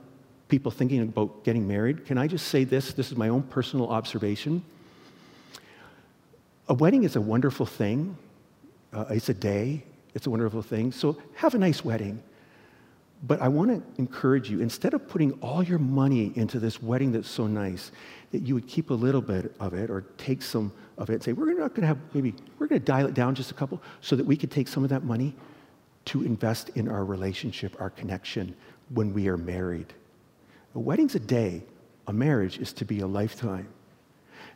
people 0.47 0.71
thinking 0.71 1.01
about 1.01 1.43
getting 1.43 1.67
married, 1.67 2.05
can 2.05 2.17
I 2.17 2.27
just 2.27 2.47
say 2.47 2.63
this? 2.63 2.93
This 2.93 3.11
is 3.11 3.17
my 3.17 3.29
own 3.29 3.43
personal 3.43 3.89
observation. 3.89 4.63
A 6.69 6.73
wedding 6.73 7.03
is 7.03 7.15
a 7.15 7.21
wonderful 7.21 7.65
thing, 7.65 8.17
uh, 8.93 9.05
it's 9.09 9.29
a 9.29 9.33
day, 9.33 9.83
it's 10.13 10.27
a 10.27 10.29
wonderful 10.29 10.61
thing. 10.61 10.91
So 10.91 11.17
have 11.35 11.53
a 11.53 11.57
nice 11.57 11.83
wedding. 11.83 12.21
But 13.23 13.41
I 13.41 13.47
want 13.47 13.71
to 13.71 14.01
encourage 14.01 14.49
you, 14.49 14.61
instead 14.61 14.93
of 14.93 15.07
putting 15.07 15.31
all 15.33 15.63
your 15.63 15.79
money 15.79 16.31
into 16.35 16.59
this 16.59 16.81
wedding 16.81 17.11
that's 17.11 17.29
so 17.29 17.47
nice, 17.47 17.91
that 18.31 18.43
you 18.43 18.53
would 18.53 18.67
keep 18.67 18.89
a 18.89 18.93
little 18.93 19.21
bit 19.21 19.55
of 19.59 19.73
it 19.73 19.89
or 19.89 20.01
take 20.17 20.41
some 20.41 20.71
of 20.97 21.09
it 21.09 21.13
and 21.13 21.23
say, 21.23 21.33
we're 21.33 21.53
not 21.53 21.69
going 21.69 21.81
to 21.81 21.87
have, 21.87 21.97
maybe, 22.13 22.35
we're 22.59 22.67
going 22.67 22.79
to 22.79 22.85
dial 22.85 23.07
it 23.07 23.13
down 23.13 23.33
just 23.33 23.49
a 23.49 23.53
couple 23.53 23.81
so 24.01 24.15
that 24.15 24.25
we 24.25 24.35
could 24.35 24.51
take 24.51 24.67
some 24.67 24.83
of 24.83 24.89
that 24.89 25.03
money 25.03 25.33
to 26.05 26.23
invest 26.23 26.69
in 26.75 26.87
our 26.87 27.03
relationship, 27.03 27.75
our 27.79 27.89
connection 27.89 28.55
when 28.89 29.13
we 29.13 29.27
are 29.27 29.37
married. 29.37 29.93
A 30.75 30.79
wedding's 30.79 31.15
a 31.15 31.19
day, 31.19 31.63
a 32.07 32.13
marriage 32.13 32.59
is 32.59 32.73
to 32.73 32.85
be 32.85 32.99
a 32.99 33.07
lifetime. 33.07 33.67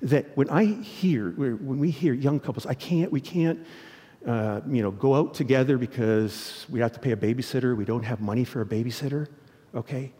That 0.01 0.35
when 0.35 0.49
I 0.49 0.65
hear, 0.65 1.31
when 1.31 1.79
we 1.79 1.91
hear 1.91 2.13
young 2.13 2.39
couples, 2.39 2.65
I 2.65 2.73
can't, 2.73 3.11
we 3.11 3.21
can't, 3.21 3.65
uh, 4.25 4.61
you 4.67 4.81
know, 4.81 4.91
go 4.91 5.15
out 5.15 5.33
together 5.33 5.77
because 5.77 6.65
we 6.69 6.79
have 6.79 6.91
to 6.93 6.99
pay 6.99 7.11
a 7.11 7.17
babysitter, 7.17 7.75
we 7.75 7.85
don't 7.85 8.03
have 8.03 8.21
money 8.21 8.43
for 8.43 8.61
a 8.61 8.65
babysitter, 8.65 9.27
okay? 9.75 10.11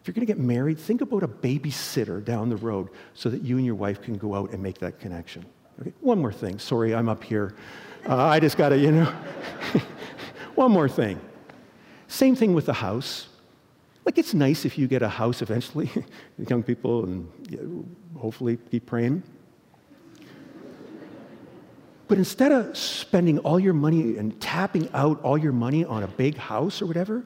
If 0.00 0.08
you're 0.08 0.20
to 0.20 0.26
get 0.26 0.38
married, 0.38 0.78
think 0.78 1.00
about 1.00 1.22
a 1.22 1.28
babysitter 1.28 2.22
down 2.22 2.50
the 2.50 2.56
road 2.56 2.90
so 3.14 3.30
that 3.30 3.42
you 3.42 3.56
and 3.56 3.64
your 3.64 3.74
wife 3.74 4.02
can 4.02 4.18
go 4.18 4.34
out 4.34 4.50
and 4.50 4.62
make 4.62 4.78
that 4.78 5.00
connection. 5.00 5.46
Okay? 5.80 5.94
One 6.00 6.18
more 6.18 6.32
thing. 6.32 6.58
Sorry, 6.58 6.94
I'm 6.94 7.08
up 7.08 7.24
here. 7.24 7.54
Uh, 8.06 8.16
I 8.16 8.38
just 8.38 8.58
got 8.58 8.68
to, 8.68 8.78
you 8.78 8.92
know. 8.92 9.14
One 10.54 10.70
more 10.70 10.88
thing. 10.88 11.18
Same 12.06 12.36
thing 12.36 12.54
with 12.54 12.66
the 12.66 12.74
house. 12.74 13.28
Like, 14.04 14.18
it's 14.18 14.34
nice 14.34 14.64
if 14.64 14.76
you 14.76 14.86
get 14.86 15.02
a 15.02 15.08
house 15.08 15.40
eventually, 15.40 15.90
young 16.48 16.62
people, 16.62 17.04
and 17.04 17.96
hopefully 18.16 18.58
keep 18.70 18.86
praying. 18.86 19.22
But 22.06 22.18
instead 22.18 22.52
of 22.52 22.76
spending 22.76 23.38
all 23.40 23.58
your 23.58 23.72
money 23.72 24.18
and 24.18 24.38
tapping 24.40 24.90
out 24.92 25.22
all 25.22 25.38
your 25.38 25.52
money 25.52 25.84
on 25.84 26.02
a 26.02 26.06
big 26.06 26.36
house 26.36 26.82
or 26.82 26.86
whatever, 26.86 27.24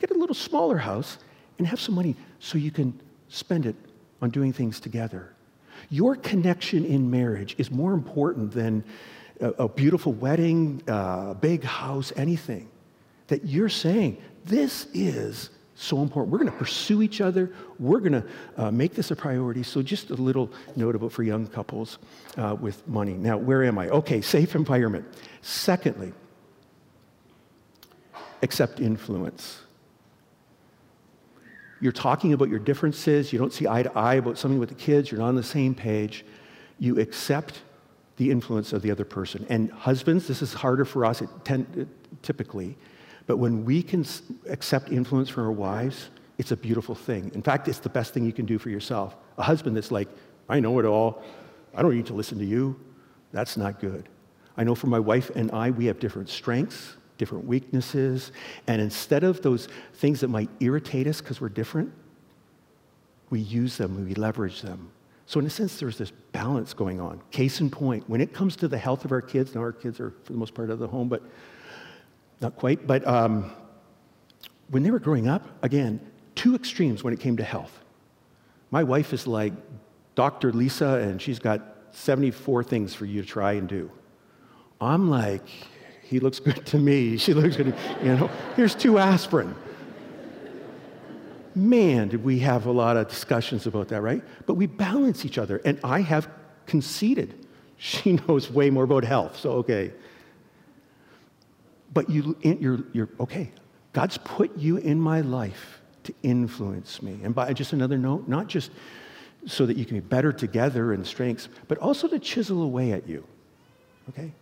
get 0.00 0.10
a 0.10 0.14
little 0.14 0.34
smaller 0.34 0.78
house 0.78 1.18
and 1.58 1.66
have 1.66 1.80
some 1.80 1.94
money 1.94 2.16
so 2.38 2.56
you 2.56 2.70
can 2.70 2.98
spend 3.28 3.66
it 3.66 3.76
on 4.22 4.30
doing 4.30 4.52
things 4.52 4.80
together. 4.80 5.34
Your 5.90 6.16
connection 6.16 6.84
in 6.84 7.10
marriage 7.10 7.54
is 7.58 7.70
more 7.70 7.92
important 7.92 8.52
than 8.52 8.84
a, 9.40 9.48
a 9.50 9.68
beautiful 9.68 10.12
wedding, 10.12 10.82
uh, 10.88 11.28
a 11.30 11.36
big 11.38 11.62
house, 11.62 12.12
anything. 12.16 12.68
That 13.28 13.44
you're 13.44 13.68
saying, 13.68 14.22
this 14.44 14.86
is 14.94 15.50
so 15.74 16.02
important. 16.02 16.32
We're 16.32 16.38
going 16.38 16.52
to 16.52 16.56
pursue 16.56 17.02
each 17.02 17.20
other. 17.20 17.50
We're 17.78 17.98
going 17.98 18.12
to 18.12 18.24
uh, 18.56 18.70
make 18.70 18.94
this 18.94 19.10
a 19.10 19.16
priority. 19.16 19.62
So, 19.62 19.82
just 19.82 20.10
a 20.10 20.14
little 20.14 20.50
note 20.76 20.94
about 20.94 21.12
for 21.12 21.22
young 21.22 21.46
couples 21.46 21.98
uh, 22.36 22.56
with 22.58 22.86
money. 22.86 23.14
Now, 23.14 23.36
where 23.38 23.64
am 23.64 23.78
I? 23.78 23.88
Okay, 23.88 24.20
safe 24.20 24.54
environment. 24.54 25.04
Secondly, 25.42 26.12
accept 28.42 28.80
influence. 28.80 29.60
You're 31.80 31.92
talking 31.92 32.32
about 32.32 32.48
your 32.48 32.60
differences. 32.60 33.32
You 33.32 33.38
don't 33.38 33.52
see 33.52 33.66
eye 33.66 33.82
to 33.82 33.98
eye 33.98 34.14
about 34.14 34.38
something 34.38 34.60
with 34.60 34.68
the 34.68 34.74
kids. 34.74 35.10
You're 35.10 35.20
not 35.20 35.28
on 35.28 35.34
the 35.34 35.42
same 35.42 35.74
page. 35.74 36.24
You 36.78 37.00
accept 37.00 37.62
the 38.16 38.30
influence 38.30 38.72
of 38.72 38.80
the 38.82 38.92
other 38.92 39.04
person. 39.04 39.44
And 39.48 39.72
husbands, 39.72 40.28
this 40.28 40.40
is 40.40 40.54
harder 40.54 40.84
for 40.84 41.04
us 41.04 41.20
typically 42.22 42.76
but 43.26 43.38
when 43.38 43.64
we 43.64 43.82
can 43.82 44.04
accept 44.48 44.90
influence 44.90 45.28
from 45.28 45.44
our 45.44 45.52
wives, 45.52 46.10
it's 46.38 46.52
a 46.52 46.56
beautiful 46.56 46.94
thing. 46.94 47.30
In 47.34 47.42
fact, 47.42 47.68
it's 47.68 47.78
the 47.78 47.88
best 47.88 48.12
thing 48.12 48.24
you 48.24 48.32
can 48.32 48.46
do 48.46 48.58
for 48.58 48.70
yourself. 48.70 49.16
A 49.38 49.42
husband 49.42 49.76
that's 49.76 49.90
like, 49.90 50.08
I 50.48 50.60
know 50.60 50.78
it 50.78 50.84
all. 50.84 51.22
I 51.74 51.82
don't 51.82 51.94
need 51.94 52.06
to 52.06 52.14
listen 52.14 52.38
to 52.38 52.44
you. 52.44 52.78
That's 53.32 53.56
not 53.56 53.80
good. 53.80 54.08
I 54.56 54.64
know 54.64 54.74
for 54.74 54.86
my 54.88 54.98
wife 54.98 55.30
and 55.34 55.50
I, 55.52 55.70
we 55.70 55.86
have 55.86 55.98
different 55.98 56.28
strengths, 56.28 56.94
different 57.18 57.46
weaknesses. 57.46 58.32
And 58.66 58.80
instead 58.80 59.24
of 59.24 59.42
those 59.42 59.68
things 59.94 60.20
that 60.20 60.28
might 60.28 60.50
irritate 60.60 61.06
us 61.06 61.20
because 61.20 61.40
we're 61.40 61.48
different, 61.48 61.92
we 63.30 63.40
use 63.40 63.76
them, 63.76 64.04
we 64.04 64.14
leverage 64.14 64.62
them. 64.62 64.90
So, 65.26 65.40
in 65.40 65.46
a 65.46 65.50
sense, 65.50 65.78
there's 65.78 65.96
this 65.96 66.10
balance 66.32 66.74
going 66.74 67.00
on. 67.00 67.20
Case 67.30 67.60
in 67.60 67.70
point, 67.70 68.08
when 68.08 68.20
it 68.20 68.34
comes 68.34 68.56
to 68.56 68.68
the 68.68 68.76
health 68.76 69.06
of 69.06 69.12
our 69.12 69.22
kids, 69.22 69.54
now 69.54 69.62
our 69.62 69.72
kids 69.72 69.98
are 69.98 70.10
for 70.22 70.32
the 70.32 70.38
most 70.38 70.52
part 70.52 70.68
out 70.68 70.74
of 70.74 70.78
the 70.80 70.86
home, 70.86 71.08
but 71.08 71.22
not 72.40 72.56
quite, 72.56 72.86
but 72.86 73.06
um, 73.06 73.52
when 74.68 74.82
they 74.82 74.90
were 74.90 74.98
growing 74.98 75.28
up, 75.28 75.46
again, 75.62 76.00
two 76.34 76.54
extremes 76.54 77.04
when 77.04 77.12
it 77.12 77.20
came 77.20 77.36
to 77.36 77.44
health. 77.44 77.80
My 78.70 78.82
wife 78.82 79.12
is 79.12 79.26
like 79.26 79.52
Dr. 80.14 80.52
Lisa, 80.52 80.98
and 80.98 81.20
she's 81.20 81.38
got 81.38 81.62
74 81.92 82.64
things 82.64 82.94
for 82.94 83.04
you 83.04 83.22
to 83.22 83.28
try 83.28 83.52
and 83.52 83.68
do. 83.68 83.90
I'm 84.80 85.08
like, 85.10 85.46
he 86.02 86.20
looks 86.20 86.40
good 86.40 86.66
to 86.66 86.78
me. 86.78 87.16
She 87.24 87.34
looks 87.34 87.56
good, 87.56 87.74
you 88.02 88.16
know, 88.16 88.30
here's 88.56 88.74
two 88.74 88.98
aspirin. 88.98 89.54
Man, 91.54 92.08
did 92.08 92.24
we 92.24 92.40
have 92.40 92.66
a 92.66 92.72
lot 92.72 92.96
of 92.96 93.08
discussions 93.08 93.66
about 93.66 93.88
that, 93.88 94.02
right? 94.02 94.22
But 94.44 94.54
we 94.54 94.66
balance 94.66 95.24
each 95.24 95.38
other, 95.38 95.60
and 95.64 95.78
I 95.84 96.00
have 96.00 96.28
conceded. 96.66 97.46
She 97.76 98.12
knows 98.28 98.50
way 98.50 98.70
more 98.70 98.84
about 98.84 99.04
health, 99.04 99.38
so 99.38 99.52
okay. 99.52 99.92
But 101.94 102.10
you, 102.10 102.36
you're, 102.42 102.80
you're 102.92 103.08
okay. 103.20 103.50
God's 103.92 104.18
put 104.18 104.56
you 104.58 104.76
in 104.76 105.00
my 105.00 105.20
life 105.20 105.80
to 106.02 106.14
influence 106.22 107.00
me. 107.02 107.20
And 107.22 107.34
by 107.34 107.52
just 107.52 107.72
another 107.72 107.96
note, 107.96 108.28
not 108.28 108.48
just 108.48 108.70
so 109.46 109.66
that 109.66 109.76
you 109.76 109.84
can 109.84 109.96
be 109.96 110.00
better 110.00 110.32
together 110.32 110.92
in 110.92 111.04
strengths, 111.04 111.48
but 111.68 111.78
also 111.78 112.08
to 112.08 112.18
chisel 112.18 112.62
away 112.62 112.92
at 112.92 113.08
you. 113.08 113.24
Okay? 114.10 114.32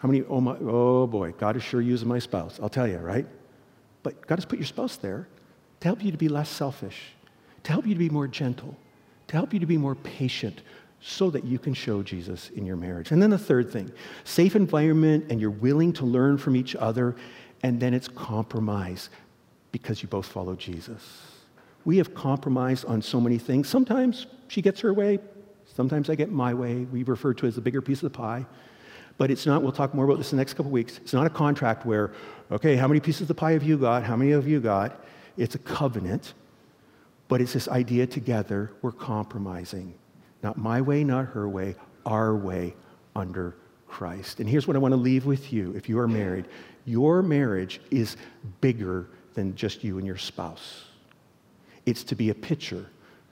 How 0.00 0.08
many, 0.08 0.22
oh, 0.28 0.40
my, 0.40 0.56
oh 0.60 1.06
boy, 1.06 1.32
God 1.32 1.56
is 1.56 1.62
sure 1.62 1.80
using 1.80 2.08
my 2.08 2.18
spouse. 2.18 2.58
I'll 2.62 2.68
tell 2.68 2.88
you, 2.88 2.98
right? 2.98 3.26
But 4.02 4.26
God 4.26 4.36
has 4.36 4.44
put 4.44 4.58
your 4.58 4.66
spouse 4.66 4.96
there 4.96 5.28
to 5.80 5.88
help 5.88 6.02
you 6.02 6.10
to 6.10 6.18
be 6.18 6.28
less 6.28 6.48
selfish, 6.48 7.12
to 7.64 7.72
help 7.72 7.86
you 7.86 7.94
to 7.94 7.98
be 7.98 8.10
more 8.10 8.28
gentle, 8.28 8.76
to 9.28 9.36
help 9.36 9.52
you 9.52 9.60
to 9.60 9.66
be 9.66 9.78
more 9.78 9.94
patient, 9.94 10.62
so 11.04 11.30
that 11.30 11.44
you 11.44 11.58
can 11.58 11.74
show 11.74 12.00
Jesus 12.02 12.50
in 12.50 12.64
your 12.64 12.76
marriage. 12.76 13.10
And 13.10 13.20
then 13.20 13.30
the 13.30 13.38
third 13.38 13.70
thing 13.70 13.92
safe 14.24 14.54
environment, 14.54 15.26
and 15.30 15.40
you're 15.40 15.50
willing 15.50 15.92
to 15.94 16.04
learn 16.04 16.38
from 16.38 16.54
each 16.54 16.76
other, 16.76 17.16
and 17.62 17.80
then 17.80 17.92
it's 17.92 18.08
compromise 18.08 19.10
because 19.72 20.02
you 20.02 20.08
both 20.08 20.26
follow 20.26 20.54
Jesus. 20.54 21.22
We 21.84 21.96
have 21.96 22.14
compromised 22.14 22.84
on 22.84 23.02
so 23.02 23.20
many 23.20 23.38
things. 23.38 23.68
Sometimes 23.68 24.26
she 24.46 24.62
gets 24.62 24.80
her 24.80 24.94
way, 24.94 25.18
sometimes 25.74 26.08
I 26.08 26.14
get 26.14 26.30
my 26.30 26.54
way. 26.54 26.84
We 26.84 27.02
refer 27.02 27.34
to 27.34 27.46
it 27.46 27.48
as 27.48 27.54
the 27.56 27.60
bigger 27.60 27.82
piece 27.82 28.02
of 28.02 28.12
the 28.12 28.16
pie. 28.16 28.46
But 29.18 29.30
it's 29.30 29.44
not, 29.44 29.62
we'll 29.62 29.72
talk 29.72 29.94
more 29.94 30.04
about 30.04 30.18
this 30.18 30.32
in 30.32 30.36
the 30.36 30.40
next 30.40 30.54
couple 30.54 30.66
of 30.66 30.72
weeks. 30.72 30.98
It's 30.98 31.12
not 31.12 31.26
a 31.26 31.30
contract 31.30 31.84
where, 31.84 32.12
okay, 32.50 32.76
how 32.76 32.86
many 32.86 33.00
pieces 33.00 33.22
of 33.22 33.28
the 33.28 33.34
pie 33.34 33.52
have 33.52 33.62
you 33.62 33.76
got? 33.76 34.04
How 34.04 34.16
many 34.16 34.30
have 34.30 34.46
you 34.46 34.60
got? 34.60 35.04
It's 35.36 35.54
a 35.54 35.58
covenant. 35.58 36.34
But 37.28 37.40
it's 37.40 37.52
this 37.52 37.68
idea 37.68 38.06
together, 38.06 38.72
we're 38.82 38.92
compromising. 38.92 39.94
Not 40.42 40.58
my 40.58 40.80
way, 40.80 41.04
not 41.04 41.26
her 41.26 41.48
way, 41.48 41.76
our 42.04 42.34
way 42.34 42.74
under 43.14 43.54
Christ. 43.86 44.40
And 44.40 44.48
here's 44.48 44.66
what 44.66 44.76
I 44.76 44.78
want 44.78 44.92
to 44.92 44.96
leave 44.96 45.26
with 45.26 45.52
you 45.52 45.72
if 45.76 45.88
you 45.88 45.98
are 45.98 46.08
married 46.08 46.46
your 46.84 47.22
marriage 47.22 47.80
is 47.90 48.16
bigger 48.60 49.06
than 49.34 49.54
just 49.54 49.84
you 49.84 49.98
and 49.98 50.06
your 50.06 50.16
spouse, 50.16 50.86
it's 51.86 52.02
to 52.04 52.16
be 52.16 52.30
a 52.30 52.34
picture 52.34 52.86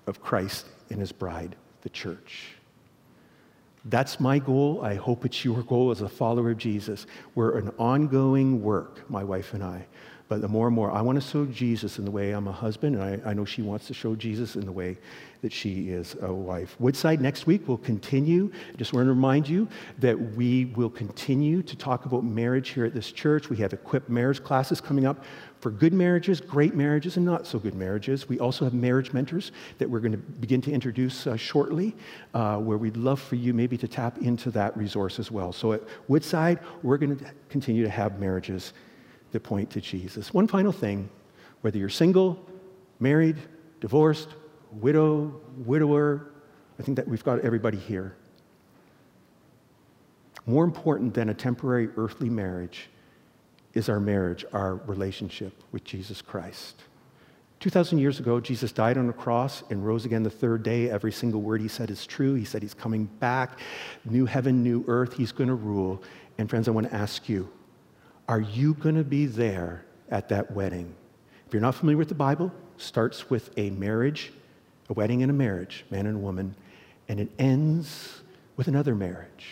of 0.07 0.23
Christ 0.23 0.67
and 0.91 1.01
his 1.01 1.13
bride, 1.13 1.57
the 1.83 1.89
church. 1.89 2.55
That's 3.87 4.21
my 4.21 4.39
goal. 4.39 4.83
I 4.83 4.95
hope 4.95 5.25
it's 5.25 5.45
your 5.45 5.63
goal 5.63 5.91
as 5.91 6.03
a 6.03 6.09
follower 6.09 6.51
of 6.51 6.59
Jesus. 6.59 7.07
We're 7.35 7.59
an 7.59 7.73
ongoing 7.79 8.63
work, 8.63 9.09
my 9.11 9.25
wife 9.25 9.55
and 9.55 9.65
I. 9.65 9.87
But 10.31 10.43
the 10.43 10.49
more 10.49 10.69
and 10.69 10.77
more, 10.77 10.93
I 10.93 11.03
want 11.03 11.21
to 11.21 11.29
show 11.29 11.45
Jesus 11.45 11.99
in 11.99 12.05
the 12.05 12.11
way 12.13 12.31
I'm 12.31 12.47
a 12.47 12.53
husband, 12.53 12.95
and 12.95 13.03
I, 13.03 13.31
I 13.31 13.35
know 13.35 13.45
she 13.45 13.63
wants 13.63 13.89
to 13.89 13.95
show 13.95 14.15
Jesus 14.15 14.55
in 14.55 14.65
the 14.65 14.71
way 14.71 14.97
that 15.43 15.53
she 15.53 15.89
is 15.89 16.15
a 16.23 16.33
wife. 16.33 16.77
Woodside 16.79 17.21
next 17.21 17.49
week 17.49 17.67
will 17.67 17.79
continue. 17.79 18.49
I 18.73 18.77
just 18.77 18.93
want 18.93 19.07
to 19.07 19.11
remind 19.11 19.49
you 19.49 19.67
that 19.99 20.17
we 20.37 20.67
will 20.67 20.89
continue 20.89 21.65
to 21.65 21.75
talk 21.75 22.05
about 22.05 22.23
marriage 22.23 22.69
here 22.69 22.85
at 22.85 22.95
this 22.95 23.11
church. 23.11 23.51
We 23.51 23.57
have 23.57 23.73
equipped 23.73 24.09
marriage 24.09 24.41
classes 24.45 24.81
coming 24.81 25.05
up 25.05 25.25
for 25.59 25.73
good 25.73 25.93
marriages, 25.93 26.41
great 26.41 26.77
marriages, 26.77 27.17
and 27.17 27.27
not 27.27 27.45
so 27.45 27.59
good 27.59 27.75
marriages. 27.75 28.29
We 28.29 28.39
also 28.39 28.65
have 28.65 28.73
marriage 28.73 29.13
mentors 29.13 29.51
that 29.79 29.91
we're 29.91 29.99
going 29.99 30.13
to 30.13 30.19
begin 30.19 30.61
to 30.61 30.71
introduce 30.71 31.27
uh, 31.27 31.37
shortly, 31.37 31.97
uh, 32.35 32.59
where 32.59 32.79
we'd 32.79 32.97
love 32.97 33.21
for 33.21 33.35
you 33.35 33.53
maybe 33.53 33.77
to 33.79 33.89
tap 33.89 34.19
into 34.19 34.53
that 34.53 34.77
resource 34.77 35.19
as 35.19 35.33
well. 35.33 35.53
So 35.53 35.73
at 35.73 35.83
Woodside, 36.07 36.61
we're 36.85 36.99
going 36.99 37.19
to 37.19 37.25
continue 37.49 37.83
to 37.83 37.91
have 37.91 38.21
marriages 38.21 38.75
that 39.33 39.43
point 39.43 39.71
to 39.71 39.81
Jesus. 39.81 40.33
One 40.35 40.47
final 40.47 40.73
thing 40.73 41.09
whether 41.63 41.77
you're 41.77 41.91
single, 41.91 42.43
married, 43.01 43.37
divorced, 43.81 44.29
widow, 44.73 45.41
widower. 45.59 46.33
I 46.79 46.83
think 46.83 46.97
that 46.97 47.07
we've 47.07 47.25
got 47.25 47.41
everybody 47.41 47.77
here. 47.77 48.17
More 50.47 50.65
important 50.65 51.13
than 51.13 51.29
a 51.29 51.35
temporary 51.35 51.91
earthly 51.97 52.31
marriage 52.31 52.89
is 53.75 53.89
our 53.89 54.01
marriage, 54.01 54.45
our 54.53 54.77
relationship 54.77 55.53
with 55.71 55.85
Jesus 55.85 56.23
Christ. 56.23 56.83
2,000 57.61 57.99
years 57.99 58.19
ago, 58.19 58.41
Jesus 58.41 58.73
died 58.73 58.97
on 58.97 59.11
a 59.11 59.13
cross 59.13 59.63
and 59.69 59.87
rose 59.87 60.07
again 60.07 60.23
the 60.23 60.31
third 60.31 60.63
day. 60.63 60.89
Every 60.91 61.13
single 61.13 61.43
word 61.43 61.61
he 61.61 61.69
said 61.69 61.91
is 61.91 62.07
true. 62.07 62.33
He 62.35 62.47
said 62.47 62.63
he's 62.63 62.73
coming 62.73 63.05
back, 63.05 63.59
new 64.07 64.25
heaven, 64.25 64.63
new 64.63 64.83
earth. 64.89 65.15
He's 65.15 65.31
going 65.31 65.49
to 65.49 65.55
rule. 65.55 66.03
And 66.39 66.49
friends, 66.49 66.69
I 66.69 66.71
want 66.71 66.89
to 66.89 66.95
ask 66.95 67.29
you 67.29 67.51
Are 68.31 68.41
you 68.41 68.75
going 68.75 68.95
to 68.95 69.03
be 69.03 69.27
there 69.27 69.85
at 70.09 70.29
that 70.29 70.53
wedding? 70.53 70.95
If 71.49 71.53
you're 71.53 71.61
not 71.61 71.75
familiar 71.75 71.97
with 71.97 72.11
the 72.11 72.15
Bible, 72.15 72.53
it 72.77 72.81
starts 72.81 73.29
with 73.29 73.51
a 73.59 73.71
marriage, 73.71 74.33
a 74.89 74.93
wedding 74.93 75.23
and 75.23 75.31
a 75.31 75.35
marriage, 75.35 75.85
man 75.91 76.07
and 76.07 76.23
woman, 76.23 76.55
and 77.09 77.19
it 77.19 77.29
ends 77.41 78.23
with 78.57 78.69
another 78.69 78.95
marriage, 78.95 79.49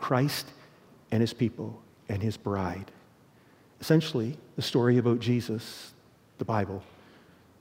Christ 0.00 0.48
and 1.12 1.20
his 1.20 1.32
people 1.32 1.80
and 2.08 2.20
his 2.20 2.36
bride. 2.36 2.90
Essentially, 3.80 4.36
the 4.56 4.62
story 4.62 4.98
about 4.98 5.20
Jesus, 5.20 5.92
the 6.38 6.44
Bible, 6.44 6.82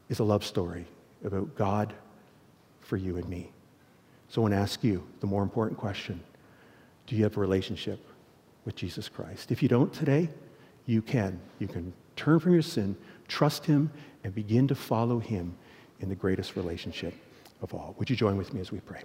is 0.09 0.17
a 0.17 0.23
love 0.23 0.43
story 0.43 0.87
about 1.23 1.53
God 1.53 1.93
for 2.81 2.97
you 2.97 3.17
and 3.17 3.29
me. 3.29 3.51
So 4.29 4.41
I 4.41 4.49
want 4.49 4.55
to 4.55 4.59
ask 4.59 4.83
you 4.83 5.05
the 5.19 5.27
more 5.27 5.43
important 5.43 5.77
question 5.77 6.19
Do 7.05 7.15
you 7.15 7.25
have 7.25 7.37
a 7.37 7.39
relationship 7.39 8.03
with 8.65 8.75
Jesus 8.75 9.07
Christ? 9.07 9.51
If 9.51 9.61
you 9.61 9.69
don't 9.69 9.93
today, 9.93 10.29
you 10.87 11.03
can. 11.03 11.39
You 11.59 11.67
can 11.67 11.93
turn 12.15 12.39
from 12.39 12.53
your 12.53 12.63
sin, 12.63 12.97
trust 13.27 13.65
Him, 13.65 13.91
and 14.23 14.33
begin 14.33 14.67
to 14.69 14.75
follow 14.75 15.19
Him 15.19 15.55
in 15.99 16.09
the 16.09 16.15
greatest 16.15 16.55
relationship 16.55 17.13
of 17.61 17.73
all. 17.73 17.93
Would 17.99 18.09
you 18.09 18.15
join 18.15 18.37
with 18.37 18.53
me 18.53 18.61
as 18.61 18.71
we 18.71 18.79
pray? 18.79 19.03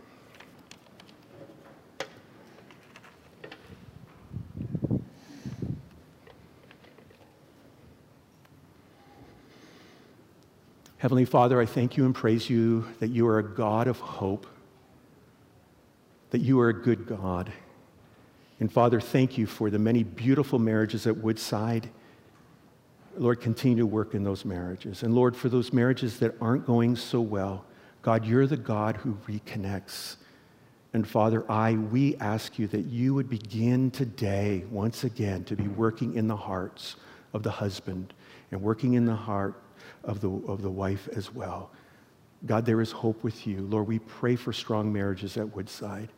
Heavenly 10.98 11.24
Father, 11.24 11.60
I 11.60 11.66
thank 11.66 11.96
you 11.96 12.04
and 12.04 12.14
praise 12.14 12.48
you 12.48 12.86
that 13.00 13.08
you 13.08 13.26
are 13.26 13.40
a 13.40 13.42
God 13.42 13.88
of 13.88 13.98
hope, 13.98 14.46
that 16.30 16.40
you 16.40 16.60
are 16.60 16.68
a 16.68 16.72
good 16.72 17.06
God. 17.06 17.52
And 18.62 18.70
Father, 18.70 19.00
thank 19.00 19.36
you 19.36 19.46
for 19.48 19.70
the 19.70 19.78
many 19.80 20.04
beautiful 20.04 20.56
marriages 20.60 21.08
at 21.08 21.16
Woodside. 21.16 21.90
Lord, 23.16 23.40
continue 23.40 23.78
to 23.78 23.86
work 23.86 24.14
in 24.14 24.22
those 24.22 24.44
marriages. 24.44 25.02
And 25.02 25.16
Lord, 25.16 25.36
for 25.36 25.48
those 25.48 25.72
marriages 25.72 26.20
that 26.20 26.36
aren't 26.40 26.64
going 26.64 26.94
so 26.94 27.20
well, 27.20 27.64
God, 28.02 28.24
you're 28.24 28.46
the 28.46 28.56
God 28.56 28.96
who 28.98 29.18
reconnects. 29.26 30.14
And 30.92 31.04
Father, 31.04 31.44
I, 31.50 31.72
we 31.72 32.14
ask 32.18 32.56
you 32.56 32.68
that 32.68 32.82
you 32.82 33.14
would 33.14 33.28
begin 33.28 33.90
today, 33.90 34.64
once 34.70 35.02
again, 35.02 35.42
to 35.46 35.56
be 35.56 35.66
working 35.66 36.14
in 36.14 36.28
the 36.28 36.36
hearts 36.36 36.94
of 37.32 37.42
the 37.42 37.50
husband 37.50 38.14
and 38.52 38.62
working 38.62 38.94
in 38.94 39.04
the 39.04 39.16
heart 39.16 39.60
of 40.04 40.20
the, 40.20 40.30
of 40.46 40.62
the 40.62 40.70
wife 40.70 41.08
as 41.16 41.34
well. 41.34 41.72
God, 42.46 42.64
there 42.64 42.80
is 42.80 42.92
hope 42.92 43.24
with 43.24 43.44
you. 43.44 43.62
Lord, 43.62 43.88
we 43.88 43.98
pray 43.98 44.36
for 44.36 44.52
strong 44.52 44.92
marriages 44.92 45.36
at 45.36 45.52
Woodside. 45.52 46.10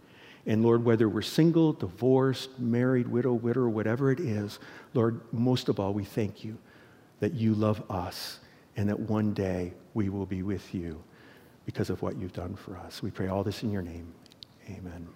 And 0.47 0.63
Lord, 0.63 0.85
whether 0.85 1.09
we're 1.09 1.23
single, 1.23 1.73
divorced, 1.73 2.59
married, 2.59 3.09
widow, 3.09 3.33
widow, 3.33 3.67
whatever 3.69 4.11
it 4.11 4.21
is, 4.21 4.59
Lord, 4.93 5.21
most 5.33 5.69
of 5.69 5.81
all, 5.81 5.95
we 5.95 6.05
thank 6.05 6.45
you 6.45 6.59
that 7.21 7.33
you 7.33 7.55
love 7.55 7.83
us 7.91 8.41
and 8.77 8.89
that 8.89 8.99
one 8.99 9.33
day 9.33 9.73
we 9.95 10.09
will 10.09 10.27
be 10.27 10.43
with 10.43 10.75
you 10.75 11.03
because 11.65 11.89
of 11.89 12.03
what 12.03 12.17
you've 12.17 12.33
done 12.33 12.57
for 12.57 12.77
us. 12.77 13.03
We 13.03 13.11
pray 13.11 13.29
all 13.29 13.43
this 13.43 13.63
in 13.63 13.71
your 13.71 13.83
name. 13.83 14.13
Amen. 14.69 15.09